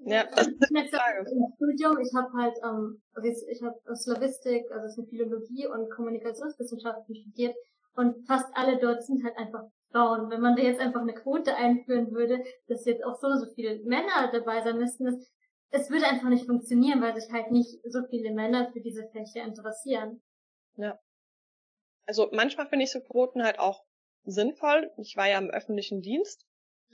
[0.05, 1.25] Ja, das ist eine Frage.
[1.31, 3.01] Im Studium, ich habe halt, ähm,
[3.49, 7.55] ich habe Slavistik, also es ist eine Philologie und Kommunikationswissenschaften studiert
[7.95, 9.63] und fast alle dort sind halt einfach
[9.95, 10.29] Frauen.
[10.29, 13.81] Wenn man da jetzt einfach eine Quote einführen würde, dass jetzt auch so so viele
[13.83, 15.25] Männer dabei sein müssten,
[15.71, 19.39] es würde einfach nicht funktionieren, weil sich halt nicht so viele Männer für diese Fläche
[19.39, 20.21] interessieren.
[20.77, 20.99] Ja.
[22.05, 23.83] Also manchmal finde ich so Quoten halt auch
[24.25, 24.91] sinnvoll.
[24.97, 26.45] Ich war ja im öffentlichen Dienst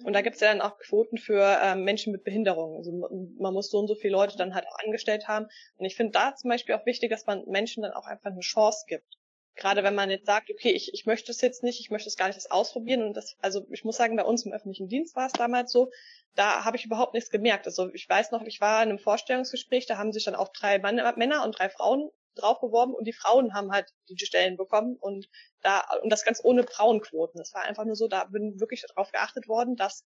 [0.03, 2.77] und da gibt es ja dann auch Quoten für ähm, Menschen mit Behinderung.
[2.77, 5.47] Also man muss so und so viele Leute dann halt auch angestellt haben.
[5.77, 8.39] Und ich finde da zum Beispiel auch wichtig, dass man Menschen dann auch einfach eine
[8.39, 9.17] Chance gibt.
[9.55, 12.15] Gerade wenn man jetzt sagt, okay, ich, ich möchte es jetzt nicht, ich möchte es
[12.15, 13.03] gar nicht das ausprobieren.
[13.03, 15.91] Und das, also ich muss sagen, bei uns im öffentlichen Dienst war es damals so,
[16.35, 17.65] da habe ich überhaupt nichts gemerkt.
[17.65, 20.79] Also ich weiß noch, ich war in einem Vorstellungsgespräch, da haben sich dann auch drei
[20.79, 25.27] Männer und drei Frauen drauf beworben und die Frauen haben halt die Stellen bekommen und
[25.61, 27.37] da und das ganz ohne Frauenquoten.
[27.37, 30.05] Das war einfach nur so, da bin wirklich darauf geachtet worden, dass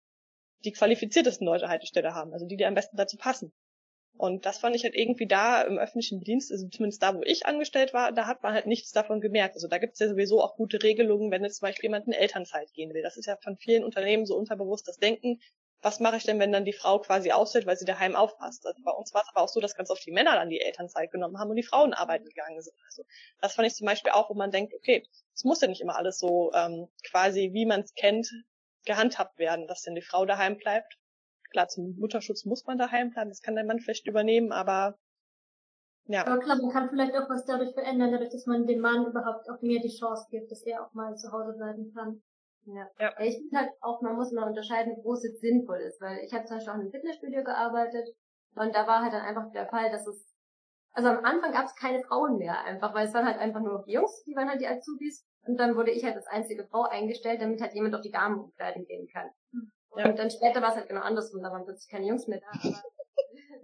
[0.65, 3.53] die qualifiziertesten Leute halt die Stelle haben, also die, die am besten dazu passen.
[4.17, 7.47] Und das fand ich halt irgendwie da im öffentlichen Dienst, also zumindest da, wo ich
[7.47, 9.57] angestellt war, da hat man halt nichts davon gemerkt.
[9.57, 12.13] Also da gibt es ja sowieso auch gute Regelungen, wenn jetzt zum Beispiel jemand in
[12.13, 13.03] Elternzeit gehen will.
[13.03, 15.41] Das ist ja von vielen Unternehmen so unterbewusst das Denken,
[15.85, 18.67] was mache ich denn, wenn dann die Frau quasi ausfällt, weil sie daheim aufpasst?
[18.67, 20.61] Also bei uns war es aber auch so, dass ganz oft die Männer dann die
[20.61, 22.77] Elternzeit genommen haben und die Frauen arbeiten gegangen sind.
[22.87, 23.05] Also
[23.43, 25.97] das fand ich zum Beispiel auch, wo man denkt, okay, es muss ja nicht immer
[25.97, 28.31] alles so ähm, quasi, wie man es kennt,
[28.87, 30.99] gehandhabt werden, dass denn die Frau daheim bleibt.
[31.55, 34.99] Klar, zum Mutterschutz muss man daheim bleiben, das kann der Mann vielleicht übernehmen, aber
[36.07, 36.27] ja.
[36.27, 39.49] Aber klar, man kann vielleicht auch was dadurch verändern, dadurch, dass man dem Mann überhaupt
[39.49, 42.21] auch mehr die Chance gibt, dass er auch mal zu Hause bleiben kann.
[42.67, 42.91] Ja.
[42.99, 43.15] ja.
[43.21, 46.33] Ich finde halt auch, man muss mal unterscheiden, wo es jetzt sinnvoll ist, weil ich
[46.35, 48.09] habe zum Beispiel auch in einem Fitnessstudio gearbeitet
[48.57, 50.27] und da war halt dann einfach der Fall, dass es,
[50.91, 53.75] also am Anfang gab es keine Frauen mehr einfach, weil es waren halt einfach nur
[53.79, 56.83] noch Jungs, die waren halt die Azubis und dann wurde ich halt als einzige Frau
[56.83, 59.31] eingestellt, damit halt jemand auf die Damen umkleiden gehen kann.
[59.97, 60.09] Ja.
[60.09, 62.71] Und dann später war es halt genau andersrum, da waren plötzlich keine Jungs mehr da.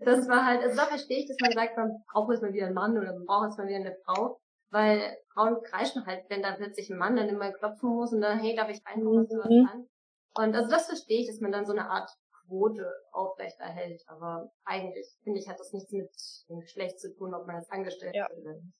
[0.04, 2.66] das war halt, also da verstehe ich, dass man sagt, man braucht jetzt mal wieder
[2.66, 4.40] einen Mann oder man braucht jetzt mal wieder eine Frau.
[4.72, 8.38] Weil Frauen kreischen halt, wenn da plötzlich ein Mann dann immer klopfen muss und dann,
[8.38, 9.38] hey, darf ich reinkommen, mhm.
[9.38, 9.88] was an?
[10.36, 12.08] Und also das verstehe ich, dass man dann so eine Art
[12.46, 14.02] Quote aufrechterhält.
[14.06, 16.08] Aber eigentlich, finde ich, hat das nichts mit
[16.48, 18.28] dem Geschlecht zu tun, ob man jetzt angestellt ja.
[18.28, 18.74] wird oder nicht.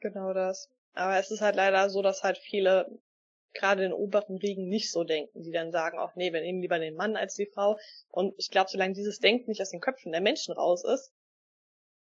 [0.00, 0.68] Genau das.
[0.94, 3.00] Aber es ist halt leider so, dass halt viele
[3.54, 6.78] gerade in oberen Riegen nicht so denken, die dann sagen, auch nee, wir nehmen lieber
[6.78, 7.78] den Mann als die Frau.
[8.10, 11.12] Und ich glaube, solange dieses Denken nicht aus den Köpfen der Menschen raus ist,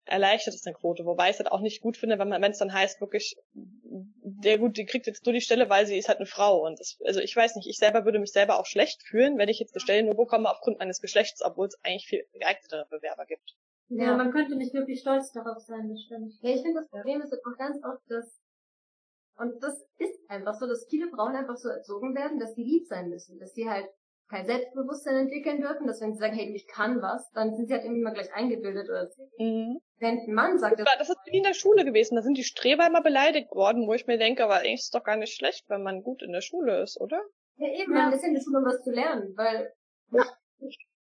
[0.06, 1.04] erleichtert es eine Quote.
[1.04, 3.36] Wobei ich es halt auch nicht gut finde, wenn man, wenn es dann heißt, wirklich,
[3.52, 6.64] der gut, die kriegt jetzt nur die Stelle, weil sie ist halt eine Frau.
[6.64, 9.48] Und das, also ich weiß nicht, ich selber würde mich selber auch schlecht fühlen, wenn
[9.48, 13.24] ich jetzt eine Stelle nur bekomme aufgrund meines Geschlechts, obwohl es eigentlich viel geeignetere Bewerber
[13.26, 13.56] gibt.
[13.88, 16.32] Ja, ja, man könnte nicht wirklich stolz darauf sein, das stimmt.
[16.40, 18.40] Ja, ich finde, das Problem ist auch ganz oft, dass,
[19.36, 22.86] und das ist einfach so, dass viele Frauen einfach so erzogen werden, dass sie lieb
[22.86, 23.86] sein müssen, dass sie halt
[24.30, 27.74] kein Selbstbewusstsein entwickeln dürfen, dass wenn sie sagen, hey, ich kann was, dann sind sie
[27.74, 29.22] halt irgendwie mal gleich eingebildet oder so.
[29.38, 29.80] Mhm.
[29.98, 32.44] Wenn ein Mann sagt, das, das ist wie in der Schule gewesen, da sind die
[32.44, 35.36] Streber immer beleidigt worden, wo ich mir denke, aber eigentlich ist es doch gar nicht
[35.36, 37.20] schlecht, wenn man gut in der Schule ist, oder?
[37.56, 38.04] Ja, eben, ja.
[38.04, 39.72] man ist in der Schule, um was zu lernen, weil,
[40.10, 40.24] ja.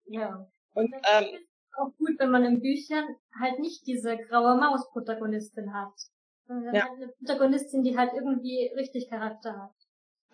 [0.04, 0.46] ja.
[0.74, 1.38] Und, ähm,
[1.76, 3.04] auch gut, wenn man in Büchern
[3.40, 5.92] halt nicht diese graue Maus-Protagonistin hat.
[6.46, 6.82] Sondern ja.
[6.82, 9.74] halt eine Protagonistin, die halt irgendwie richtig Charakter hat.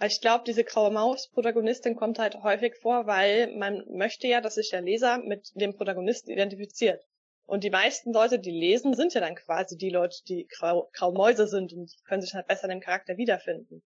[0.03, 4.71] Ich glaube, diese graue Maus-Protagonistin kommt halt häufig vor, weil man möchte ja, dass sich
[4.71, 7.05] der Leser mit dem Protagonisten identifiziert.
[7.45, 11.13] Und die meisten Leute, die lesen, sind ja dann quasi die Leute, die grau, grau
[11.13, 13.83] Mäuse sind und können sich halt besser in dem Charakter wiederfinden.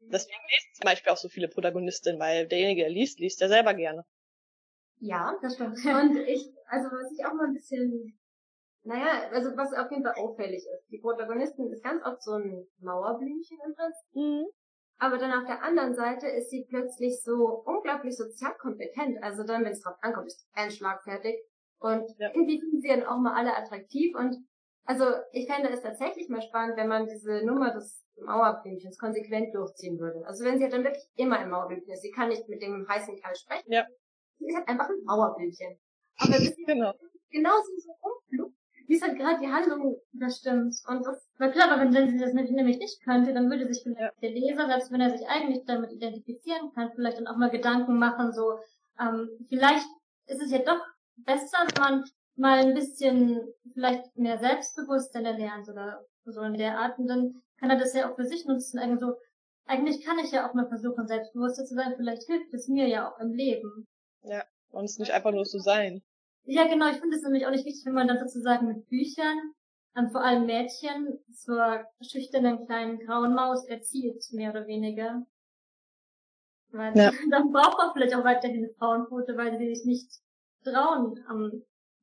[0.00, 3.74] Deswegen lesen zum Beispiel auch so viele Protagonistinnen, weil derjenige, der liest, liest er selber
[3.74, 4.04] gerne.
[5.00, 5.76] Ja, das stimmt.
[5.84, 8.18] Und ich, also was ich auch mal ein bisschen,
[8.82, 12.66] naja, also was auf jeden Fall auffällig ist, die Protagonistin ist ganz oft so ein
[12.80, 14.14] Mauerblümchen im Prinzip.
[14.14, 14.46] Mhm.
[14.98, 19.22] Aber dann auf der anderen Seite ist sie plötzlich so unglaublich sozial kompetent.
[19.22, 21.36] Also dann, wenn es drauf ankommt, ist ein Schlag fertig.
[21.78, 22.28] Und ja.
[22.34, 24.14] irgendwie finden sie dann auch mal alle attraktiv.
[24.14, 24.36] Und
[24.84, 29.98] also ich fände es tatsächlich mal spannend, wenn man diese Nummer des Mauerblümchens konsequent durchziehen
[29.98, 30.26] würde.
[30.26, 32.02] Also wenn sie dann wirklich immer im Mauerblümchen ist.
[32.02, 33.72] Sie kann nicht mit dem heißen Kerl sprechen.
[33.72, 33.86] Ja.
[34.38, 35.78] Sie ist halt einfach ein Mauerblümchen.
[36.18, 36.92] Aber bis sie genau.
[37.30, 38.59] genauso so rumflugt,
[38.90, 40.74] wie es halt gerade die Handlung Das stimmt.
[40.88, 44.20] Und das, weil klar, aber wenn sie das nämlich nicht könnte, dann würde sich vielleicht
[44.20, 47.98] der Leser, selbst wenn er sich eigentlich damit identifizieren kann, vielleicht dann auch mal Gedanken
[47.98, 48.58] machen, so,
[48.98, 49.86] ähm, vielleicht
[50.26, 50.80] ist es ja doch
[51.18, 52.04] besser, wenn man
[52.34, 53.40] mal ein bisschen
[53.72, 58.10] vielleicht mehr Selbstbewusstsein erlernt oder so in der Art und dann kann er das ja
[58.10, 59.14] auch für sich nutzen, irgendwie so,
[59.66, 63.08] eigentlich kann ich ja auch mal versuchen, selbstbewusster zu sein, vielleicht hilft es mir ja
[63.08, 63.86] auch im Leben.
[64.22, 66.02] Ja, und es nicht einfach nur zu sein.
[66.44, 69.52] Ja, genau, ich finde es nämlich auch nicht wichtig, wenn man dann sozusagen mit Büchern,
[69.96, 75.26] ähm, vor allem Mädchen, zur schüchternen kleinen grauen Maus erzieht, mehr oder weniger.
[76.70, 77.10] Weil ja.
[77.30, 80.10] dann braucht man vielleicht auch weiterhin eine Frauenquote, weil sie sich nicht
[80.64, 81.44] trauen, um,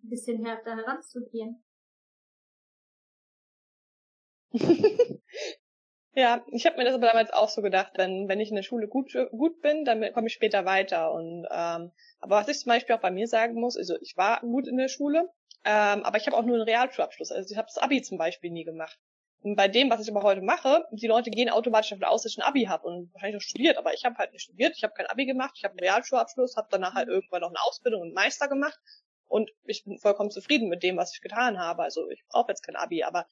[0.04, 1.64] ein bisschen härter heranzugehen.
[6.18, 8.64] ja, ich habe mir das aber damals auch so gedacht, wenn, wenn ich in der
[8.64, 11.12] Schule gut, gut bin, dann komme ich später weiter.
[11.12, 14.42] Und ähm, aber was ich zum Beispiel auch bei mir sagen muss, also ich war
[14.42, 15.30] gut in der Schule,
[15.64, 17.32] ähm, aber ich habe auch nur einen Realschulabschluss.
[17.32, 18.98] Also ich habe das Abi zum Beispiel nie gemacht.
[19.42, 22.32] Und bei dem, was ich aber heute mache, die Leute gehen automatisch davon aus, dass
[22.32, 24.84] ich ein Abi habe und wahrscheinlich auch studiert, aber ich habe halt nicht studiert, ich
[24.84, 28.02] habe kein Abi gemacht, ich habe einen Realschulabschluss, habe danach halt irgendwann noch eine Ausbildung
[28.02, 28.80] und einen Meister gemacht
[29.28, 31.84] und ich bin vollkommen zufrieden mit dem, was ich getan habe.
[31.84, 33.28] Also ich brauche jetzt kein Abi, aber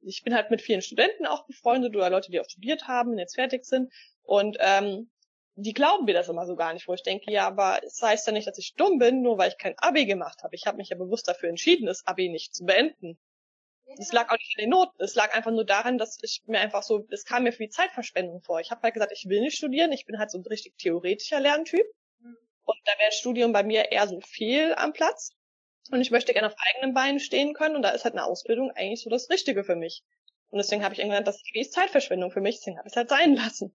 [0.00, 3.18] ich bin halt mit vielen Studenten auch befreundet oder Leute, die auch studiert haben und
[3.18, 3.92] jetzt fertig sind.
[4.22, 5.10] Und ähm,
[5.56, 8.26] die glauben mir das immer so gar nicht, wo ich denke, ja, aber es heißt
[8.26, 10.54] ja nicht, dass ich dumm bin, nur weil ich kein Abi gemacht habe.
[10.54, 13.18] Ich habe mich ja bewusst dafür entschieden, das Abi nicht zu beenden.
[13.98, 15.02] Es lag auch nicht an den Noten.
[15.02, 17.70] Es lag einfach nur daran, dass ich mir einfach so, es kam mir für die
[17.70, 18.60] Zeitverschwendung vor.
[18.60, 19.92] Ich habe halt gesagt, ich will nicht studieren.
[19.92, 21.86] Ich bin halt so ein richtig theoretischer Lerntyp.
[22.18, 22.36] Mhm.
[22.64, 25.32] Und da wäre Studium bei mir eher so viel am Platz.
[25.90, 27.76] Und ich möchte gerne auf eigenen Beinen stehen können.
[27.76, 30.02] Und da ist halt eine Ausbildung eigentlich so das Richtige für mich.
[30.50, 32.56] Und deswegen habe ich irgendwann das ist Zeitverschwendung für mich.
[32.56, 33.74] Deswegen habe ich es halt sein lassen.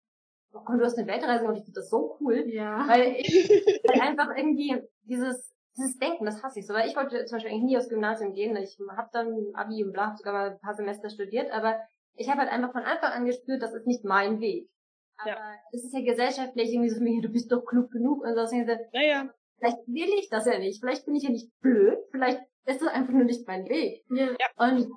[0.53, 2.45] Oh, und du hast eine Weltreise und ich finde das so cool.
[2.47, 2.85] Ja.
[2.87, 3.49] Weil ich
[3.83, 6.73] weil einfach irgendwie dieses, dieses Denken, das hasse ich so.
[6.73, 8.55] Weil ich wollte zum Beispiel eigentlich nie aufs Gymnasium gehen.
[8.57, 11.51] Ich habe dann Abi und bla, sogar mal ein paar Semester studiert.
[11.51, 11.79] Aber
[12.15, 14.69] ich habe halt einfach von Anfang an gespürt, das ist nicht mein Weg.
[15.17, 15.37] Aber ja.
[15.71, 18.41] es ist ja gesellschaftlich irgendwie so für mich, du bist doch klug genug und so.
[18.41, 19.29] Und so naja.
[19.59, 20.79] Vielleicht will ich das ja nicht.
[20.79, 21.99] Vielleicht bin ich ja nicht blöd.
[22.11, 24.03] Vielleicht ist es einfach nur nicht mein Weg.
[24.09, 24.29] Ja.
[24.55, 24.89] Und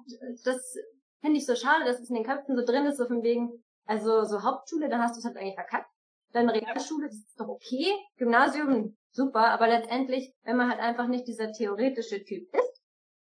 [0.45, 0.77] das
[1.21, 3.51] finde ich so schade, dass es in den Köpfen so drin ist, so von wegen,
[3.87, 5.89] also so Hauptschule, dann hast du es halt eigentlich verkackt.
[6.33, 7.93] Dann Realschule, das ist doch okay.
[8.17, 9.51] Gymnasium, super.
[9.51, 12.83] Aber letztendlich, wenn man halt einfach nicht dieser theoretische Typ ist,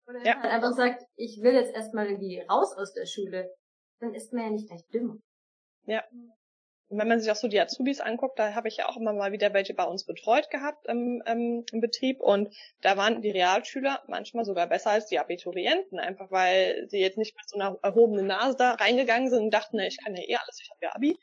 [0.08, 0.34] oder wenn ja.
[0.34, 3.50] man halt einfach sagt, ich will jetzt erstmal irgendwie raus aus der Schule,
[4.00, 5.22] dann ist man ja nicht gleich dumm.
[5.84, 6.02] Ja.
[6.88, 9.12] Und wenn man sich auch so die Azubis anguckt, da habe ich ja auch immer
[9.12, 12.20] mal wieder welche bei uns betreut gehabt im, im, im Betrieb.
[12.20, 17.18] Und da waren die Realschüler manchmal sogar besser als die Abiturienten, einfach weil sie jetzt
[17.18, 20.22] nicht mit so einer erhobenen Nase da reingegangen sind und dachten, na, ich kann ja
[20.22, 21.18] eh alles, ich habe ja Abi.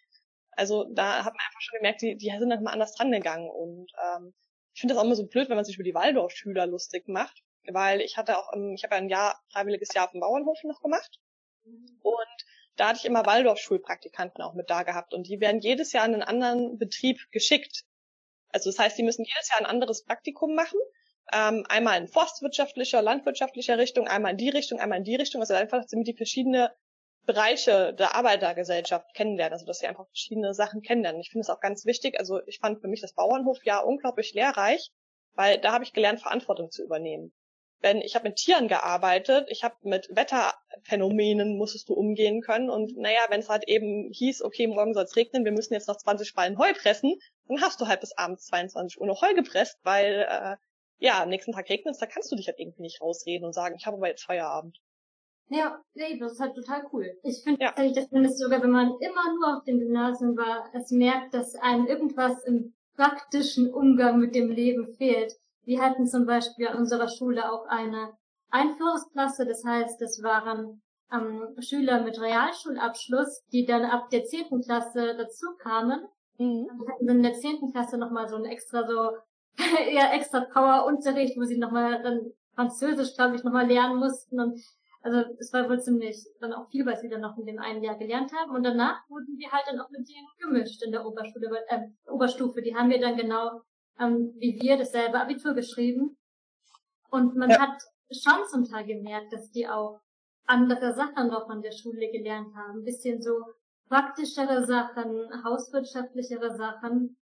[0.51, 3.49] Also da hat man einfach schon gemerkt, die, die sind dann mal anders dran gegangen
[3.49, 4.33] und ähm,
[4.73, 7.43] ich finde das auch immer so blöd, wenn man sich über die Waldorfschüler lustig macht,
[7.71, 10.81] weil ich hatte auch, ich habe ja ein Jahr, freiwilliges Jahr auf dem Bauernhof noch
[10.81, 11.19] gemacht.
[11.63, 16.05] Und da hatte ich immer Waldorf-Schulpraktikanten auch mit da gehabt und die werden jedes Jahr
[16.05, 17.83] in einen anderen Betrieb geschickt.
[18.49, 20.79] Also das heißt, die müssen jedes Jahr ein anderes Praktikum machen.
[21.31, 25.41] Ähm, einmal in forstwirtschaftlicher, landwirtschaftlicher Richtung, einmal in die Richtung, einmal in die Richtung.
[25.41, 26.71] Also einfach, damit die verschiedene
[27.25, 31.21] Bereiche der Arbeitergesellschaft kennenlernen, also dass sie einfach verschiedene Sachen kennenlernen.
[31.21, 32.19] Ich finde es auch ganz wichtig.
[32.19, 34.91] Also ich fand für mich das Bauernhofjahr unglaublich lehrreich,
[35.33, 37.33] weil da habe ich gelernt, Verantwortung zu übernehmen
[37.83, 42.97] wenn ich habe mit Tieren gearbeitet, ich habe mit Wetterphänomenen musstest du umgehen können und
[42.97, 45.97] naja, wenn es halt eben hieß, okay, morgen soll es regnen, wir müssen jetzt noch
[45.97, 49.77] 20 Spalten Heu pressen, dann hast du halt bis abends 22 Uhr noch Heu gepresst,
[49.83, 50.55] weil äh,
[50.97, 53.53] ja, am nächsten Tag regnet es, da kannst du dich halt irgendwie nicht rausreden und
[53.53, 54.79] sagen, ich habe aber jetzt Feierabend.
[55.49, 57.17] Ja, nee, das ist halt total cool.
[57.21, 57.67] Ich finde ja.
[57.67, 61.33] tatsächlich, dass man das sogar, wenn man immer nur auf dem Gymnasium war, es merkt,
[61.33, 65.35] dass einem irgendwas im praktischen Umgang mit dem Leben fehlt.
[65.65, 68.13] Wir hatten zum Beispiel an unserer Schule auch eine
[68.49, 70.81] Einführungsklasse, das heißt, es waren
[71.11, 76.05] ähm, Schüler mit Realschulabschluss, die dann ab der zehnten Klasse dazu kamen.
[76.37, 76.67] Mhm.
[76.67, 79.11] Wir hatten dann in der zehnten Klasse nochmal so ein extra so,
[79.89, 84.59] eher extra Power-Unterricht, wo sie nochmal dann Französisch, glaube ich, nochmal lernen mussten und
[85.03, 87.83] also es war wohl ziemlich dann auch viel, was sie dann noch in dem einen
[87.83, 88.55] Jahr gelernt haben.
[88.55, 92.61] Und danach wurden wir halt dann auch mit denen gemischt in der Oberschule, äh, Oberstufe.
[92.61, 93.61] Die haben wir dann genau
[93.99, 96.17] ähm, wie wir dasselbe Abitur geschrieben.
[97.09, 97.59] Und man ja.
[97.59, 100.01] hat schon zum Teil gemerkt, dass die auch
[100.45, 102.79] andere Sachen noch an der Schule gelernt haben.
[102.79, 103.43] Ein bisschen so
[103.87, 107.17] praktischere Sachen, hauswirtschaftlichere Sachen,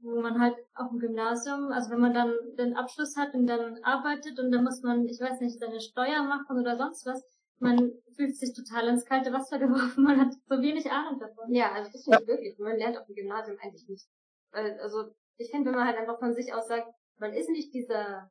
[0.00, 3.82] wo man halt auf dem Gymnasium, also wenn man dann den Abschluss hat und dann
[3.82, 7.22] arbeitet und dann muss man, ich weiß nicht, seine Steuer machen oder sonst was,
[7.58, 11.52] man fühlt sich total ins kalte Wasser geworfen, man hat so wenig Ahnung davon.
[11.52, 14.06] Ja, also das finde ich wirklich, man lernt auf dem Gymnasium eigentlich nicht.
[14.52, 16.88] Also ich finde, wenn man halt einfach von sich aus sagt,
[17.18, 18.30] man ist nicht dieser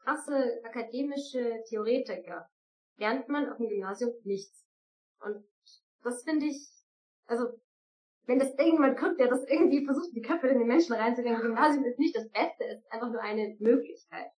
[0.00, 2.48] krasse akademische Theoretiker.
[2.96, 4.66] lernt man auf dem Gymnasium nichts.
[5.20, 5.44] Und
[6.02, 6.68] das finde ich,
[7.26, 7.46] also
[8.26, 11.84] wenn das irgendjemand guckt, der das irgendwie versucht, die Köpfe in den Menschen reinzubringen, Gymnasium
[11.84, 14.30] ist nicht das Beste, es ist einfach nur eine Möglichkeit.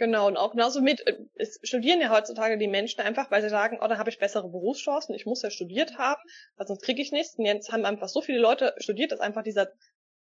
[0.00, 3.50] Genau, und auch genauso mit, äh, es studieren ja heutzutage die Menschen einfach, weil sie
[3.50, 6.22] sagen, oh, da habe ich bessere Berufschancen, ich muss ja studiert haben,
[6.56, 7.34] weil sonst kriege ich nichts.
[7.36, 9.70] Und jetzt haben einfach so viele Leute studiert, dass einfach dieser,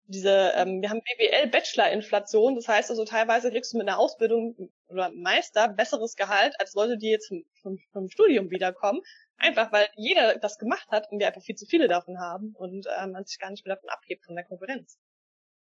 [0.05, 5.09] diese, ähm, wir haben BWL-Bachelor-Inflation, das heißt also teilweise kriegst du mit einer Ausbildung oder
[5.11, 9.01] Meister besseres Gehalt als Leute, die jetzt vom, vom, vom Studium wiederkommen,
[9.41, 12.85] Einfach weil jeder das gemacht hat und wir einfach viel zu viele davon haben und
[12.85, 14.99] äh, man sich gar nicht mehr davon abhebt von der Konkurrenz.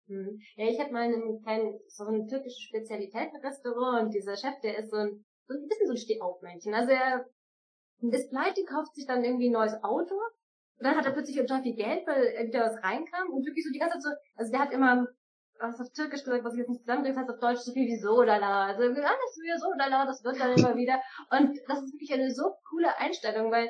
[0.07, 0.41] Hm.
[0.55, 4.89] Ja, ich hatte mal einen kleinen, so ein türkisches Spezialitätenrestaurant und dieser Chef, der ist
[4.89, 6.73] so ein, so ein bisschen so ein Stehaufmännchen.
[6.73, 7.26] Also er
[8.01, 10.15] ist pleite, kauft sich dann irgendwie ein neues Auto
[10.79, 13.65] und dann hat er plötzlich total viel Geld, weil er wieder was reinkam und wirklich
[13.65, 15.07] so die ganze Zeit so, also der hat immer
[15.59, 17.97] was auf Türkisch gesagt, was ich jetzt nicht zusammenkriege, heißt auf Deutsch so viel wie
[17.97, 18.67] so lala.
[18.67, 21.01] Also alles wie so lala, das wird dann immer wieder.
[21.31, 23.69] Und das ist wirklich eine so coole Einstellung, weil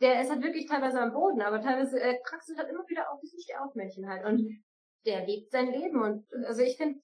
[0.00, 3.20] der ist halt wirklich teilweise am Boden, aber teilweise äh, kraxelt halt immer wieder auf
[3.20, 4.24] diesen Stehaufmännchen halt.
[4.24, 4.62] Und
[5.04, 6.02] der lebt sein Leben.
[6.02, 7.00] Und also ich finde,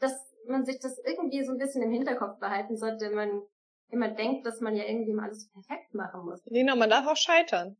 [0.00, 0.14] dass
[0.46, 3.42] man sich das irgendwie so ein bisschen im Hinterkopf behalten sollte, wenn man
[3.88, 6.42] immer denkt, dass man ja irgendwie mal alles perfekt machen muss.
[6.46, 7.76] Genau, man darf auch scheitern.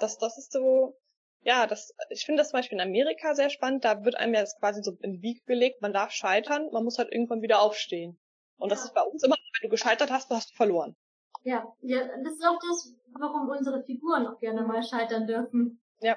[0.00, 0.96] Das, das ist so,
[1.42, 3.84] ja, das, ich finde das zum Beispiel in Amerika sehr spannend.
[3.84, 6.84] Da wird einem ja das quasi so in die Wiege gelegt, man darf scheitern, man
[6.84, 8.18] muss halt irgendwann wieder aufstehen.
[8.56, 10.96] Und das ist bei uns immer, wenn du gescheitert hast, du hast verloren.
[11.42, 15.82] Ja, ja, das ist auch das, warum unsere Figuren auch gerne mal scheitern dürfen.
[16.00, 16.16] Ja.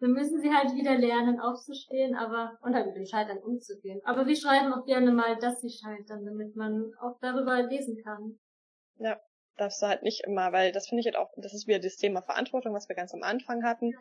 [0.00, 4.00] Dann müssen sie halt wieder lernen, aufzustehen, aber, und halt mit dem Scheitern umzugehen.
[4.04, 8.38] Aber wir schreiben auch gerne mal, dass sie scheitern, damit man auch darüber lesen kann.
[8.96, 9.18] Ja,
[9.56, 11.96] darfst du halt nicht immer, weil das finde ich halt auch, das ist wieder das
[11.96, 13.94] Thema Verantwortung, was wir ganz am Anfang hatten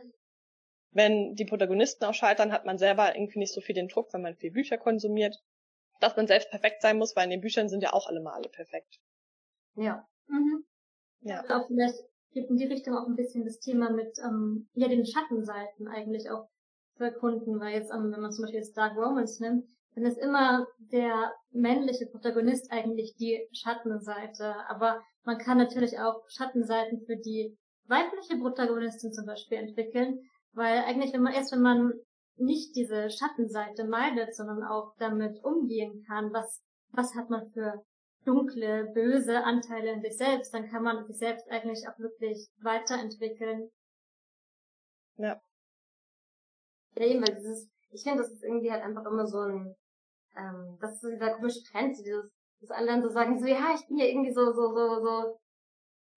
[0.91, 4.21] wenn die Protagonisten auch scheitern, hat man selber irgendwie nicht so viel den Druck, wenn
[4.21, 5.35] man viel Bücher konsumiert,
[5.99, 8.49] dass man selbst perfekt sein muss, weil in den Büchern sind ja auch alle Male
[8.49, 8.99] perfekt.
[9.76, 10.07] Ja.
[10.27, 10.65] Mhm.
[11.21, 11.43] Ja.
[11.49, 11.99] Auch vielleicht
[12.31, 16.30] gibt in die Richtung auch ein bisschen das Thema mit ähm, ja den Schattenseiten eigentlich
[16.30, 16.47] auch
[16.95, 19.67] zu erkunden, weil jetzt, ähm, wenn man zum Beispiel jetzt Dark Romance nimmt,
[19.99, 24.55] dann ist immer der männliche Protagonist eigentlich die Schattenseite.
[24.69, 27.57] Aber man kann natürlich auch Schattenseiten für die
[27.88, 30.19] weibliche Protagonistin zum Beispiel entwickeln,
[30.53, 31.93] weil eigentlich, wenn man erst, wenn man
[32.38, 37.84] nicht diese Schattenseite meidet, sondern auch damit umgehen kann, was, was hat man für
[38.23, 43.69] dunkle, böse Anteile in sich selbst, dann kann man sich selbst eigentlich auch wirklich weiterentwickeln.
[45.17, 45.41] Ja.
[46.95, 49.76] Ja, eben, weil dieses, ich finde, das ist irgendwie halt einfach immer so ein,
[50.39, 53.75] ähm, das ist so dieser komische Trend, dieses, dass alle dann so sagen, so, ja,
[53.75, 55.39] ich bin ja irgendwie so, so, so, so,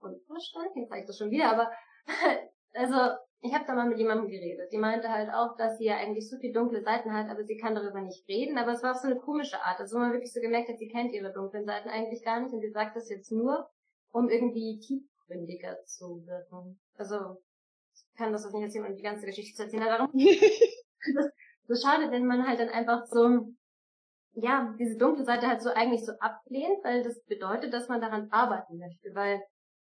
[0.01, 1.71] unverständlich, jetzt sag ich das schon wieder, aber,
[2.75, 4.71] also, ich habe da mal mit jemandem geredet.
[4.73, 7.57] Die meinte halt auch, dass sie ja eigentlich so viel dunkle Seiten hat, aber sie
[7.57, 8.57] kann darüber nicht reden.
[8.57, 9.81] Aber es war auf so eine komische Art.
[9.81, 12.53] Also wo man wirklich so gemerkt hat, sie kennt ihre dunklen Seiten eigentlich gar nicht
[12.53, 13.69] und sie sagt das jetzt nur,
[14.13, 16.79] um irgendwie tiefgründiger zu wirken.
[16.95, 17.43] Also
[17.93, 19.87] ich kann das nicht erzählen und die ganze Geschichte zu erzählen.
[19.87, 21.33] Darum das
[21.67, 23.49] so schade, wenn man halt dann einfach so
[24.35, 28.29] ja, diese dunkle Seite halt so eigentlich so ablehnt, weil das bedeutet, dass man daran
[28.31, 29.43] arbeiten möchte, weil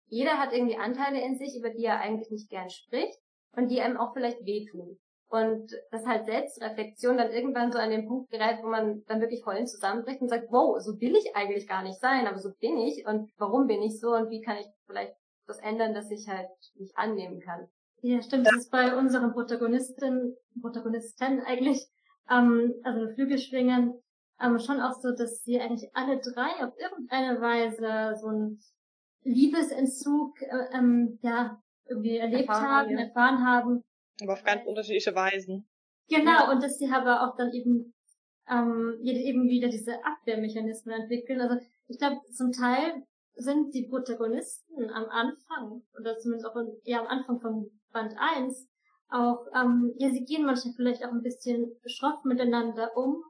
[0.08, 3.18] jeder hat irgendwie Anteile in sich, über die er eigentlich nicht gern spricht
[3.56, 5.00] und die einem auch vielleicht wehtun.
[5.30, 9.44] Und das halt Selbstreflexion dann irgendwann so an den Punkt gerät, wo man dann wirklich
[9.46, 12.78] heulen zusammenbricht und sagt, wow, so will ich eigentlich gar nicht sein, aber so bin
[12.78, 15.16] ich und warum bin ich so und wie kann ich vielleicht
[15.48, 17.68] das ändern, dass ich halt mich annehmen kann.
[18.02, 18.46] Ja, stimmt.
[18.46, 21.88] Das ist bei unseren Protagonisten, Protagonisten eigentlich,
[22.30, 24.03] ähm, also Flügelschwingen,
[24.44, 28.60] ähm, schon auch so, dass sie eigentlich alle drei auf irgendeine Weise so ein
[29.24, 33.00] Liebesentzug, äh, ähm, ja, irgendwie erlebt erfahren haben, ja.
[33.00, 33.84] erfahren haben.
[34.22, 35.68] Aber auf ganz unterschiedliche Weisen.
[36.10, 36.52] Genau, ja.
[36.52, 37.94] und dass sie aber auch dann eben,
[38.50, 41.42] ähm, eben wieder diese Abwehrmechanismen entwickeln.
[41.42, 41.56] Also
[41.88, 43.04] ich glaube, zum Teil
[43.36, 48.68] sind die Protagonisten am Anfang, oder zumindest auch ja, am Anfang von Band 1,
[49.10, 53.24] auch, ähm, ja, sie gehen manchmal vielleicht auch ein bisschen schroff miteinander um,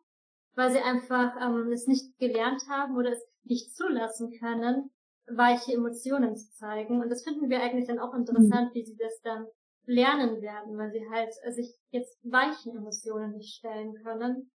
[0.55, 4.91] weil sie einfach ähm, es nicht gelernt haben oder es nicht zulassen können,
[5.27, 7.01] weiche Emotionen zu zeigen.
[7.01, 8.73] Und das finden wir eigentlich dann auch interessant, mhm.
[8.73, 9.47] wie sie das dann
[9.85, 14.51] lernen werden, weil sie halt äh, sich jetzt weichen Emotionen nicht stellen können.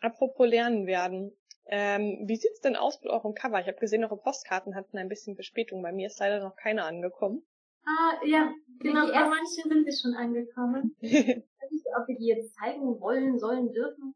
[0.00, 1.36] Apropos lernen werden.
[1.66, 3.60] Ähm, wie sieht's denn aus mit eurem Cover?
[3.60, 5.82] Ich habe gesehen, eure Postkarten hatten ein bisschen Verspätung.
[5.82, 7.46] Bei mir ist leider noch keine angekommen.
[7.84, 9.06] Ah, ja, genau.
[9.06, 10.96] Bei manchen sind sie schon angekommen.
[11.00, 14.14] ich weiß nicht, ob wir die jetzt zeigen wollen, sollen, dürfen.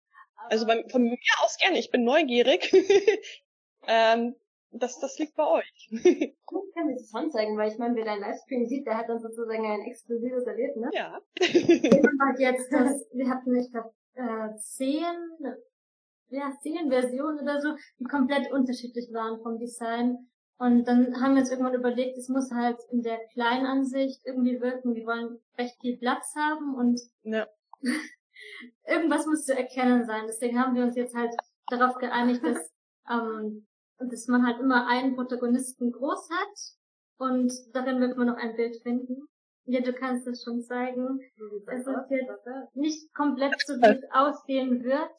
[0.48, 1.78] Also bei, von mir aus gerne.
[1.78, 2.72] Ich bin neugierig.
[3.86, 4.34] ähm,
[4.74, 5.90] das, das liegt bei euch.
[6.66, 9.08] Ich kann mir das schon zeigen, weil ich meine, wer deinen Livestream sieht, der hat
[9.08, 10.90] dann sozusagen ein exklusives Erlebnis.
[10.92, 11.20] Ja.
[11.40, 15.14] halt jetzt das, wir hatten, ich glaube, äh, zehn,
[16.30, 20.28] ja, zehn Versionen oder so, die komplett unterschiedlich waren vom Design.
[20.58, 24.60] Und dann haben wir uns irgendwann überlegt, es muss halt in der kleinen Ansicht irgendwie
[24.60, 24.94] wirken.
[24.94, 27.46] Wir wollen recht viel Platz haben und ja.
[28.86, 30.24] Irgendwas muss zu erkennen sein.
[30.26, 31.34] Deswegen haben wir uns jetzt halt
[31.68, 32.58] darauf geeinigt, dass,
[33.10, 33.66] ähm,
[33.98, 36.58] dass man halt immer einen Protagonisten groß hat
[37.18, 39.28] und darin wird man noch ein Bild finden.
[39.66, 41.20] Ja, du kannst es schon zeigen.
[41.66, 45.18] Es ist jetzt nicht komplett so, wie es aussehen wird,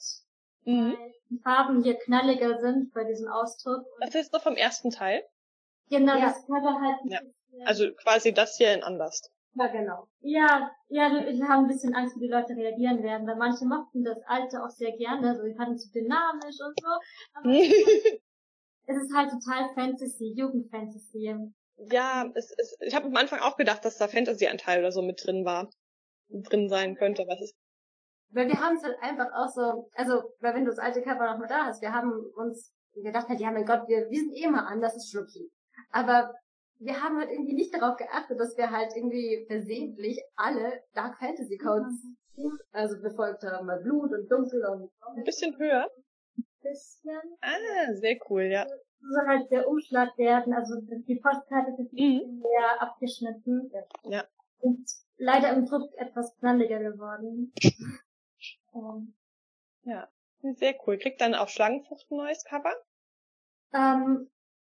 [0.65, 0.91] mhm.
[0.91, 3.85] weil die Farben hier knalliger sind bei diesem Ausdruck.
[4.01, 5.23] Das ist doch vom ersten Teil?
[5.89, 6.27] Genau, ja.
[6.27, 6.99] das Cover halt.
[7.05, 7.19] Ja.
[7.65, 9.31] Also quasi das hier in anders.
[9.57, 10.07] Ja, genau.
[10.19, 14.03] Ja, ja, ich habe ein bisschen Angst, wie die Leute reagieren werden, weil manche mochten
[14.03, 16.87] das Alte auch sehr gerne, also die fanden es so dynamisch und so.
[17.33, 17.49] Aber
[18.87, 21.35] es ist halt total Fantasy, Jugendfantasy.
[21.77, 25.25] Ja, es, es, ich habe am Anfang auch gedacht, dass da Fantasy-Anteil oder so mit
[25.25, 25.69] drin war,
[26.29, 27.55] drin sein könnte, was ist.
[28.31, 31.31] Weil wir haben es halt einfach auch so, also, weil wenn du das alte Cover
[31.31, 34.35] noch mal da hast, wir haben uns gedacht, halt, ja mein Gott, wir, wir sind
[34.35, 35.49] eh mal an, das ist schon okay.
[35.91, 36.33] Aber
[36.85, 41.57] wir haben halt irgendwie nicht darauf geachtet, dass wir halt irgendwie versehentlich alle Dark Fantasy
[41.57, 42.03] Codes
[42.35, 42.59] mhm.
[42.71, 45.89] also befolgt haben, bei Blut und Dunkel und ein bisschen höher.
[46.37, 47.19] Ein bisschen.
[47.41, 48.65] Ah, sehr cool, ja.
[49.01, 52.39] So halt der Umschlag werden, also die Postkarte ist ein bisschen mhm.
[52.39, 53.71] mehr abgeschnitten.
[54.03, 54.23] Ja.
[54.59, 54.87] Und
[55.17, 57.53] leider im Druck etwas knalliger geworden.
[58.71, 59.15] um.
[59.83, 60.07] Ja,
[60.41, 60.97] sehr cool.
[60.97, 62.73] Kriegt dann auch Schlangenfrucht ein neues Cover?
[63.73, 64.29] Ähm,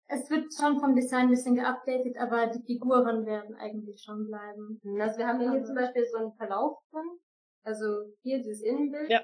[0.09, 4.79] es wird schon vom Design ein bisschen geupdatet, aber die Figuren werden eigentlich schon bleiben.
[4.99, 7.19] Also wir haben ja hier zum Beispiel so einen Verlauf drin.
[7.63, 7.85] Also
[8.23, 9.09] hier dieses Innenbild.
[9.09, 9.21] Ja.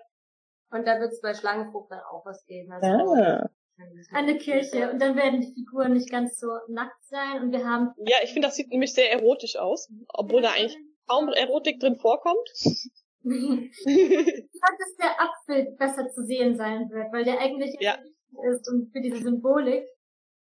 [0.72, 2.72] Und da wird es bei Schlangenfrucht dann auch was geben.
[2.72, 3.49] Also ah.
[4.11, 4.91] Eine Kirche.
[4.91, 7.43] Und dann werden die Figuren nicht ganz so nackt sein.
[7.43, 7.91] Und wir haben.
[8.05, 9.89] Ja, ich finde, das sieht nämlich sehr erotisch aus.
[10.10, 10.77] Obwohl da eigentlich
[11.07, 12.49] kaum Erotik drin vorkommt.
[12.55, 12.81] ich
[13.23, 17.97] fand, dass der Apfel besser zu sehen sein wird, weil der eigentlich ja.
[18.51, 19.85] ist und für diese Symbolik.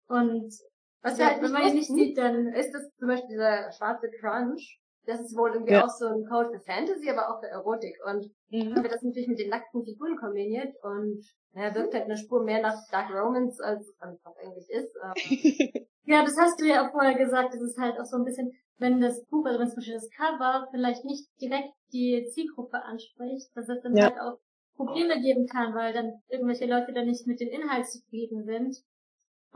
[0.08, 0.54] Und
[1.02, 4.10] was ja, halt wenn man ihn nicht sieht, dann ist das zum Beispiel dieser schwarze
[4.20, 4.80] Crunch.
[5.06, 5.86] Das ist wohl irgendwie ja.
[5.86, 7.96] auch so ein Code für Fantasy, aber auch für Erotik.
[8.06, 8.76] Und mhm.
[8.76, 11.24] haben wir das natürlich mit den nackten Figuren kombiniert und
[11.54, 14.94] naja, wirkt halt eine Spur mehr nach Dark Romance, als es einfach eigentlich ist.
[16.04, 18.52] ja, das hast du ja auch vorher gesagt, das ist halt auch so ein bisschen,
[18.80, 23.50] wenn das Buch, also wenn zum Beispiel das Cover vielleicht nicht direkt die Zielgruppe anspricht,
[23.56, 24.06] dass es dann ja.
[24.06, 24.40] halt auch
[24.76, 28.78] Probleme geben kann, weil dann irgendwelche Leute dann nicht mit dem Inhalt zufrieden sind.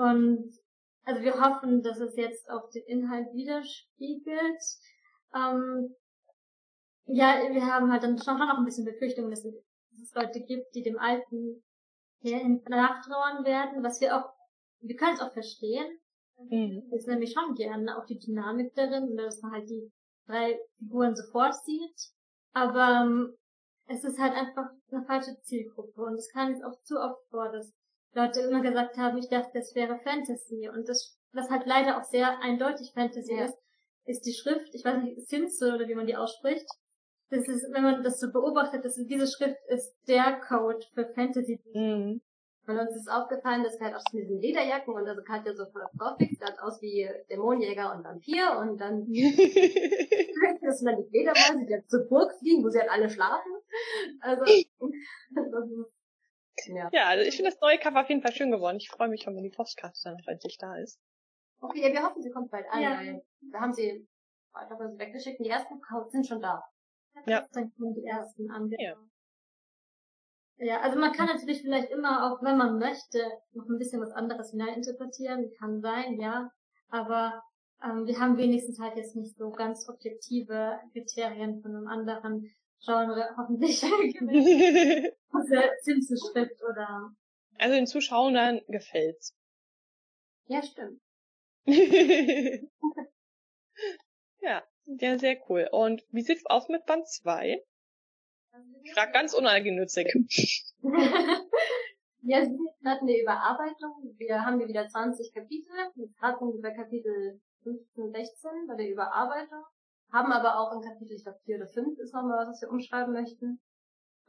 [0.01, 0.51] Und
[1.03, 4.61] also wir hoffen, dass es jetzt auch den Inhalt widerspiegelt.
[5.35, 5.95] Ähm,
[7.05, 10.81] ja, wir haben halt dann schon noch ein bisschen Befürchtungen, dass es Leute gibt, die
[10.81, 11.63] dem Alten
[12.23, 14.31] nachtrauern werden, was wir auch,
[14.79, 15.99] wir können es auch verstehen.
[16.49, 16.83] Mhm.
[16.89, 19.91] Sind nämlich schon gerne auch die Dynamik darin, dass man halt die
[20.25, 22.09] drei Figuren sofort sieht.
[22.53, 23.35] Aber ähm,
[23.85, 27.51] es ist halt einfach eine falsche Zielgruppe und es kam jetzt auch zu oft vor,
[27.51, 27.71] dass
[28.13, 30.69] Leute immer gesagt haben, ich dachte, das wäre Fantasy.
[30.69, 33.45] Und das, was halt leider auch sehr eindeutig Fantasy ja.
[33.45, 33.57] ist,
[34.05, 36.67] ist die Schrift, ich weiß nicht, Simse oder wie man die ausspricht.
[37.29, 41.61] Das ist, wenn man das so beobachtet, dass diese Schrift ist der Code für Fantasy.
[41.73, 42.21] Mhm.
[42.67, 45.65] Und uns ist aufgefallen, dass wir halt auch mit diesen Lederjacken und also Katja so
[45.65, 49.07] voll Gothic, sah aus wie Dämonenjäger und Vampir und dann
[50.61, 53.51] das sind dann die Fledermäuse, die halt zur Burg fliegen, wo sie halt alle schlafen.
[54.19, 54.43] Also
[55.31, 56.00] das ist
[56.67, 58.77] ja, ja also ich finde das neue Cover auf jeden Fall schön geworden.
[58.77, 60.99] Ich freue mich schon, wenn die Postkarte dann auch endlich da ist.
[61.59, 62.91] Okay, ja, wir hoffen, sie kommt bald an, ja.
[62.97, 64.07] weil da haben sie
[64.53, 66.63] einfach was weggeschickt und die ersten Codes sind schon da.
[67.25, 67.45] Ja.
[67.51, 68.69] Dann kommen die ersten an.
[68.77, 68.95] Ja.
[70.57, 73.19] Ja, also man kann natürlich vielleicht immer auch, wenn man möchte,
[73.53, 75.51] noch ein bisschen was anderes hineininterpretieren.
[75.57, 76.51] Kann sein, ja.
[76.89, 77.41] Aber
[77.83, 83.35] ähm, wir haben wenigstens halt jetzt nicht so ganz objektive Kriterien von einem anderen Genre
[83.37, 87.13] hoffentlich aus der Simpsons-Schrift oder.
[87.59, 89.35] Also den Zuschauern gefällt's.
[90.45, 90.99] Ja, stimmt.
[94.41, 95.69] ja, ja, sehr cool.
[95.71, 97.63] Und wie sieht's aus mit Band 2?
[98.83, 100.07] Ich frag ganz uneigennützig.
[102.23, 104.15] ja, wir hatten eine Überarbeitung.
[104.17, 105.71] Wir haben hier wieder 20 Kapitel.
[105.95, 106.09] Wir
[106.61, 109.63] bei Kapitel 15, 16 bei der Überarbeitung.
[110.11, 112.69] Haben aber auch ein Kapitel, ich glaube 4 oder 5 ist nochmal was, was wir
[112.69, 113.59] umschreiben möchten.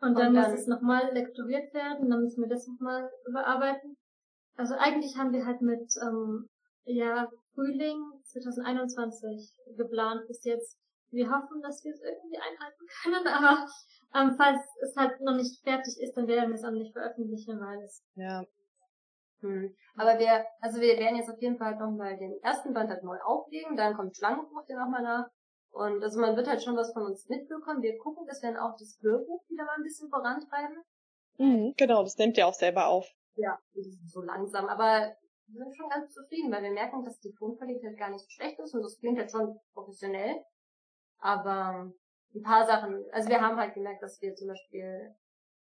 [0.00, 3.96] Und dann, und dann muss es nochmal lektoriert werden, dann müssen wir das nochmal überarbeiten.
[4.56, 6.48] Also eigentlich haben wir halt mit ähm,
[6.84, 10.78] ja, Frühling 2021 geplant bis jetzt.
[11.10, 13.66] Wir hoffen, dass wir es irgendwie einhalten können, aber
[14.14, 17.60] ähm, falls es halt noch nicht fertig ist, dann werden wir es auch nicht veröffentlichen,
[17.60, 18.42] weil es ja.
[19.40, 19.74] Hm.
[19.96, 23.18] Aber wir, also wir werden jetzt auf jeden Fall nochmal den ersten Band halt neu
[23.24, 25.26] auflegen, dann kommt Schlangenbruch ja nochmal nach
[25.72, 27.82] und also man wird halt schon was von uns mitbekommen.
[27.82, 30.76] Wir gucken, dass wir dann auch das Hörbuch wieder mal ein bisschen vorantreiben.
[31.38, 33.10] Mhm, genau, das nimmt ihr auch selber auf.
[33.36, 33.58] Ja,
[34.04, 34.66] so langsam.
[34.66, 35.16] Aber
[35.46, 38.58] wir sind schon ganz zufrieden, weil wir merken, dass die Tonqualität gar nicht so schlecht
[38.60, 40.42] ist und das klingt jetzt schon professionell.
[41.18, 41.90] Aber
[42.34, 45.14] ein paar Sachen, also wir haben halt gemerkt, dass wir zum Beispiel,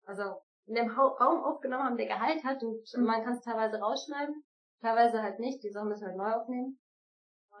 [0.04, 3.04] also in dem Raum aufgenommen haben, der Gehalt hat und mhm.
[3.04, 4.44] man kann es teilweise rausschneiden,
[4.80, 6.78] teilweise halt nicht, die Sachen müssen wir halt neu aufnehmen.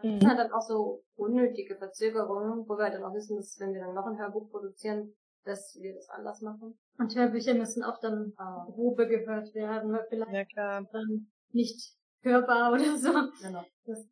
[0.02, 0.20] Mhm.
[0.20, 3.80] Das hat dann auch so unnötige Verzögerungen, wo wir dann auch wissen, dass wenn wir
[3.80, 5.14] dann noch ein Hörbuch produzieren,
[5.44, 6.78] dass wir das anders machen.
[6.98, 8.64] Und Hörbücher müssen auch dann ah.
[8.66, 10.88] grobe gehört werden, weil vielleicht ja, klar.
[10.92, 13.12] dann nicht hörbar oder so.
[13.42, 13.64] Genau.
[13.86, 14.08] Das,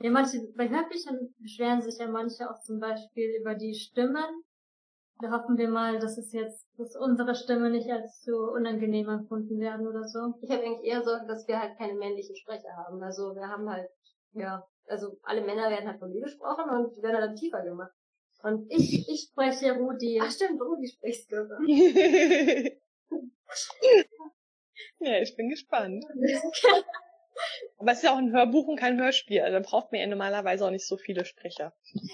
[0.00, 4.42] ja, manche, bei Hörbüchern beschweren sich ja manche auch zum Beispiel über die Stimmen.
[5.20, 9.60] Da hoffen wir mal, dass es jetzt, dass unsere Stimme nicht als zu unangenehm empfunden
[9.60, 10.34] werden oder so.
[10.42, 13.00] Ich habe eigentlich eher Sorge, dass wir halt keine männlichen Sprecher haben.
[13.00, 13.88] Also wir haben halt,
[14.32, 17.92] ja, also alle Männer werden halt von mir gesprochen und werden dann tiefer gemacht.
[18.42, 20.20] Und ich, ich spreche Rudi.
[20.22, 21.36] Ach stimmt, Rudi sprichst du.
[24.98, 26.04] ja, ich bin gespannt.
[27.78, 29.40] Aber es ist ja auch ein Hörbuch und kein Hörspiel.
[29.40, 31.72] Also da braucht man ja normalerweise auch nicht so viele Sprecher.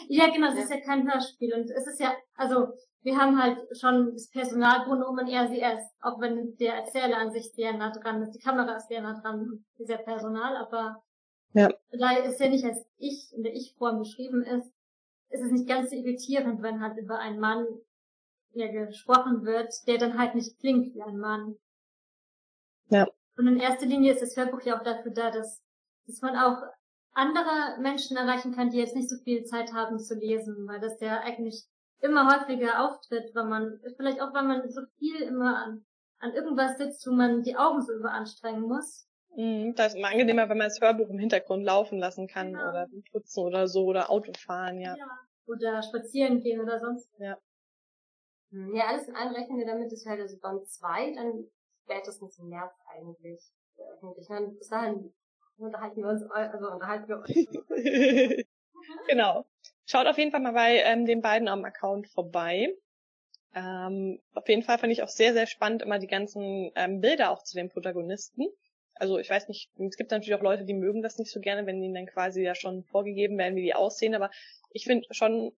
[0.08, 1.52] Ja, genau, es ist ja kein Hörspiel.
[1.54, 2.68] Und es ist ja, also
[3.02, 5.84] wir haben halt schon das Personalpronomen er, sie, es.
[6.00, 8.32] Auch wenn der Erzähler an sich sehr nah dran ist.
[8.32, 10.56] Die Kamera ist sehr nah dran, dieser Personal.
[10.56, 11.02] Aber
[11.52, 11.68] ja.
[11.92, 14.72] da es ja nicht als ich in der Ich-Form beschrieben ist,
[15.30, 17.66] ist es nicht ganz so irritierend, wenn halt über einen Mann
[18.52, 21.56] ja, gesprochen wird, der dann halt nicht klingt wie ein Mann.
[22.88, 23.06] Ja.
[23.36, 25.62] Und in erster Linie ist das Hörbuch ja auch dafür da, dass,
[26.06, 26.62] dass man auch
[27.12, 31.00] andere Menschen erreichen kann, die jetzt nicht so viel Zeit haben zu lesen, weil das
[31.00, 31.64] ja eigentlich
[32.00, 35.84] immer häufiger auftritt, weil man, vielleicht auch, weil man so viel immer an,
[36.18, 39.06] an irgendwas sitzt, wo man die Augen so überanstrengen muss.
[39.36, 42.68] Mhm, da ist immer angenehmer, wenn man das Hörbuch im Hintergrund laufen lassen kann genau.
[42.68, 44.96] oder putzen oder so oder Autofahren, ja.
[44.96, 45.06] ja.
[45.46, 47.08] Oder spazieren gehen oder sonst.
[47.18, 47.38] Ja.
[48.50, 51.48] Hm, ja, alles in allem rechnen wir damit, dass wir halt also Band 2 dann
[51.84, 53.40] spätestens im März eigentlich
[53.76, 54.32] veröffentlichen.
[54.32, 55.12] Dann bis dahin
[55.58, 58.46] unterhalten wir uns, also unterhalten wir uns.
[59.08, 59.46] genau.
[59.86, 62.74] Schaut auf jeden Fall mal bei ähm, den beiden am Account vorbei.
[63.54, 67.30] Ähm, auf jeden Fall fand ich auch sehr, sehr spannend immer die ganzen ähm, Bilder
[67.30, 68.46] auch zu den Protagonisten
[69.00, 71.66] also ich weiß nicht, es gibt natürlich auch Leute, die mögen das nicht so gerne,
[71.66, 74.30] wenn ihnen dann quasi ja schon vorgegeben werden, wie die aussehen, aber
[74.72, 75.52] ich finde schon,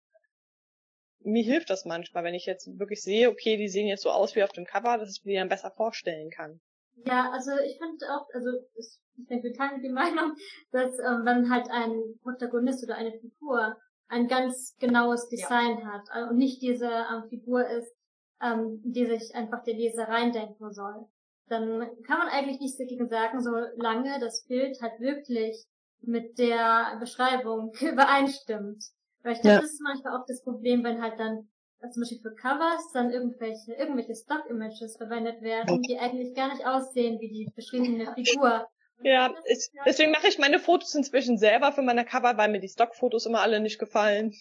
[1.24, 4.36] mir hilft das manchmal, wenn ich jetzt wirklich sehe, okay, die sehen jetzt so aus
[4.36, 6.60] wie auf dem Cover, dass ich mir die dann besser vorstellen kann.
[7.04, 8.98] Ja, also ich finde auch, also ich
[9.28, 10.36] denke, wir teilen die Meinung,
[10.70, 15.86] dass ähm, wenn halt ein Protagonist oder eine Figur ein ganz genaues Design ja.
[15.86, 17.92] hat äh, und nicht diese ähm, Figur ist,
[18.40, 21.08] ähm, die sich einfach der Leser reindenken soll
[21.48, 25.64] dann kann man eigentlich nichts dagegen sagen, solange das Bild halt wirklich
[26.00, 28.84] mit der Beschreibung übereinstimmt.
[29.22, 29.60] Weil ich glaube, ja.
[29.60, 31.48] das ist manchmal auch das Problem, wenn halt dann
[31.82, 36.64] also zum Beispiel für Covers dann irgendwelche, irgendwelche Stock-Images verwendet werden, die eigentlich gar nicht
[36.64, 38.68] aussehen wie die beschriebene Figur.
[39.02, 42.68] Ja, ich, deswegen mache ich meine Fotos inzwischen selber für meine Cover, weil mir die
[42.68, 44.32] Stock-Fotos immer alle nicht gefallen.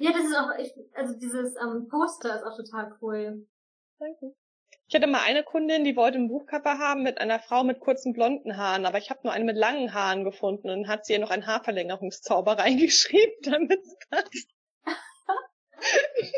[0.00, 3.46] Ja, das ist auch, ich, also dieses ähm, Poster ist auch total cool.
[4.00, 4.34] Danke.
[4.92, 8.12] Ich hatte mal eine Kundin, die wollte ein Buchcover haben mit einer Frau mit kurzen
[8.12, 11.18] blonden Haaren, aber ich habe nur eine mit langen Haaren gefunden und hat sie ihr
[11.18, 14.48] noch einen Haarverlängerungszauber reingeschrieben, damit es passt.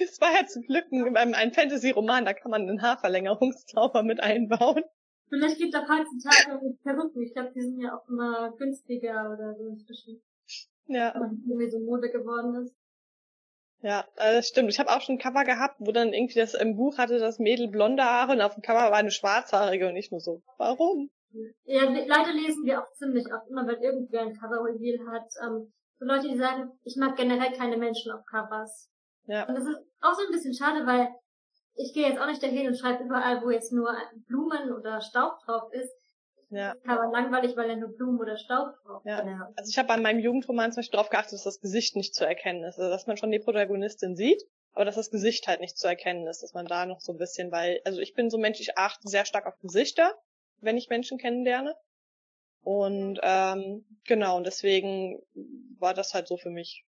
[0.00, 4.82] Es war ja zum Glück ein, ein Fantasy-Roman, da kann man einen Haarverlängerungszauber mit einbauen.
[5.28, 7.22] Vielleicht geht doch heutzutage mit Perücken.
[7.22, 10.22] Ich glaube, die sind ja auch immer günstiger oder so inzwischen.
[10.86, 11.14] Ja.
[11.14, 12.74] Weil irgendwie so Mode geworden ist.
[13.84, 14.70] Ja, das stimmt.
[14.70, 17.38] Ich habe auch schon ein Cover gehabt, wo dann irgendwie das im Buch hatte das
[17.38, 20.42] Mädel blonde Haare und auf dem Cover war eine schwarzhaarige und nicht nur so.
[20.56, 21.10] Warum?
[21.64, 25.28] Ja, leider lesen wir auch ziemlich oft immer, wenn irgendwer ein Cover-Reveal hat.
[25.44, 28.88] Ähm, so Leute, die sagen, ich mag generell keine Menschen auf Covers.
[29.26, 29.46] Ja.
[29.46, 31.08] Und das ist auch so ein bisschen schade, weil
[31.74, 33.94] ich gehe jetzt auch nicht dahin und schreibe überall, wo jetzt nur
[34.26, 35.92] Blumen oder Staub drauf ist.
[36.50, 36.74] Ja.
[36.86, 39.06] Aber langweilig, weil er nur Blumen oder Staub braucht.
[39.06, 39.26] Ja.
[39.26, 39.52] ja.
[39.56, 42.26] Also ich habe bei meinem Jugendroman zum Beispiel darauf geachtet, dass das Gesicht nicht zu
[42.26, 42.78] erkennen ist.
[42.78, 44.42] Also dass man schon die Protagonistin sieht,
[44.72, 47.18] aber dass das Gesicht halt nicht zu erkennen ist, dass man da noch so ein
[47.18, 50.14] bisschen, weil, also ich bin so Mensch, ich achte sehr stark auf Gesichter,
[50.60, 51.74] wenn ich Menschen kennenlerne.
[52.62, 55.20] Und ähm, genau, und deswegen
[55.78, 56.84] war das halt so für mich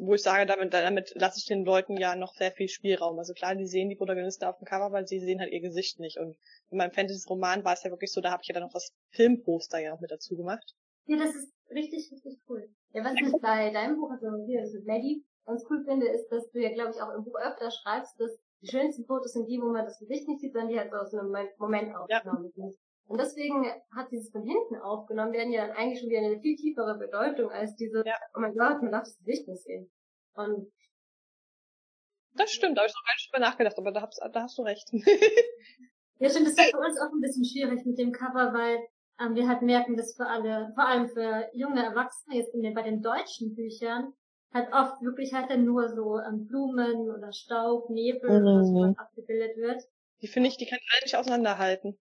[0.00, 3.18] wo ich sage, damit, damit lasse ich den Leuten ja noch sehr viel Spielraum.
[3.18, 6.00] Also klar, die sehen die Protagonisten auf dem Cover, weil sie sehen halt ihr Gesicht
[6.00, 6.18] nicht.
[6.18, 6.36] Und
[6.70, 8.94] in meinem Fantasy-Roman war es ja wirklich so, da habe ich ja dann noch das
[9.10, 10.74] Filmposter ja noch mit dazu gemacht.
[11.04, 12.68] Ja, das ist richtig, richtig cool.
[12.92, 16.28] Ja, was ich bei deinem Buch, also hier, das ist Maddie, ganz cool finde, ist,
[16.28, 19.46] dass du ja, glaube ich, auch im Buch öfter schreibst, dass die schönsten Fotos sind
[19.46, 22.52] die, wo man das Gesicht nicht sieht, sondern die halt so aus einem Moment aufgenommen
[22.56, 22.64] ja.
[22.64, 22.74] sind.
[23.06, 23.64] Und deswegen
[23.94, 27.50] hat dieses von hinten aufgenommen werden ja dann eigentlich schon wieder eine viel tiefere Bedeutung
[27.50, 28.14] als diese, ja.
[28.34, 29.90] oh mein Gott, man darf das Gesicht nicht sehen.
[30.34, 30.72] Und
[32.34, 34.58] das stimmt, da habe ich noch gar nicht drüber nachgedacht, aber da hast, da hast
[34.58, 34.90] du recht.
[36.18, 38.78] Ja, stimmt, das ist für uns auch ein bisschen schwierig mit dem Cover, weil
[39.20, 42.74] ähm, wir halt merken, dass für alle, vor allem für junge Erwachsene, jetzt in den,
[42.74, 44.14] bei den deutschen Büchern,
[44.52, 48.46] halt oft wirklich halt dann nur so ähm, Blumen oder Staub, Nebel mhm.
[48.46, 49.82] oder so abgebildet wird.
[50.22, 51.98] Die finde ich, die kann alle nicht auseinanderhalten.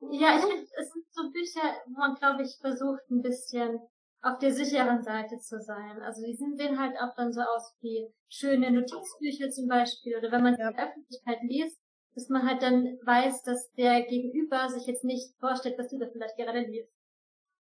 [0.00, 3.80] Ja, ich finde, es sind so Bücher, wo man, glaube ich, versucht, ein bisschen
[4.22, 6.00] auf der sicheren Seite zu sein.
[6.02, 10.16] Also die sehen halt auch dann so aus wie schöne Notizbücher zum Beispiel.
[10.16, 10.68] Oder wenn man ja.
[10.68, 11.80] in der Öffentlichkeit liest,
[12.14, 16.06] dass man halt dann weiß, dass der Gegenüber sich jetzt nicht vorstellt, was du da
[16.10, 16.92] vielleicht gerade liest.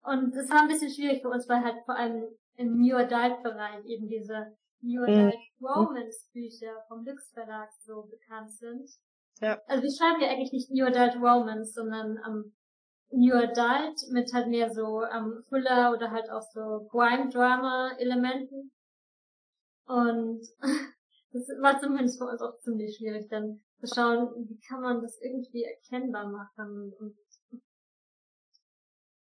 [0.02, 2.24] Und es war ein bisschen schwierig für uns, weil halt vor allem
[2.56, 5.02] im New Adult Bereich eben diese New.
[5.02, 5.66] Adult mhm.
[5.66, 8.88] Romance Bücher vom Lux Verlag so bekannt sind.
[9.40, 9.60] Ja.
[9.66, 12.52] Also wir schreiben ja eigentlich nicht New Adult Romance, sondern ähm,
[13.10, 18.70] New Adult mit halt mehr so ähm, Thriller oder halt auch so Crime-Drama-Elementen.
[19.86, 20.40] Und
[21.32, 25.20] das war zumindest für uns auch ziemlich schwierig, dann zu schauen, wie kann man das
[25.20, 26.92] irgendwie erkennbar machen.
[26.98, 27.16] Und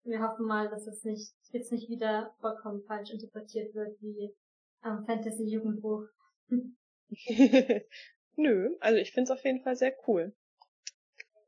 [0.03, 4.35] wir hoffen mal, dass es nicht jetzt nicht wieder vollkommen falsch interpretiert wird wie
[4.83, 6.05] ähm, Fantasy-Jugendbuch.
[8.35, 10.33] Nö, also ich find's auf jeden Fall sehr cool.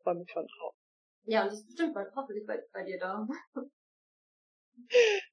[0.04, 0.76] Freue mich schon drauf.
[1.26, 3.28] Ja, und die ist bestimmt bald hoffentlich bei, bei dir da.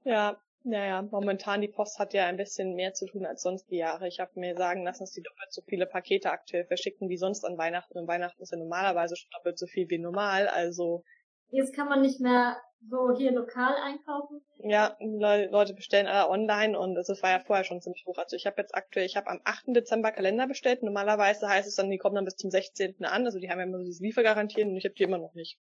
[0.04, 3.78] ja, naja, momentan die Post hat ja ein bisschen mehr zu tun als sonst die
[3.78, 4.06] Jahre.
[4.06, 7.44] Ich habe mir sagen lassen, dass die doppelt so viele Pakete aktuell verschicken wie sonst
[7.44, 7.98] an Weihnachten.
[7.98, 10.48] Und Weihnachten ist ja normalerweise schon doppelt so viel wie normal.
[10.48, 11.02] Also
[11.48, 14.42] Jetzt kann man nicht mehr so hier lokal einkaufen.
[14.58, 18.18] Ja, Leute bestellen alle online und das war ja vorher schon ziemlich hoch.
[18.18, 19.66] Also ich habe jetzt aktuell, ich habe am 8.
[19.68, 20.82] Dezember Kalender bestellt.
[20.82, 23.04] Normalerweise heißt es dann, die kommen dann bis zum 16.
[23.04, 23.26] an.
[23.26, 25.58] Also die haben ja immer diese Liefergarantien und ich habe die immer noch nicht.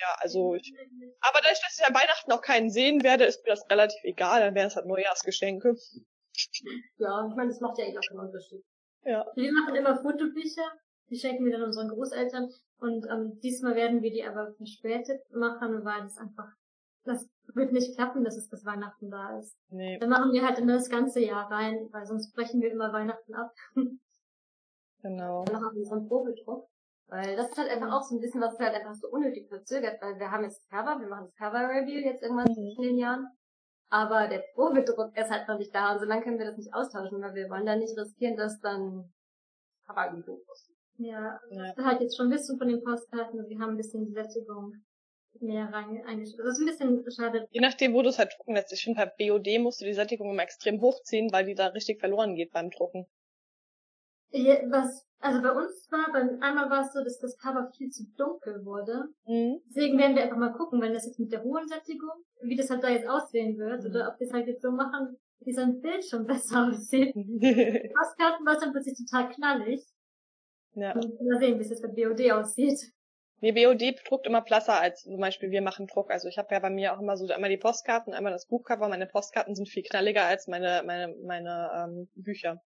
[0.00, 0.72] Ja, also ich,
[1.20, 4.40] aber dadurch, dass ich an Weihnachten auch keinen sehen werde, ist mir das relativ egal.
[4.40, 5.76] Dann wären es halt Neujahrsgeschenke.
[6.96, 8.64] Ja, ich meine, das macht ja eh auch keinen Unterschied.
[9.04, 9.26] Ja.
[9.34, 10.72] Wir machen immer Fotobücher.
[11.10, 12.48] Die schenken wir dann unseren Großeltern.
[12.78, 16.48] Und ähm, diesmal werden wir die aber verspätet machen, weil es einfach,
[17.04, 19.56] das wird nicht klappen, dass es bis Weihnachten da ist.
[19.68, 19.98] Nee.
[19.98, 23.34] Dann machen wir halt in das ganze Jahr rein, weil sonst brechen wir immer Weihnachten
[23.34, 23.52] ab.
[25.02, 25.44] Genau.
[25.46, 26.68] Dann haben wir so einen Probedruck.
[27.10, 30.00] Weil das ist halt einfach auch so ein bisschen, was halt einfach so unnötig verzögert,
[30.00, 32.54] weil wir haben jetzt Cover, wir machen das Cover-Review jetzt irgendwann mhm.
[32.54, 33.26] zwischen den Jahren.
[33.88, 36.72] Aber der Probedruck ist halt noch nicht da und so lange können wir das nicht
[36.72, 39.12] austauschen, weil wir wollen da nicht riskieren, dass dann
[39.86, 40.69] Cover irgendwie doof ist.
[41.02, 41.74] Ja, ja.
[41.76, 44.74] halt jetzt schon wissen von den Postkarten, wir haben ein bisschen die Sättigung
[45.40, 46.46] mehr rein eingestellt.
[46.46, 47.46] Das ist ein bisschen schade.
[47.50, 48.72] Je nachdem, wo du es halt drucken lässt.
[48.72, 52.00] Ich finde, bei BOD musst du die Sättigung immer extrem hochziehen, weil die da richtig
[52.00, 53.06] verloren geht beim Drucken.
[54.32, 57.90] Ja, was also bei uns war, beim einmal war es so, dass das Cover viel
[57.90, 59.08] zu dunkel wurde.
[59.26, 59.60] Mhm.
[59.68, 62.70] Deswegen werden wir einfach mal gucken, wenn das jetzt mit der hohen Sättigung, wie das
[62.70, 63.90] halt da jetzt aussehen wird, mhm.
[63.90, 67.12] oder ob wir es halt jetzt so machen, wie so ein Bild schon besser aussieht.
[67.14, 69.84] Postkarten war es dann plötzlich total knallig.
[70.74, 70.94] Ja.
[70.94, 72.92] Mal sehen, wie es jetzt bei BOD aussieht.
[73.42, 76.10] Nee, BOD druckt immer blasser als zum Beispiel wir machen Druck.
[76.10, 78.88] Also ich habe ja bei mir auch immer so einmal die Postkarten, einmal das Buchcover.
[78.88, 82.60] Meine Postkarten sind viel knalliger als meine meine meine ähm, Bücher.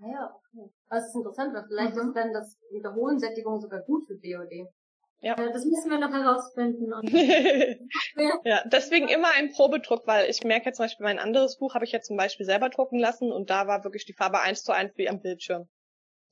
[0.00, 0.70] Ah ja, okay.
[0.88, 2.08] Das ist interessant, weil vielleicht mhm.
[2.08, 4.68] ist dann das mit der hohen Sättigung sogar gut für BOD.
[5.20, 5.36] Ja.
[5.38, 5.52] ja.
[5.52, 6.90] Das müssen wir noch herausfinden.
[8.44, 11.84] ja, deswegen immer ein Probedruck, weil ich merke jetzt zum Beispiel mein anderes Buch habe
[11.84, 14.72] ich jetzt zum Beispiel selber drucken lassen und da war wirklich die Farbe eins zu
[14.72, 15.68] eins wie am Bildschirm.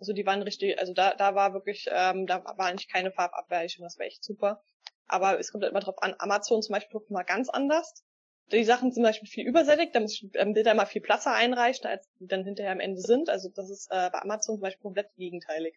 [0.00, 3.84] Also die waren richtig, also da, da war wirklich, ähm, da war eigentlich keine Farbabweichung,
[3.84, 4.62] das war echt super.
[5.06, 8.04] Aber es kommt halt immer drauf an, Amazon zum Beispiel druckt mal ganz anders
[8.52, 11.86] die Sachen zum Beispiel viel übersättigt, da muss ich ähm, Bilder mal viel Platzer einreichen,
[11.86, 13.28] als die dann hinterher am Ende sind.
[13.28, 15.74] Also das ist äh, bei Amazon zum Beispiel komplett gegenteilig.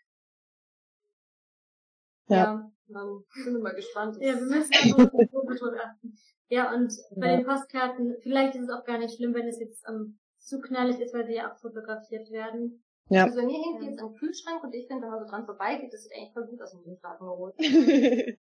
[2.28, 4.18] Ja, ja dann sind wir mal gespannt.
[4.20, 6.18] Ja, wir müssen einfach achten.
[6.50, 7.38] Ja, und bei ja.
[7.38, 11.00] den Postkarten, vielleicht ist es auch gar nicht schlimm, wenn es jetzt ähm, zu knallig
[11.00, 12.84] ist, weil sie ja abfotografiert werden.
[13.10, 13.26] Ja.
[13.26, 15.94] Also bei mir hängt jetzt am Kühlschrank und ich finde, wenn man so dran vorbeigeht,
[15.94, 17.56] das sieht eigentlich voll gut aus mit dem Staatenrot.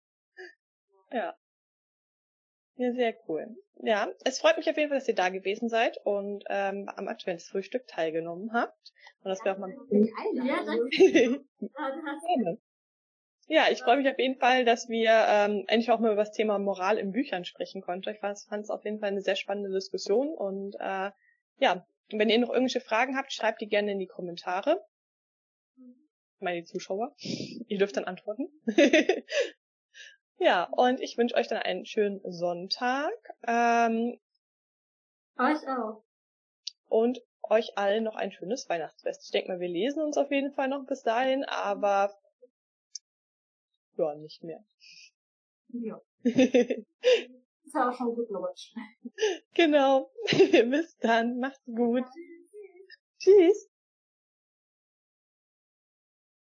[1.13, 1.37] ja.
[2.77, 3.57] Ja, sehr cool.
[3.81, 7.09] Ja, es freut mich auf jeden Fall, dass ihr da gewesen seid und ähm, am
[7.09, 8.93] Adventsfrühstück teilgenommen habt.
[9.23, 9.75] Und das wäre auch mal.
[10.33, 11.45] Ja, danke.
[13.49, 16.31] ja, ich freue mich auf jeden Fall, dass wir ähm, endlich auch mal über das
[16.31, 18.11] Thema Moral in Büchern sprechen konnten.
[18.11, 21.11] Ich fand es auf jeden Fall eine sehr spannende Diskussion und äh,
[21.59, 24.85] ja, wenn ihr noch irgendwelche Fragen habt, schreibt die gerne in die Kommentare.
[26.41, 27.15] Meine Zuschauer.
[27.19, 28.49] ihr dürft dann antworten.
[30.39, 33.13] Ja, und ich wünsche euch dann einen schönen Sonntag.
[33.47, 34.21] Ähm,
[35.37, 36.05] euch auch.
[36.87, 39.25] Und euch allen noch ein schönes Weihnachtsfest.
[39.25, 42.15] Ich denke mal, wir lesen uns auf jeden Fall noch bis dahin, aber
[43.97, 44.65] ja, nicht mehr.
[45.71, 46.01] Ja.
[47.69, 48.75] ist ja auch schon gut Rutsch.
[49.55, 50.11] Genau.
[50.31, 51.39] bis dann.
[51.39, 52.05] Macht's gut.
[53.19, 53.69] Tschüss.